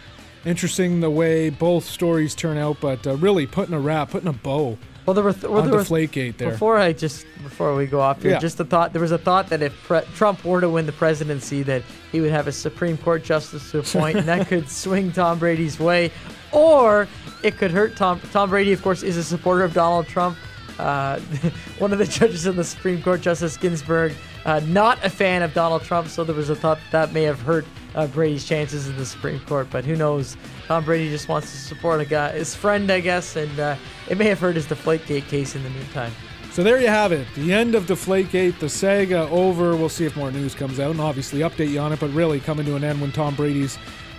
interesting 0.44 1.00
the 1.00 1.10
way 1.10 1.50
both 1.50 1.84
stories 1.84 2.34
turn 2.34 2.56
out, 2.56 2.78
but 2.80 3.06
uh, 3.06 3.16
really 3.16 3.46
putting 3.46 3.74
a 3.74 3.80
wrap, 3.80 4.10
putting 4.10 4.28
a 4.28 4.32
bow 4.32 4.78
well, 5.08 5.14
there 5.14 5.24
were 5.24 5.32
th- 5.32 5.44
well, 5.44 5.62
there 5.62 5.72
was, 5.72 5.88
there. 5.88 6.50
Before 6.50 6.76
I 6.76 6.92
just 6.92 7.24
before 7.42 7.74
we 7.74 7.86
go 7.86 7.98
off 7.98 8.20
here, 8.20 8.32
Yeah. 8.32 8.38
just 8.38 8.60
a 8.60 8.64
thought. 8.66 8.92
There 8.92 9.00
was 9.00 9.10
a 9.10 9.16
thought 9.16 9.48
that 9.48 9.62
if 9.62 9.72
pre- 9.84 10.02
Trump 10.14 10.44
were 10.44 10.60
to 10.60 10.68
win 10.68 10.84
the 10.84 10.92
presidency, 10.92 11.62
that 11.62 11.82
he 12.12 12.20
would 12.20 12.30
have 12.30 12.46
a 12.46 12.52
Supreme 12.52 12.98
Court 12.98 13.24
justice 13.24 13.70
to 13.70 13.78
appoint, 13.78 14.18
and 14.18 14.28
that 14.28 14.48
could 14.48 14.68
swing 14.68 15.10
Tom 15.10 15.38
Brady's 15.38 15.80
way, 15.80 16.10
or 16.52 17.08
it 17.42 17.56
could 17.56 17.70
hurt 17.70 17.96
Tom. 17.96 18.20
Tom 18.32 18.50
Brady, 18.50 18.74
of 18.74 18.82
course, 18.82 19.02
is 19.02 19.16
a 19.16 19.24
supporter 19.24 19.64
of 19.64 19.72
Donald 19.72 20.06
Trump. 20.08 20.36
Uh, 20.78 21.18
one 21.78 21.90
of 21.90 21.98
the 21.98 22.04
judges 22.04 22.46
on 22.46 22.56
the 22.56 22.64
Supreme 22.64 23.02
Court, 23.02 23.22
Justice 23.22 23.56
Ginsburg, 23.56 24.12
uh, 24.44 24.60
not 24.66 25.02
a 25.02 25.08
fan 25.08 25.40
of 25.40 25.54
Donald 25.54 25.84
Trump, 25.84 26.08
so 26.08 26.22
there 26.22 26.36
was 26.36 26.50
a 26.50 26.54
thought 26.54 26.78
that 26.90 27.14
may 27.14 27.22
have 27.22 27.40
hurt 27.40 27.64
uh, 27.94 28.06
Brady's 28.08 28.44
chances 28.46 28.88
in 28.88 28.96
the 28.98 29.06
Supreme 29.06 29.40
Court. 29.40 29.68
But 29.70 29.86
who 29.86 29.96
knows? 29.96 30.36
Tom 30.66 30.84
Brady 30.84 31.08
just 31.08 31.28
wants 31.28 31.50
to 31.50 31.56
support 31.56 32.02
a 32.02 32.04
guy, 32.04 32.32
his 32.32 32.54
friend, 32.54 32.90
I 32.90 33.00
guess, 33.00 33.36
and 33.36 33.58
uh, 33.58 33.76
it 34.08 34.18
may 34.18 34.26
have 34.26 34.38
hurt 34.38 34.56
his 34.56 34.66
Deflategate 34.66 35.28
case 35.28 35.54
in 35.54 35.62
the 35.62 35.70
meantime. 35.70 36.12
So 36.50 36.62
there 36.62 36.80
you 36.80 36.88
have 36.88 37.12
it. 37.12 37.26
The 37.36 37.52
end 37.52 37.74
of 37.74 37.84
Deflategate, 37.84 38.58
the 38.58 38.68
saga 38.68 39.28
over. 39.28 39.76
We'll 39.76 39.88
see 39.88 40.06
if 40.06 40.16
more 40.16 40.32
news 40.32 40.54
comes 40.54 40.80
out 40.80 40.90
and 40.90 41.00
obviously 41.00 41.40
update 41.40 41.70
you 41.70 41.78
on 41.78 41.92
it, 41.92 42.00
but 42.00 42.10
really 42.10 42.40
coming 42.40 42.66
to 42.66 42.74
an 42.74 42.82
end 42.82 43.00
when 43.00 43.12
Tom 43.12 43.36
Brady's 43.36 43.78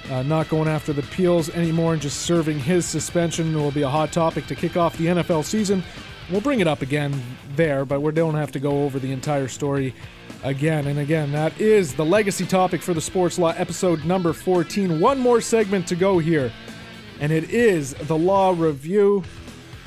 uh, 0.09 0.23
not 0.23 0.49
going 0.49 0.67
after 0.67 0.93
the 0.93 1.01
Peels 1.03 1.49
anymore 1.49 1.93
and 1.93 2.01
just 2.01 2.21
serving 2.21 2.59
his 2.59 2.85
suspension 2.85 3.53
will 3.53 3.71
be 3.71 3.81
a 3.81 3.89
hot 3.89 4.11
topic 4.11 4.47
to 4.47 4.55
kick 4.55 4.77
off 4.77 4.97
the 4.97 5.07
NFL 5.07 5.43
season. 5.43 5.83
We'll 6.31 6.41
bring 6.41 6.59
it 6.59 6.67
up 6.67 6.81
again 6.81 7.21
there, 7.55 7.85
but 7.85 8.01
we 8.01 8.11
don't 8.11 8.35
have 8.35 8.51
to 8.51 8.59
go 8.59 8.83
over 8.83 8.99
the 8.99 9.11
entire 9.11 9.47
story 9.47 9.95
again 10.43 10.87
and 10.87 10.99
again. 10.99 11.31
That 11.31 11.59
is 11.59 11.93
the 11.93 12.05
legacy 12.05 12.45
topic 12.45 12.81
for 12.81 12.93
the 12.93 13.01
Sports 13.01 13.39
Law 13.39 13.49
episode 13.49 14.05
number 14.05 14.31
14. 14.31 14.99
One 14.99 15.19
more 15.19 15.41
segment 15.41 15.87
to 15.87 15.95
go 15.95 16.19
here, 16.19 16.51
and 17.19 17.31
it 17.31 17.49
is 17.49 17.95
the 17.95 18.17
Law 18.17 18.53
Review. 18.55 19.23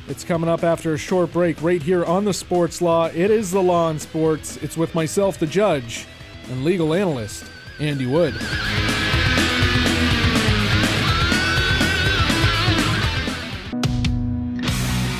It's 0.08 0.24
coming 0.24 0.50
up 0.50 0.64
after 0.64 0.94
a 0.94 0.98
short 0.98 1.32
break 1.32 1.62
right 1.62 1.80
here 1.80 2.04
on 2.04 2.24
the 2.24 2.34
Sports 2.34 2.82
Law. 2.82 3.06
It 3.06 3.30
is 3.30 3.52
the 3.52 3.62
Law 3.62 3.88
in 3.90 4.00
Sports. 4.00 4.56
It's 4.56 4.76
with 4.76 4.94
myself, 4.94 5.38
the 5.38 5.46
judge, 5.46 6.06
and 6.50 6.64
legal 6.64 6.92
analyst, 6.92 7.44
Andy 7.78 8.06
Wood. 8.06 8.34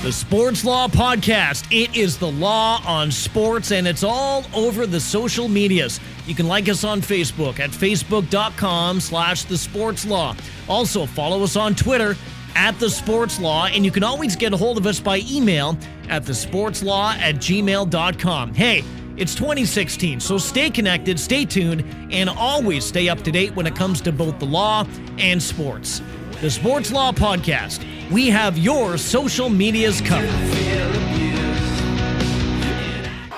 The 0.03 0.11
Sports 0.11 0.65
Law 0.65 0.89
Podcast. 0.89 1.65
It 1.71 1.97
is 1.97 2.19
the 2.19 2.33
law 2.33 2.83
on 2.85 3.13
sports, 3.13 3.71
and 3.71 3.87
it's 3.87 4.03
all 4.03 4.45
over 4.53 4.85
the 4.85 4.99
social 4.99 5.47
medias. 5.47 6.01
You 6.27 6.35
can 6.35 6.49
like 6.49 6.69
us 6.69 6.83
on 6.83 7.01
Facebook 7.01 7.61
at 7.61 7.71
facebook.com 7.71 8.99
slash 8.99 9.45
the 9.45 9.57
sports 9.57 10.05
law. 10.05 10.35
Also, 10.69 11.07
follow 11.07 11.45
us 11.45 11.55
on 11.55 11.77
Twitter 11.77 12.17
at 12.55 12.79
the 12.79 12.89
sports 12.91 13.41
law, 13.41 13.67
and 13.67 13.85
you 13.85 13.91
can 13.91 14.03
always 14.03 14.37
get 14.37 14.53
a 14.53 14.57
hold 14.57 14.79
of 14.79 14.87
us 14.87 15.01
by 15.01 15.23
email 15.31 15.77
at 16.09 16.25
the 16.25 16.35
sports 16.35 16.83
law 16.83 17.13
at 17.13 17.37
gmail.com. 17.37 18.55
Hey, 18.55 18.85
it's 19.17 19.35
2016, 19.35 20.21
so 20.21 20.39
stay 20.39 20.71
connected, 20.71 21.21
stay 21.21 21.45
tuned, 21.45 21.85
and 22.11 22.29
always 22.31 22.85
stay 22.85 23.09
up 23.09 23.23
to 23.23 23.31
date 23.31 23.55
when 23.55 23.67
it 23.67 23.77
comes 23.77 24.01
to 24.01 24.13
both 24.13 24.39
the 24.39 24.47
law 24.47 24.87
and 25.19 25.43
sports. 25.43 26.01
The 26.41 26.51
Sports 26.51 26.91
Law 26.91 27.13
Podcast. 27.13 27.85
We 28.11 28.29
have 28.29 28.59
your 28.59 28.99
social 28.99 29.49
medias 29.49 30.01
covered. 30.01 30.29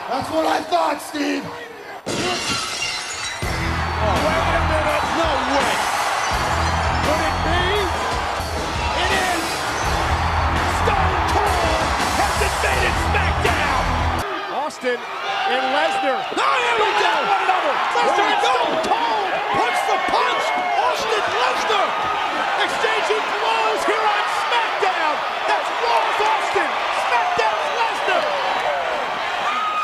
That's 0.09 0.31
what 0.31 0.47
I 0.47 0.63
thought, 0.63 1.03
Steve. 1.03 2.74
Austin 14.85 15.01
and 15.01 15.65
Lesnar. 15.73 16.21
Oh, 16.21 16.57
here 16.61 16.77
we 16.77 16.91
go. 17.01 17.15
One 17.25 17.41
another. 17.41 17.73
Lesnar 17.97 18.29
and 18.29 18.41
Stone 18.45 18.77
Cold. 18.85 19.33
Punch 19.57 19.79
for 19.89 20.01
punch. 20.13 20.45
Austin 20.77 21.25
Lesnar 21.41 21.89
exchanging 22.69 23.25
blows 23.33 23.81
here 23.89 24.05
on 24.05 24.25
SmackDown. 24.45 25.17
That's 25.49 25.69
Raw's 25.81 26.21
Austin. 26.21 26.69
SmackDown's 27.01 27.69
Lesnar. 27.81 28.25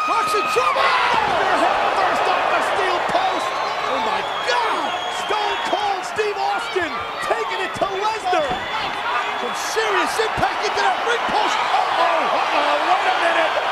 Fox 0.05 0.27
in 0.37 0.47
trouble! 0.53 0.85
Lesnar 0.85 1.57
head 1.65 1.81
first 1.97 2.25
off 2.29 2.45
the 2.53 2.61
steel 2.61 2.99
post. 3.09 3.49
Oh 3.89 4.01
my 4.05 4.21
God! 4.53 4.85
Stone 5.25 5.59
Cold 5.73 6.03
Steve 6.13 6.37
Austin 6.37 6.93
taking 7.25 7.61
it 7.65 7.73
to 7.73 7.89
Lesnar. 7.89 8.49
Some 8.53 9.57
serious 9.65 10.13
impact 10.29 10.61
into 10.61 10.77
that 10.85 11.01
ring 11.09 11.25
post. 11.33 11.57
Uh-oh, 11.57 12.37
uh-oh, 12.37 12.85
wait 12.85 13.07
a 13.09 13.17
minute. 13.25 13.70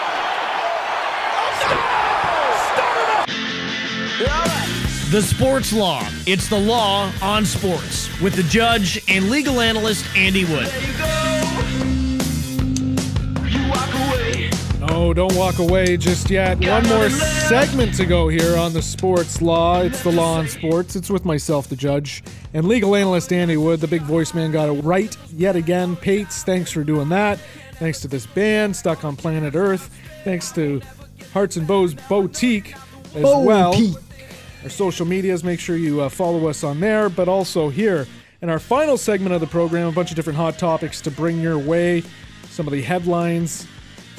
The 4.18 5.22
Sports 5.22 5.72
Law. 5.72 6.04
It's 6.26 6.48
the 6.48 6.58
law 6.58 7.12
on 7.22 7.44
sports 7.44 8.08
with 8.20 8.34
the 8.34 8.42
judge 8.42 9.00
and 9.08 9.30
legal 9.30 9.60
analyst 9.60 10.04
Andy 10.16 10.44
Wood. 10.44 10.68
Oh, 14.90 15.14
don't 15.14 15.36
walk 15.36 15.60
away 15.60 15.96
just 15.96 16.30
yet. 16.30 16.58
One 16.58 16.88
more 16.88 17.08
segment 17.10 17.94
to 17.94 18.06
go 18.06 18.26
here 18.26 18.56
on 18.56 18.72
the 18.72 18.82
Sports 18.82 19.40
Law. 19.40 19.82
It's 19.82 20.02
the 20.02 20.10
Law 20.10 20.38
on 20.38 20.48
Sports. 20.48 20.96
It's 20.96 21.10
with 21.10 21.24
myself, 21.24 21.68
the 21.68 21.76
judge, 21.76 22.24
and 22.52 22.66
legal 22.66 22.96
analyst 22.96 23.32
Andy 23.32 23.56
Wood. 23.56 23.78
The 23.78 23.86
big 23.86 24.02
voice 24.02 24.34
man 24.34 24.50
got 24.50 24.68
it 24.68 24.82
right 24.82 25.16
yet 25.32 25.54
again. 25.54 25.94
Pates, 25.94 26.42
thanks 26.42 26.72
for 26.72 26.82
doing 26.82 27.08
that. 27.10 27.38
Thanks 27.74 28.00
to 28.00 28.08
this 28.08 28.26
band, 28.26 28.74
Stuck 28.74 29.04
on 29.04 29.14
Planet 29.14 29.54
Earth. 29.54 29.94
Thanks 30.24 30.50
to 30.52 30.82
Hearts 31.32 31.56
and 31.56 31.68
Bows 31.68 31.94
Boutique 31.94 32.74
as 33.14 33.22
well. 33.22 33.74
Our 34.64 34.70
social 34.70 35.06
medias, 35.06 35.44
make 35.44 35.60
sure 35.60 35.76
you 35.76 36.00
uh, 36.00 36.08
follow 36.08 36.48
us 36.48 36.64
on 36.64 36.80
there, 36.80 37.08
but 37.08 37.28
also 37.28 37.68
here 37.68 38.06
in 38.42 38.50
our 38.50 38.58
final 38.58 38.96
segment 38.96 39.32
of 39.32 39.40
the 39.40 39.46
program, 39.46 39.86
a 39.86 39.92
bunch 39.92 40.10
of 40.10 40.16
different 40.16 40.36
hot 40.36 40.58
topics 40.58 41.00
to 41.02 41.10
bring 41.12 41.40
your 41.40 41.58
way. 41.58 42.02
Some 42.48 42.66
of 42.66 42.72
the 42.72 42.82
headlines 42.82 43.68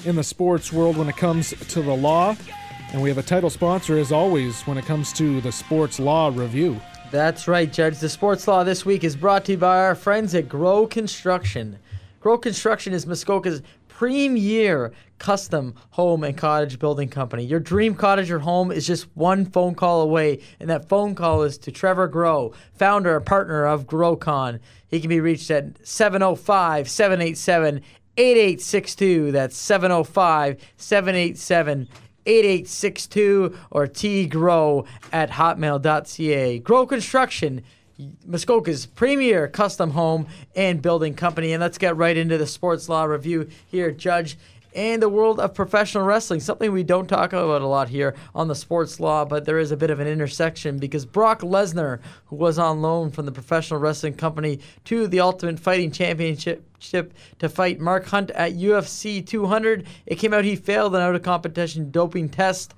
in 0.06 0.16
the 0.16 0.24
sports 0.24 0.72
world 0.72 0.96
when 0.96 1.10
it 1.10 1.18
comes 1.18 1.50
to 1.50 1.82
the 1.82 1.94
law. 1.94 2.38
And 2.94 3.02
we 3.02 3.10
have 3.10 3.18
a 3.18 3.24
title 3.24 3.50
sponsor, 3.50 3.98
as 3.98 4.12
always, 4.12 4.62
when 4.62 4.78
it 4.78 4.86
comes 4.86 5.12
to 5.14 5.42
the 5.42 5.52
Sports 5.52 6.00
Law 6.00 6.32
Review. 6.34 6.80
That's 7.12 7.48
right, 7.48 7.72
Judge. 7.72 8.00
The 8.00 8.10
sports 8.10 8.48
law 8.48 8.64
this 8.64 8.86
week 8.86 9.04
is 9.04 9.16
brought 9.16 9.46
to 9.46 9.54
you 9.54 9.58
by 9.58 9.80
our 9.80 9.94
friends 9.94 10.34
at 10.36 10.48
Grow 10.48 10.88
Construction. 10.88 11.78
Grow 12.20 12.38
Construction 12.38 12.94
is 12.94 13.06
Muskoka's 13.06 13.62
premier 14.00 14.94
custom 15.18 15.76
home 15.90 16.24
and 16.24 16.38
cottage 16.38 16.80
building 16.80 17.10
company. 17.10 17.44
Your 17.44 17.60
dream 17.60 17.96
cottage 17.96 18.32
or 18.32 18.40
home 18.40 18.72
is 18.72 18.88
just 18.88 19.14
one 19.14 19.44
phone 19.44 19.76
call 19.76 20.00
away, 20.00 20.40
and 20.58 20.70
that 20.70 20.88
phone 20.88 21.16
call 21.16 21.44
is 21.44 21.58
to 21.58 21.70
Trevor 21.70 22.08
Grow, 22.08 22.54
founder 22.72 23.18
and 23.18 23.26
partner 23.26 23.66
of 23.66 23.88
GrowCon. 23.88 24.62
He 24.88 25.02
can 25.02 25.10
be 25.10 25.20
reached 25.20 25.52
at 25.52 25.86
705 25.86 26.90
787 26.90 27.82
8862. 28.16 29.34
That's 29.34 29.58
705 29.58 30.62
787 30.78 31.90
8862 32.26 33.58
or 33.70 33.86
tgrow 33.86 34.88
at 35.12 35.32
hotmail.ca. 35.32 36.60
Grow 36.60 36.88
Construction, 36.88 37.64
Muskoka's 38.28 38.86
premier 38.86 39.48
custom 39.48 39.92
home 39.92 40.28
and 40.56 40.82
building 40.82 41.14
company. 41.14 41.52
And 41.52 41.62
let's 41.62 41.78
get 41.78 41.98
right 41.98 42.16
into 42.16 42.38
the 42.38 42.48
sports 42.48 42.88
law 42.88 43.04
review 43.04 43.50
here, 43.68 43.92
Judge. 43.92 44.38
and 44.76 45.02
the 45.02 45.10
world 45.10 45.40
of 45.40 45.54
professional 45.56 46.04
wrestling, 46.04 46.40
something 46.40 46.72
we 46.72 46.84
don't 46.84 47.08
talk 47.08 47.34
about 47.34 47.62
a 47.62 47.68
lot 47.68 47.90
here 47.90 48.16
on 48.36 48.48
the 48.48 48.56
sports 48.56 49.00
law, 49.00 49.26
but 49.26 49.46
there 49.46 49.58
is 49.58 49.72
a 49.72 49.78
bit 49.78 49.90
of 49.90 50.00
an 50.00 50.08
intersection 50.08 50.78
because 50.78 51.06
Brock 51.06 51.42
Lesnar, 51.42 52.00
who 52.26 52.36
was 52.36 52.60
on 52.60 52.82
loan 52.82 53.10
from 53.10 53.26
the 53.26 53.32
professional 53.32 53.80
wrestling 53.80 54.14
company 54.14 54.60
to 54.86 55.08
the 55.08 55.20
Ultimate 55.20 55.60
Fighting 55.60 55.92
Championship 55.92 56.64
to 57.40 57.50
fight 57.50 57.80
Mark 57.80 58.06
Hunt 58.06 58.30
at 58.32 58.54
UFC 58.54 59.26
200, 59.26 59.88
it 60.06 60.16
came 60.16 60.34
out 60.34 60.46
he 60.46 60.56
failed 60.56 60.96
an 60.96 61.02
out 61.02 61.16
of 61.16 61.24
competition 61.24 61.90
doping 61.90 62.30
test 62.30 62.76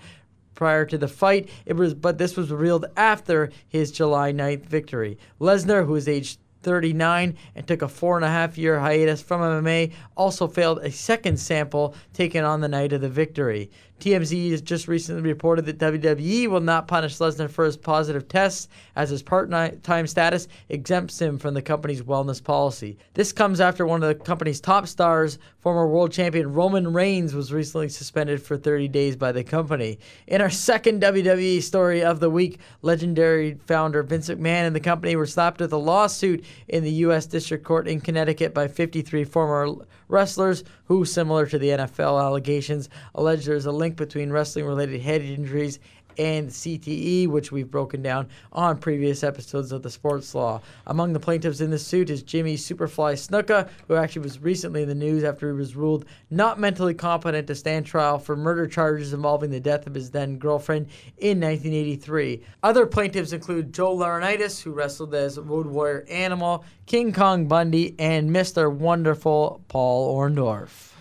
prior 0.55 0.85
to 0.85 0.97
the 0.97 1.07
fight. 1.07 1.49
It 1.65 1.73
was, 1.73 1.93
but 1.93 2.17
this 2.17 2.35
was 2.35 2.51
revealed 2.51 2.85
after 2.95 3.51
his 3.67 3.91
July 3.91 4.31
9th 4.31 4.65
victory. 4.65 5.17
Lesnar, 5.39 5.85
who 5.85 5.95
is 5.95 6.07
aged 6.07 6.39
39 6.63 7.35
and 7.55 7.67
took 7.67 7.81
a 7.81 7.87
four 7.87 8.15
and 8.15 8.25
a 8.25 8.29
half 8.29 8.57
year 8.57 8.79
hiatus 8.79 9.21
from 9.21 9.41
MMA, 9.41 9.91
also 10.15 10.47
failed 10.47 10.79
a 10.79 10.91
second 10.91 11.39
sample 11.39 11.95
taken 12.13 12.43
on 12.43 12.61
the 12.61 12.67
night 12.67 12.93
of 12.93 13.01
the 13.01 13.09
victory. 13.09 13.71
TMZ 14.01 14.49
has 14.49 14.61
just 14.63 14.87
recently 14.87 15.21
reported 15.21 15.65
that 15.65 15.77
WWE 15.77 16.47
will 16.47 16.59
not 16.59 16.87
punish 16.87 17.19
Lesnar 17.19 17.49
for 17.49 17.65
his 17.65 17.77
positive 17.77 18.27
tests, 18.27 18.67
as 18.95 19.11
his 19.11 19.21
part 19.21 19.51
time 19.83 20.07
status 20.07 20.47
exempts 20.69 21.21
him 21.21 21.37
from 21.37 21.53
the 21.53 21.61
company's 21.61 22.01
wellness 22.01 22.43
policy. 22.43 22.97
This 23.13 23.31
comes 23.31 23.61
after 23.61 23.85
one 23.85 24.01
of 24.01 24.09
the 24.09 24.15
company's 24.15 24.59
top 24.59 24.87
stars, 24.87 25.37
former 25.59 25.87
world 25.87 26.11
champion 26.11 26.51
Roman 26.51 26.91
Reigns, 26.91 27.35
was 27.35 27.53
recently 27.53 27.89
suspended 27.89 28.41
for 28.41 28.57
30 28.57 28.87
days 28.87 29.15
by 29.15 29.31
the 29.31 29.43
company. 29.43 29.99
In 30.25 30.41
our 30.41 30.49
second 30.49 31.03
WWE 31.03 31.61
story 31.61 32.03
of 32.03 32.19
the 32.19 32.29
week, 32.29 32.59
legendary 32.81 33.53
founder 33.67 34.01
Vince 34.01 34.29
McMahon 34.29 34.65
and 34.65 34.75
the 34.75 34.79
company 34.79 35.15
were 35.15 35.27
slapped 35.27 35.61
with 35.61 35.73
a 35.73 35.77
lawsuit 35.77 36.43
in 36.67 36.83
the 36.83 36.91
U.S. 36.91 37.27
District 37.27 37.63
Court 37.63 37.87
in 37.87 38.01
Connecticut 38.01 38.55
by 38.55 38.67
53 38.67 39.25
former 39.25 39.85
wrestlers 40.11 40.63
who, 40.85 41.05
similar 41.05 41.45
to 41.47 41.57
the 41.57 41.69
NFL 41.69 42.21
allegations, 42.21 42.89
allege 43.15 43.45
there's 43.45 43.65
a 43.65 43.71
link 43.71 43.95
between 43.95 44.31
wrestling 44.31 44.65
related 44.65 45.01
head 45.01 45.21
injuries 45.21 45.79
and 46.17 46.49
CTE, 46.49 47.27
which 47.27 47.51
we've 47.51 47.69
broken 47.69 48.01
down 48.01 48.27
on 48.51 48.77
previous 48.77 49.23
episodes 49.23 49.71
of 49.71 49.83
the 49.83 49.89
Sports 49.89 50.33
Law. 50.35 50.61
Among 50.87 51.13
the 51.13 51.19
plaintiffs 51.19 51.61
in 51.61 51.69
the 51.69 51.79
suit 51.79 52.09
is 52.09 52.23
Jimmy 52.23 52.55
Superfly 52.55 53.13
Snuka, 53.13 53.69
who 53.87 53.95
actually 53.95 54.23
was 54.23 54.39
recently 54.39 54.83
in 54.83 54.89
the 54.89 54.95
news 54.95 55.23
after 55.23 55.49
he 55.51 55.57
was 55.57 55.75
ruled 55.75 56.05
not 56.29 56.59
mentally 56.59 56.93
competent 56.93 57.47
to 57.47 57.55
stand 57.55 57.85
trial 57.85 58.17
for 58.17 58.35
murder 58.35 58.67
charges 58.67 59.13
involving 59.13 59.49
the 59.49 59.59
death 59.59 59.87
of 59.87 59.93
his 59.93 60.11
then 60.11 60.37
girlfriend 60.37 60.87
in 61.17 61.39
1983. 61.39 62.41
Other 62.63 62.85
plaintiffs 62.85 63.33
include 63.33 63.73
Joe 63.73 63.95
Laurinaitis, 63.95 64.61
who 64.61 64.71
wrestled 64.71 65.13
as 65.13 65.39
Road 65.39 65.67
Warrior 65.67 66.05
Animal, 66.09 66.63
King 66.85 67.13
Kong 67.13 67.47
Bundy, 67.47 67.95
and 67.99 68.29
Mr. 68.29 68.71
Wonderful 68.71 69.61
Paul 69.67 70.15
Orndorff. 70.15 70.91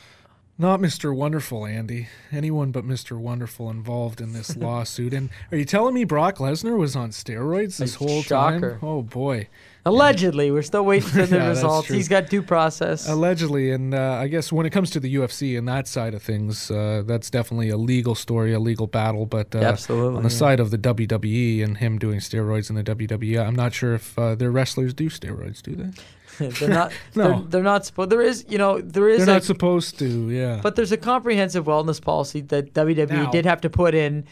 Not 0.61 0.79
Mr. 0.79 1.17
Wonderful, 1.17 1.65
Andy. 1.65 2.09
Anyone 2.31 2.71
but 2.71 2.85
Mr. 2.85 3.17
Wonderful 3.17 3.71
involved 3.71 4.21
in 4.21 4.35
this 4.35 4.55
lawsuit. 4.59 5.15
And 5.15 5.31
are 5.51 5.57
you 5.57 5.65
telling 5.65 5.95
me 5.95 6.05
Brock 6.05 6.37
Lesnar 6.37 6.77
was 6.77 6.95
on 6.95 7.11
steroids 7.13 7.79
this 7.79 7.95
A 7.95 7.99
whole 7.99 8.21
shocker. 8.23 8.73
time? 8.73 8.79
Oh 8.83 9.01
boy. 9.01 9.49
Allegedly, 9.87 10.51
we're 10.51 10.61
still 10.61 10.85
waiting 10.85 11.09
for 11.09 11.25
the 11.27 11.37
Yeah, 11.37 11.49
results. 11.49 11.89
He's 11.89 12.09
got 12.09 12.29
due 12.29 12.43
process. 12.43 13.09
Allegedly, 13.09 13.71
and 13.71 13.95
uh, 13.95 14.19
I 14.21 14.29
guess 14.29 14.53
when 14.53 14.67
it 14.67 14.71
comes 14.71 14.91
to 14.91 15.01
the 15.01 15.15
UFC 15.15 15.57
and 15.57 15.67
that 15.67 15.89
side 15.89 16.13
of 16.13 16.23
things, 16.23 16.71
uh, 16.71 17.05
that's 17.07 17.31
definitely 17.31 17.71
a 17.71 17.79
legal 17.79 18.15
story, 18.15 18.53
a 18.53 18.61
legal 18.61 18.87
battle. 18.87 19.25
But 19.25 19.55
uh, 19.57 19.61
Absolutely, 19.61 20.19
on 20.19 20.23
the 20.25 20.29
yeah. 20.29 20.37
side 20.37 20.61
of 20.61 20.71
the 20.71 20.77
WWE 20.77 21.65
and 21.65 21.79
him 21.79 21.99
doing 21.99 22.19
steroids 22.19 22.69
in 22.69 22.77
the 22.77 22.85
WWE, 22.85 23.41
I'm 23.43 23.57
not 23.57 23.73
sure 23.73 23.95
if 23.95 24.19
uh, 24.19 24.35
their 24.35 24.51
wrestlers 24.51 24.93
do 24.93 25.09
steroids, 25.09 25.63
do 25.63 25.75
they? 25.75 25.91
they're 26.59 26.69
not. 26.69 26.93
No. 27.15 27.25
they're, 27.25 27.49
they're 27.49 27.63
not 27.63 27.85
supposed. 27.85 28.11
There 28.11 28.23
is, 28.23 28.45
you 28.49 28.59
know, 28.59 28.81
there 28.81 29.09
is. 29.09 29.19
They're 29.25 29.35
a, 29.35 29.39
not 29.39 29.45
supposed 29.45 29.99
to, 29.99 30.31
yeah. 30.31 30.61
But 30.63 30.77
there's 30.77 30.93
a 30.93 30.97
comprehensive 30.97 31.65
wellness 31.67 32.01
policy 32.01 32.41
that 32.43 32.73
WWE 32.75 33.09
Now- 33.09 33.31
did 33.31 33.45
have 33.45 33.61
to 33.63 33.71
put 33.71 33.95
in 33.95 34.25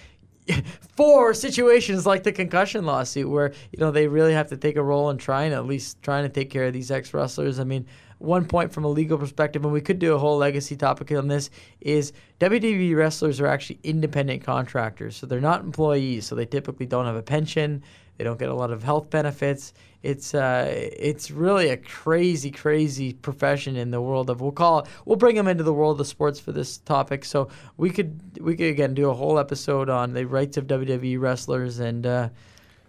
for 0.96 1.34
situations 1.34 2.06
like 2.06 2.22
the 2.22 2.32
concussion 2.32 2.86
lawsuit, 2.86 3.28
where 3.28 3.52
you 3.72 3.78
know 3.78 3.90
they 3.90 4.06
really 4.08 4.32
have 4.32 4.48
to 4.48 4.56
take 4.56 4.76
a 4.76 4.82
role 4.82 5.10
in 5.10 5.18
trying 5.18 5.52
at 5.52 5.66
least 5.66 6.02
trying 6.02 6.24
to 6.24 6.28
take 6.28 6.50
care 6.50 6.64
of 6.64 6.72
these 6.72 6.90
ex 6.90 7.12
wrestlers. 7.14 7.58
I 7.60 7.64
mean. 7.64 7.86
One 8.20 8.46
point 8.46 8.72
from 8.72 8.82
a 8.82 8.88
legal 8.88 9.16
perspective, 9.16 9.62
and 9.62 9.72
we 9.72 9.80
could 9.80 10.00
do 10.00 10.12
a 10.12 10.18
whole 10.18 10.38
legacy 10.38 10.74
topic 10.74 11.12
on 11.12 11.28
this, 11.28 11.50
is 11.80 12.12
WWE 12.40 12.96
wrestlers 12.96 13.40
are 13.40 13.46
actually 13.46 13.78
independent 13.84 14.42
contractors. 14.42 15.14
So 15.14 15.24
they're 15.28 15.40
not 15.40 15.60
employees, 15.60 16.26
so 16.26 16.34
they 16.34 16.44
typically 16.44 16.84
don't 16.84 17.06
have 17.06 17.14
a 17.14 17.22
pension. 17.22 17.80
They 18.18 18.24
don't 18.24 18.38
get 18.38 18.48
a 18.48 18.54
lot 18.54 18.72
of 18.72 18.82
health 18.82 19.10
benefits. 19.10 19.72
It's 20.02 20.34
uh, 20.34 20.66
it's 20.68 21.30
really 21.30 21.70
a 21.70 21.76
crazy, 21.76 22.50
crazy 22.50 23.12
profession 23.12 23.76
in 23.76 23.90
the 23.90 24.00
world 24.00 24.28
of 24.28 24.40
we'll 24.40 24.52
call 24.52 24.80
it. 24.80 24.86
We'll 25.04 25.16
bring 25.16 25.36
them 25.36 25.48
into 25.48 25.64
the 25.64 25.72
world 25.72 26.00
of 26.00 26.06
sports 26.06 26.38
for 26.38 26.52
this 26.52 26.78
topic. 26.78 27.24
So 27.24 27.48
we 27.76 27.90
could 27.90 28.20
we 28.40 28.56
could 28.56 28.66
again 28.66 28.94
do 28.94 29.08
a 29.08 29.14
whole 29.14 29.38
episode 29.38 29.88
on 29.88 30.12
the 30.12 30.26
rights 30.26 30.56
of 30.56 30.66
WWE 30.66 31.20
wrestlers 31.20 31.78
and 31.78 32.06
uh, 32.06 32.28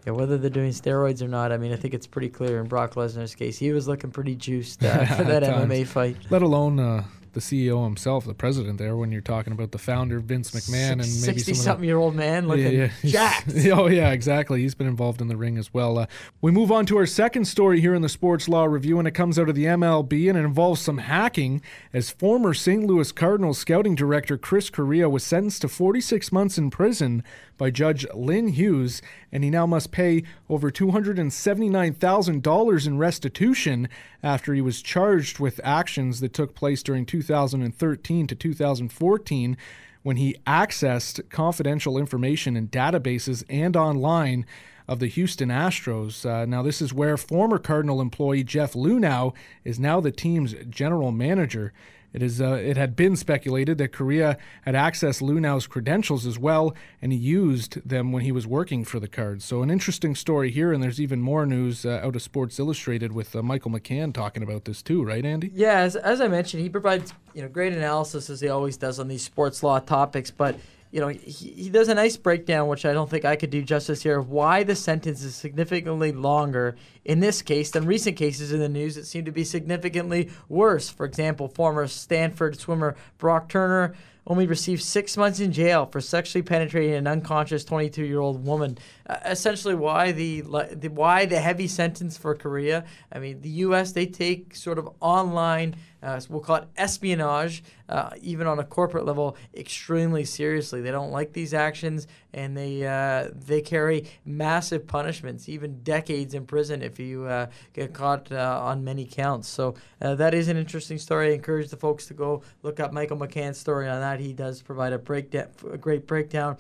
yeah, 0.06 0.14
whether 0.14 0.38
they're 0.38 0.50
doing 0.50 0.72
steroids 0.72 1.22
or 1.22 1.28
not. 1.28 1.52
I 1.52 1.58
mean, 1.58 1.74
I 1.74 1.76
think 1.76 1.94
it's 1.94 2.08
pretty 2.08 2.30
clear 2.30 2.60
in 2.60 2.68
Brock 2.68 2.96
Lesnar's 2.96 3.36
case. 3.36 3.58
He 3.58 3.72
was 3.72 3.88
looking 3.88 4.12
pretty 4.12 4.36
juiced 4.36 4.84
uh, 4.84 5.06
for 5.16 5.24
that 5.24 5.44
MMA 5.44 5.86
fight. 5.88 6.18
Let 6.30 6.42
alone 6.42 6.80
uh, 6.80 7.04
the 7.34 7.40
CEO 7.40 7.84
himself, 7.84 8.26
the 8.26 8.34
president 8.34 8.78
there, 8.78 8.96
when 8.96 9.12
you're 9.12 9.22
talking 9.22 9.54
about 9.54 9.72
the 9.72 9.78
founder, 9.78 10.20
Vince 10.20 10.52
McMahon, 10.52 10.92
and 10.92 10.98
maybe 11.00 11.10
some 11.10 11.34
Sixty-something-year-old 11.34 12.16
man 12.16 12.48
looking 12.48 12.72
he's- 12.72 12.92
jacked. 13.06 13.52
oh 13.72 13.88
yeah, 13.88 14.12
exactly. 14.12 14.62
He's 14.62 14.76
been 14.76 14.88
involved 14.88 15.22
in 15.22 15.28
the 15.28 15.38
ring 15.38 15.58
as 15.58 15.74
well. 15.74 15.98
Uh, 15.98 16.06
we 16.42 16.52
move 16.52 16.72
on 16.72 16.86
to 16.88 16.98
our 16.98 17.06
second 17.06 17.46
story 17.46 17.82
here 17.82 17.94
in 17.94 18.02
the 18.02 18.10
Sports 18.10 18.48
Law 18.50 18.66
Review, 18.66 19.00
and 19.00 19.08
it 19.08 19.12
comes 19.12 19.38
out 19.40 19.50
of 19.50 19.56
the 19.56 19.66
MLB, 19.66 20.30
and 20.30 20.38
it 20.38 20.42
involves 20.44 20.82
some 20.82 21.00
hacking. 21.00 21.62
As 21.94 22.10
former 22.10 22.54
St. 22.54 22.84
Louis 22.84 23.12
Cardinals 23.12 23.58
scouting 23.58 23.96
director 23.96 24.38
Chris 24.38 24.70
Correa 24.70 25.10
was 25.10 25.24
sentenced 25.24 25.62
to 25.62 25.68
46 25.68 26.32
months 26.32 26.58
in 26.58 26.70
prison 26.70 27.24
by 27.60 27.70
Judge 27.70 28.08
Lynn 28.16 28.48
Hughes, 28.48 29.04
and 29.32 29.44
he 29.44 29.52
now 29.52 29.68
must 29.68 29.92
pay 29.92 30.24
over 30.50 30.72
$279,000 30.72 32.88
in 32.88 32.98
restitution 32.98 33.88
after 34.24 34.56
he 34.56 34.62
was 34.62 34.82
charged 34.82 35.38
with 35.38 35.62
actions 35.64 36.20
that 36.22 36.34
took 36.34 36.56
place 36.56 36.82
during 36.82 37.06
2013 37.06 38.26
to 38.26 38.34
2014 38.34 39.58
when 40.02 40.18
he 40.18 40.38
accessed 40.48 41.30
confidential 41.30 41.98
information 41.98 42.56
in 42.56 42.70
databases 42.70 43.44
and 43.50 43.76
online 43.76 44.46
of 44.88 45.00
the 45.00 45.08
Houston 45.08 45.50
Astros. 45.50 46.26
Uh, 46.26 46.46
now, 46.46 46.64
this 46.64 46.82
is 46.82 46.94
where 46.94 47.18
former 47.18 47.60
Cardinal 47.60 48.02
employee 48.02 48.44
Jeff 48.44 48.74
Luhnow 48.74 49.36
is 49.64 49.80
now 49.80 50.00
the 50.00 50.12
team's 50.12 50.56
general 50.68 51.12
manager. 51.12 51.74
It 52.12 52.24
is. 52.24 52.42
Uh, 52.42 52.54
it 52.54 52.76
had 52.76 52.96
been 52.96 53.16
speculated 53.16 53.78
that 53.78 53.94
Correa 53.94 54.38
had 54.64 54.74
accessed 54.74 55.22
Luhnow's 55.22 55.68
credentials 55.68 56.26
as 56.26 56.40
well, 56.40 56.74
and 57.02 57.12
he 57.12 57.18
used 57.18 57.88
them 57.88 58.12
when 58.12 58.24
he 58.24 58.32
was 58.32 58.48
working 58.48 58.84
for 58.84 59.00
the 59.00 59.08
Cards. 59.08 59.46
So, 59.46 59.62
an 59.62 59.70
interesting 59.70 60.16
story 60.16 60.50
here, 60.50 60.74
and 60.74 60.82
there's 60.82 61.00
even 61.00 61.22
more 61.22 61.46
news 61.46 61.86
uh, 61.86 62.02
out 62.04 62.16
of 62.16 62.22
Sports 62.22 62.60
Illustrated 62.60 63.12
with 63.12 63.36
uh, 63.36 63.44
Michael 63.44 63.72
McCann 63.72 64.12
talking 64.12 64.42
about 64.42 64.66
this 64.66 64.82
too, 64.82 65.04
right, 65.04 65.24
Andy? 65.24 65.52
Yeah, 65.54 65.80
as, 65.80 65.96
as 65.96 66.20
I 66.20 66.28
mentioned, 66.28 66.64
he 66.64 66.70
provides 66.70 67.14
you 67.36 67.44
know 67.44 67.48
great 67.48 67.74
analysis 67.74 68.30
as 68.30 68.42
he 68.42 68.50
always 68.50 68.76
does 68.76 69.00
on 69.00 69.08
these 69.08 69.24
sports 69.24 69.62
law 69.62 69.80
topics. 69.80 70.32
But 70.32 70.56
you 70.92 71.00
know 71.00 71.08
he, 71.08 71.52
he 71.52 71.70
does 71.70 71.88
a 71.88 71.96
nice 71.96 72.18
breakdown, 72.18 72.68
which 72.68 72.86
I 72.86 72.94
don't 72.94 73.10
think 73.10 73.26
I 73.26 73.36
could 73.36 73.50
do 73.50 73.62
justice 73.62 74.02
here, 74.04 74.20
of 74.20 74.30
why 74.30 74.64
the 74.64 74.76
sentence 74.76 75.24
is 75.24 75.36
significantly 75.36 76.12
longer 76.12 76.76
in 77.06 77.20
this 77.20 77.42
case 77.42 77.72
than 77.72 77.86
recent 77.86 78.18
cases 78.18 78.52
in 78.52 78.60
the 78.60 78.70
news 78.70 78.96
that 78.96 79.06
seem 79.06 79.26
to 79.26 79.32
be 79.32 79.44
significantly 79.44 80.30
worse. 80.48 80.90
For 80.90 81.06
example, 81.06 81.48
former 81.48 81.88
Stanford 81.88 82.60
swimmer 82.60 82.96
Brock 83.18 83.50
Turner 83.50 83.94
only 84.30 84.46
received 84.46 84.84
six 84.84 85.18
months 85.18 85.40
in 85.40 85.52
jail 85.52 85.88
for 85.88 86.00
sexually 86.00 86.44
penetrating 86.44 86.94
an 86.94 87.08
unconscious 87.08 87.66
22-year-old 87.66 88.46
woman. 88.46 88.78
Uh, 89.08 89.18
essentially, 89.26 89.74
why 89.74 90.12
the, 90.12 90.42
the 90.42 90.90
why 90.90 91.26
the 91.26 91.40
heavy 91.40 91.68
sentence 91.68 92.16
for 92.16 92.36
Correa? 92.36 92.86
I 93.12 93.18
mean, 93.18 93.42
the 93.42 93.50
U.S. 93.50 93.92
they 93.92 94.06
take 94.06 94.56
sort 94.56 94.78
of 94.78 94.88
online, 95.00 95.76
uh, 96.02 96.20
we'll 96.30 96.42
call 96.42 96.58
it 96.58 96.68
espionage, 96.78 97.64
uh, 97.90 98.12
even 98.22 98.48
on 98.48 98.60
a 98.60 98.64
corporate 98.64 99.06
level, 99.06 99.36
extremely 99.56 100.24
seriously. 100.24 100.82
They 100.82 100.92
don't 100.92 101.12
like 101.12 101.34
these 101.34 101.54
actions, 101.54 102.08
and 102.34 102.56
they 102.56 102.86
uh, 102.86 103.30
they 103.34 103.62
carry 103.62 104.06
massive 104.26 104.88
punishments, 104.88 105.50
even 105.50 105.84
decades 105.84 106.34
in 106.34 106.46
prison 106.46 106.82
if 106.82 107.00
you 107.00 107.26
uh, 107.26 107.48
get 107.74 107.94
caught 107.94 108.32
uh, 108.32 108.62
on 108.64 108.84
many 108.84 109.06
counts. 109.06 109.48
So 109.48 109.76
uh, 110.02 110.16
that 110.16 110.34
is 110.34 110.48
an 110.48 110.58
interesting 110.58 110.98
story. 110.98 111.32
I 111.32 111.34
encourage 111.34 111.70
the 111.70 111.78
folks 111.78 112.06
to 112.08 112.14
go 112.14 112.44
look 112.64 112.80
up 112.80 112.94
Michael 112.94 113.18
McCann's 113.18 113.58
story 113.58 113.88
on 113.90 114.00
that. 114.00 114.20
He 114.20 114.34
does 114.34 114.62
provide 114.62 114.94
a 114.94 115.00
breakdown, 115.00 115.48
a 115.72 115.78
great 115.78 116.08
breakdown. 116.08 116.58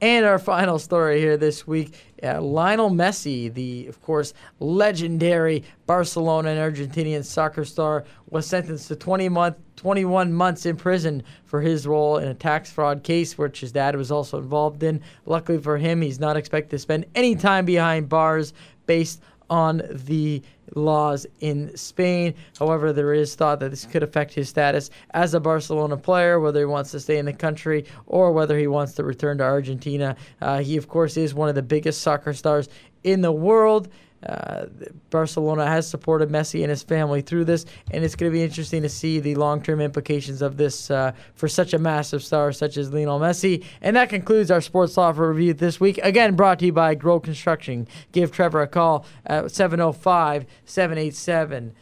And 0.00 0.24
our 0.24 0.38
final 0.38 0.78
story 0.78 1.18
here 1.18 1.36
this 1.36 1.66
week 1.66 1.96
uh, 2.22 2.40
Lionel 2.40 2.90
Messi, 2.90 3.52
the, 3.52 3.86
of 3.86 4.00
course, 4.02 4.34
legendary 4.60 5.64
Barcelona 5.86 6.50
and 6.50 6.74
Argentinian 6.74 7.24
soccer 7.24 7.64
star, 7.64 8.04
was 8.28 8.46
sentenced 8.46 8.88
to 8.88 8.96
20 8.96 9.28
month, 9.28 9.56
21 9.76 10.32
months 10.32 10.66
in 10.66 10.76
prison 10.76 11.22
for 11.44 11.60
his 11.60 11.86
role 11.86 12.18
in 12.18 12.28
a 12.28 12.34
tax 12.34 12.70
fraud 12.70 13.02
case, 13.02 13.38
which 13.38 13.60
his 13.60 13.72
dad 13.72 13.96
was 13.96 14.10
also 14.10 14.38
involved 14.38 14.82
in. 14.82 15.00
Luckily 15.26 15.58
for 15.58 15.78
him, 15.78 16.00
he's 16.00 16.20
not 16.20 16.36
expected 16.36 16.70
to 16.70 16.78
spend 16.78 17.06
any 17.14 17.34
time 17.34 17.64
behind 17.64 18.08
bars 18.08 18.52
based 18.86 19.22
on 19.50 19.82
the 19.90 20.42
laws 20.74 21.26
in 21.40 21.76
Spain. 21.76 22.34
However, 22.58 22.92
there 22.92 23.14
is 23.14 23.34
thought 23.34 23.60
that 23.60 23.70
this 23.70 23.84
could 23.84 24.02
affect 24.02 24.34
his 24.34 24.48
status 24.48 24.90
as 25.10 25.34
a 25.34 25.40
Barcelona 25.40 25.96
player, 25.96 26.40
whether 26.40 26.60
he 26.60 26.66
wants 26.66 26.90
to 26.92 27.00
stay 27.00 27.18
in 27.18 27.26
the 27.26 27.32
country 27.32 27.86
or 28.06 28.32
whether 28.32 28.58
he 28.58 28.66
wants 28.66 28.92
to 28.94 29.04
return 29.04 29.38
to 29.38 29.44
Argentina. 29.44 30.16
Uh, 30.40 30.58
he, 30.58 30.76
of 30.76 30.88
course, 30.88 31.16
is 31.16 31.34
one 31.34 31.48
of 31.48 31.54
the 31.54 31.62
biggest 31.62 32.02
soccer 32.02 32.32
stars 32.32 32.68
in 33.04 33.20
the 33.20 33.32
world. 33.32 33.88
Uh, 34.26 34.66
Barcelona 35.10 35.66
has 35.66 35.88
supported 35.88 36.28
Messi 36.28 36.62
and 36.62 36.70
his 36.70 36.82
family 36.82 37.20
through 37.20 37.44
this, 37.44 37.64
and 37.92 38.04
it's 38.04 38.16
going 38.16 38.30
to 38.32 38.36
be 38.36 38.42
interesting 38.42 38.82
to 38.82 38.88
see 38.88 39.20
the 39.20 39.34
long 39.36 39.62
term 39.62 39.80
implications 39.80 40.42
of 40.42 40.56
this 40.56 40.90
uh, 40.90 41.12
for 41.34 41.48
such 41.48 41.72
a 41.72 41.78
massive 41.78 42.22
star 42.22 42.50
such 42.52 42.76
as 42.76 42.92
Lionel 42.92 43.20
Messi. 43.20 43.64
And 43.80 43.96
that 43.96 44.08
concludes 44.08 44.50
our 44.50 44.60
Sports 44.60 44.96
Law 44.96 45.10
review 45.10 45.54
this 45.54 45.78
week. 45.78 45.98
Again, 46.02 46.34
brought 46.34 46.58
to 46.60 46.66
you 46.66 46.72
by 46.72 46.94
Grow 46.94 47.20
Construction. 47.20 47.86
Give 48.12 48.32
Trevor 48.32 48.62
a 48.62 48.68
call 48.68 49.06
at 49.26 49.50
705 49.50 50.46
787 50.64 51.74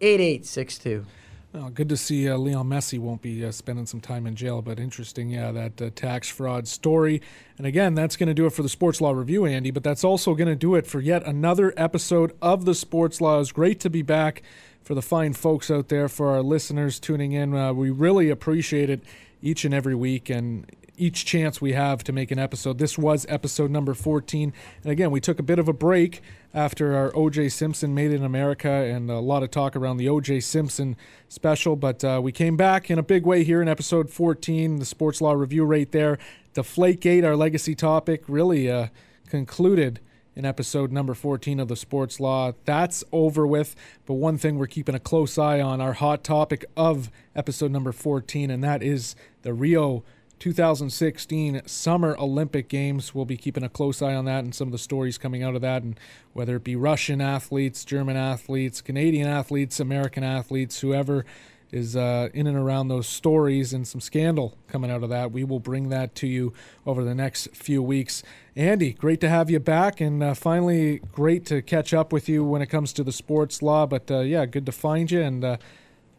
8862. 0.00 1.06
Oh, 1.54 1.70
good 1.70 1.88
to 1.88 1.96
see 1.96 2.28
uh, 2.28 2.36
Leon 2.36 2.68
Messi 2.68 2.98
won't 2.98 3.22
be 3.22 3.42
uh, 3.42 3.50
spending 3.52 3.86
some 3.86 4.02
time 4.02 4.26
in 4.26 4.36
jail, 4.36 4.60
but 4.60 4.78
interesting, 4.78 5.30
yeah, 5.30 5.50
that 5.50 5.80
uh, 5.80 5.88
tax 5.94 6.28
fraud 6.28 6.68
story. 6.68 7.22
And 7.56 7.66
again, 7.66 7.94
that's 7.94 8.16
going 8.16 8.26
to 8.26 8.34
do 8.34 8.44
it 8.44 8.52
for 8.52 8.62
the 8.62 8.68
Sports 8.68 9.00
Law 9.00 9.12
Review, 9.12 9.46
Andy, 9.46 9.70
but 9.70 9.82
that's 9.82 10.04
also 10.04 10.34
going 10.34 10.48
to 10.48 10.54
do 10.54 10.74
it 10.74 10.86
for 10.86 11.00
yet 11.00 11.26
another 11.26 11.72
episode 11.74 12.36
of 12.42 12.66
the 12.66 12.74
Sports 12.74 13.22
Law. 13.22 13.40
It's 13.40 13.50
great 13.50 13.80
to 13.80 13.88
be 13.88 14.02
back 14.02 14.42
for 14.82 14.94
the 14.94 15.00
fine 15.00 15.32
folks 15.32 15.70
out 15.70 15.88
there, 15.88 16.06
for 16.06 16.28
our 16.32 16.42
listeners 16.42 17.00
tuning 17.00 17.32
in. 17.32 17.54
Uh, 17.54 17.72
we 17.72 17.88
really 17.88 18.28
appreciate 18.28 18.90
it 18.90 19.00
each 19.40 19.64
and 19.64 19.72
every 19.72 19.94
week, 19.94 20.28
and 20.28 20.70
each 20.98 21.24
chance 21.24 21.60
we 21.60 21.72
have 21.72 22.04
to 22.04 22.12
make 22.12 22.30
an 22.30 22.38
episode. 22.38 22.78
This 22.78 22.98
was 22.98 23.24
episode 23.28 23.70
number 23.70 23.94
14. 23.94 24.52
And 24.82 24.92
again, 24.92 25.10
we 25.10 25.20
took 25.20 25.38
a 25.38 25.42
bit 25.42 25.58
of 25.58 25.68
a 25.68 25.72
break 25.72 26.20
after 26.52 26.94
our 26.94 27.10
OJ 27.12 27.52
Simpson 27.52 27.94
Made 27.94 28.12
in 28.12 28.24
America 28.24 28.70
and 28.70 29.10
a 29.10 29.18
lot 29.20 29.42
of 29.42 29.50
talk 29.50 29.76
around 29.76 29.98
the 29.98 30.06
OJ 30.06 30.42
Simpson 30.42 30.96
special. 31.28 31.76
But 31.76 32.04
uh, 32.04 32.20
we 32.22 32.32
came 32.32 32.56
back 32.56 32.90
in 32.90 32.98
a 32.98 33.02
big 33.02 33.24
way 33.24 33.44
here 33.44 33.62
in 33.62 33.68
episode 33.68 34.10
14, 34.10 34.78
the 34.78 34.84
sports 34.84 35.20
law 35.20 35.32
review 35.32 35.64
right 35.64 35.90
there. 35.92 36.18
Deflategate, 36.54 37.24
our 37.24 37.36
legacy 37.36 37.74
topic, 37.74 38.24
really 38.26 38.70
uh, 38.70 38.88
concluded 39.28 40.00
in 40.38 40.44
episode 40.44 40.92
number 40.92 41.14
14 41.14 41.58
of 41.58 41.66
the 41.66 41.74
sports 41.74 42.20
law. 42.20 42.52
That's 42.64 43.02
over 43.10 43.44
with. 43.44 43.74
But 44.06 44.14
one 44.14 44.38
thing 44.38 44.56
we're 44.56 44.68
keeping 44.68 44.94
a 44.94 45.00
close 45.00 45.36
eye 45.36 45.60
on, 45.60 45.80
our 45.80 45.94
hot 45.94 46.22
topic 46.22 46.64
of 46.76 47.10
episode 47.34 47.72
number 47.72 47.90
14, 47.90 48.48
and 48.48 48.62
that 48.62 48.80
is 48.80 49.16
the 49.42 49.52
Rio 49.52 50.04
2016 50.38 51.62
Summer 51.66 52.16
Olympic 52.18 52.68
Games. 52.68 53.14
We'll 53.14 53.24
be 53.24 53.36
keeping 53.36 53.62
a 53.64 53.68
close 53.68 54.00
eye 54.02 54.14
on 54.14 54.24
that 54.26 54.44
and 54.44 54.54
some 54.54 54.68
of 54.68 54.72
the 54.72 54.78
stories 54.78 55.18
coming 55.18 55.42
out 55.42 55.54
of 55.54 55.60
that, 55.62 55.82
and 55.82 55.98
whether 56.32 56.56
it 56.56 56.64
be 56.64 56.76
Russian 56.76 57.20
athletes, 57.20 57.84
German 57.84 58.16
athletes, 58.16 58.80
Canadian 58.80 59.28
athletes, 59.28 59.80
American 59.80 60.24
athletes, 60.24 60.80
whoever 60.80 61.24
is 61.70 61.96
uh, 61.96 62.28
in 62.32 62.46
and 62.46 62.56
around 62.56 62.88
those 62.88 63.06
stories 63.06 63.72
and 63.72 63.86
some 63.86 64.00
scandal 64.00 64.56
coming 64.68 64.90
out 64.90 65.02
of 65.02 65.10
that. 65.10 65.32
We 65.32 65.44
will 65.44 65.60
bring 65.60 65.90
that 65.90 66.14
to 66.16 66.26
you 66.26 66.52
over 66.86 67.04
the 67.04 67.14
next 67.14 67.54
few 67.54 67.82
weeks. 67.82 68.22
Andy, 68.56 68.92
great 68.92 69.20
to 69.20 69.28
have 69.28 69.50
you 69.50 69.60
back, 69.60 70.00
and 70.00 70.22
uh, 70.22 70.34
finally, 70.34 71.00
great 71.12 71.44
to 71.46 71.62
catch 71.62 71.92
up 71.92 72.12
with 72.12 72.28
you 72.28 72.44
when 72.44 72.62
it 72.62 72.66
comes 72.66 72.92
to 72.94 73.04
the 73.04 73.12
sports 73.12 73.62
law. 73.62 73.86
But 73.86 74.10
uh, 74.10 74.20
yeah, 74.20 74.46
good 74.46 74.66
to 74.66 74.72
find 74.72 75.10
you 75.10 75.20
and 75.20 75.44
uh, 75.44 75.56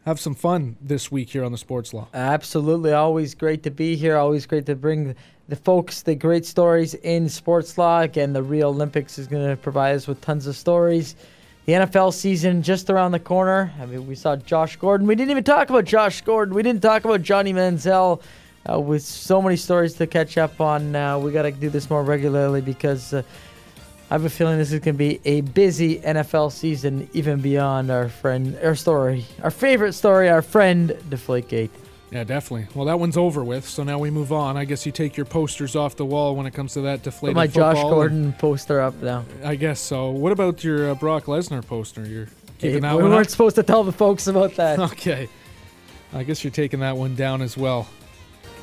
have 0.09 0.19
some 0.19 0.33
fun 0.33 0.75
this 0.81 1.11
week 1.11 1.29
here 1.29 1.43
on 1.43 1.51
the 1.51 1.57
Sports 1.57 1.93
Law. 1.93 2.07
Absolutely. 2.15 2.93
Always 2.93 3.35
great 3.35 3.61
to 3.61 3.69
be 3.69 3.95
here. 3.95 4.17
Always 4.17 4.47
great 4.47 4.65
to 4.65 4.75
bring 4.75 5.15
the 5.47 5.55
folks 5.55 6.01
the 6.01 6.15
great 6.15 6.47
stories 6.47 6.95
in 6.95 7.29
sports 7.29 7.77
law. 7.77 8.01
Again, 8.01 8.33
the 8.33 8.41
Rio 8.41 8.69
Olympics 8.69 9.19
is 9.19 9.27
going 9.27 9.47
to 9.47 9.55
provide 9.55 9.95
us 9.95 10.07
with 10.07 10.19
tons 10.21 10.47
of 10.47 10.55
stories. 10.55 11.15
The 11.67 11.73
NFL 11.73 12.13
season 12.13 12.63
just 12.63 12.89
around 12.89 13.11
the 13.11 13.19
corner. 13.19 13.71
I 13.79 13.85
mean, 13.85 14.07
we 14.07 14.15
saw 14.15 14.35
Josh 14.35 14.77
Gordon. 14.77 15.05
We 15.05 15.13
didn't 15.13 15.29
even 15.29 15.43
talk 15.43 15.69
about 15.69 15.85
Josh 15.85 16.21
Gordon. 16.21 16.55
We 16.55 16.63
didn't 16.63 16.81
talk 16.81 17.05
about 17.05 17.21
Johnny 17.21 17.53
Manziel. 17.53 18.21
Uh, 18.69 18.79
with 18.79 19.03
so 19.03 19.41
many 19.41 19.55
stories 19.55 19.93
to 19.93 20.07
catch 20.07 20.37
up 20.37 20.59
on, 20.59 20.95
uh, 20.95 21.17
we 21.17 21.31
got 21.31 21.43
to 21.43 21.51
do 21.51 21.69
this 21.69 21.87
more 21.87 22.03
regularly 22.03 22.61
because. 22.61 23.13
Uh, 23.13 23.21
I 24.09 24.15
have 24.15 24.25
a 24.25 24.29
feeling 24.29 24.57
this 24.57 24.71
is 24.71 24.79
going 24.79 24.95
to 24.95 24.97
be 24.97 25.19
a 25.23 25.41
busy 25.41 25.99
NFL 25.99 26.51
season, 26.51 27.07
even 27.13 27.41
beyond 27.41 27.91
our 27.91 28.09
friend, 28.09 28.57
our 28.63 28.73
story, 28.75 29.25
our 29.43 29.51
favorite 29.51 29.93
story, 29.93 30.29
our 30.29 30.41
friend 30.41 30.89
Deflategate. 31.09 31.69
Yeah, 32.11 32.23
definitely. 32.23 32.67
Well, 32.73 32.85
that 32.85 32.99
one's 32.99 33.17
over 33.17 33.43
with, 33.43 33.67
so 33.67 33.83
now 33.83 33.99
we 33.99 34.09
move 34.09 34.33
on. 34.33 34.57
I 34.57 34.65
guess 34.65 34.83
you 34.83 34.91
take 34.91 35.15
your 35.15 35.27
posters 35.27 35.75
off 35.75 35.95
the 35.95 36.05
wall 36.07 36.35
when 36.35 36.47
it 36.47 36.55
comes 36.55 36.73
to 36.73 36.81
that 36.81 37.03
deflated 37.03 37.35
Put 37.35 37.39
my 37.39 37.45
Josh. 37.45 37.75
Gordon 37.75 38.33
poster 38.33 38.81
up 38.81 38.95
now. 38.99 39.25
I 39.43 39.53
guess 39.53 39.79
so. 39.79 40.09
What 40.09 40.31
about 40.31 40.63
your 40.63 40.89
uh, 40.89 40.95
Brock 40.95 41.25
Lesnar 41.25 41.63
poster? 41.63 42.03
You're 42.07 42.25
keeping 42.57 42.71
Hey, 42.73 42.79
that 42.79 42.95
we 42.97 43.03
one 43.03 43.11
weren't 43.11 43.27
up? 43.27 43.31
supposed 43.31 43.57
to 43.57 43.63
tell 43.63 43.83
the 43.83 43.91
folks 43.91 44.25
about 44.25 44.55
that. 44.55 44.79
Okay. 44.91 45.29
I 46.11 46.23
guess 46.23 46.43
you're 46.43 46.49
taking 46.49 46.79
that 46.79 46.97
one 46.97 47.13
down 47.13 47.43
as 47.43 47.55
well. 47.55 47.87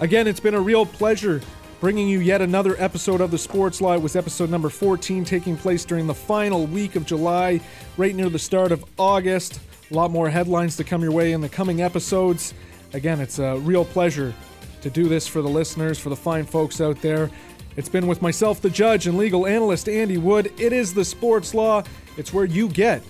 Again, 0.00 0.26
it's 0.26 0.40
been 0.40 0.54
a 0.54 0.60
real 0.60 0.84
pleasure 0.84 1.40
bringing 1.80 2.08
you 2.08 2.20
yet 2.20 2.40
another 2.40 2.76
episode 2.78 3.20
of 3.20 3.30
the 3.30 3.38
Sports 3.38 3.80
Law. 3.80 3.98
Was 3.98 4.16
episode 4.16 4.50
number 4.50 4.68
14, 4.68 5.24
taking 5.24 5.56
place 5.56 5.84
during 5.84 6.06
the 6.06 6.14
final 6.14 6.66
week 6.66 6.96
of 6.96 7.04
July, 7.06 7.60
right 7.96 8.14
near 8.14 8.28
the 8.28 8.38
start 8.38 8.72
of 8.72 8.84
August. 8.98 9.60
A 9.90 9.94
lot 9.94 10.10
more 10.10 10.28
headlines 10.28 10.76
to 10.76 10.84
come 10.84 11.02
your 11.02 11.12
way 11.12 11.32
in 11.32 11.40
the 11.40 11.48
coming 11.48 11.82
episodes. 11.82 12.54
Again, 12.92 13.20
it's 13.20 13.38
a 13.38 13.58
real 13.58 13.84
pleasure 13.84 14.34
to 14.80 14.90
do 14.90 15.08
this 15.08 15.26
for 15.26 15.42
the 15.42 15.48
listeners, 15.48 15.98
for 15.98 16.08
the 16.08 16.16
fine 16.16 16.44
folks 16.44 16.80
out 16.80 17.00
there. 17.02 17.30
It's 17.76 17.88
been 17.88 18.06
with 18.06 18.22
myself, 18.22 18.60
the 18.62 18.70
judge 18.70 19.06
and 19.06 19.18
legal 19.18 19.46
analyst 19.46 19.88
Andy 19.88 20.16
Wood. 20.16 20.52
It 20.58 20.72
is 20.72 20.94
the 20.94 21.04
Sports 21.04 21.54
Law. 21.54 21.82
It's 22.16 22.32
where 22.32 22.46
you 22.46 22.68
get 22.68 23.02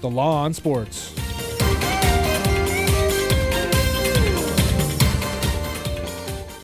the 0.00 0.10
law 0.10 0.42
on 0.42 0.52
sports. 0.52 1.14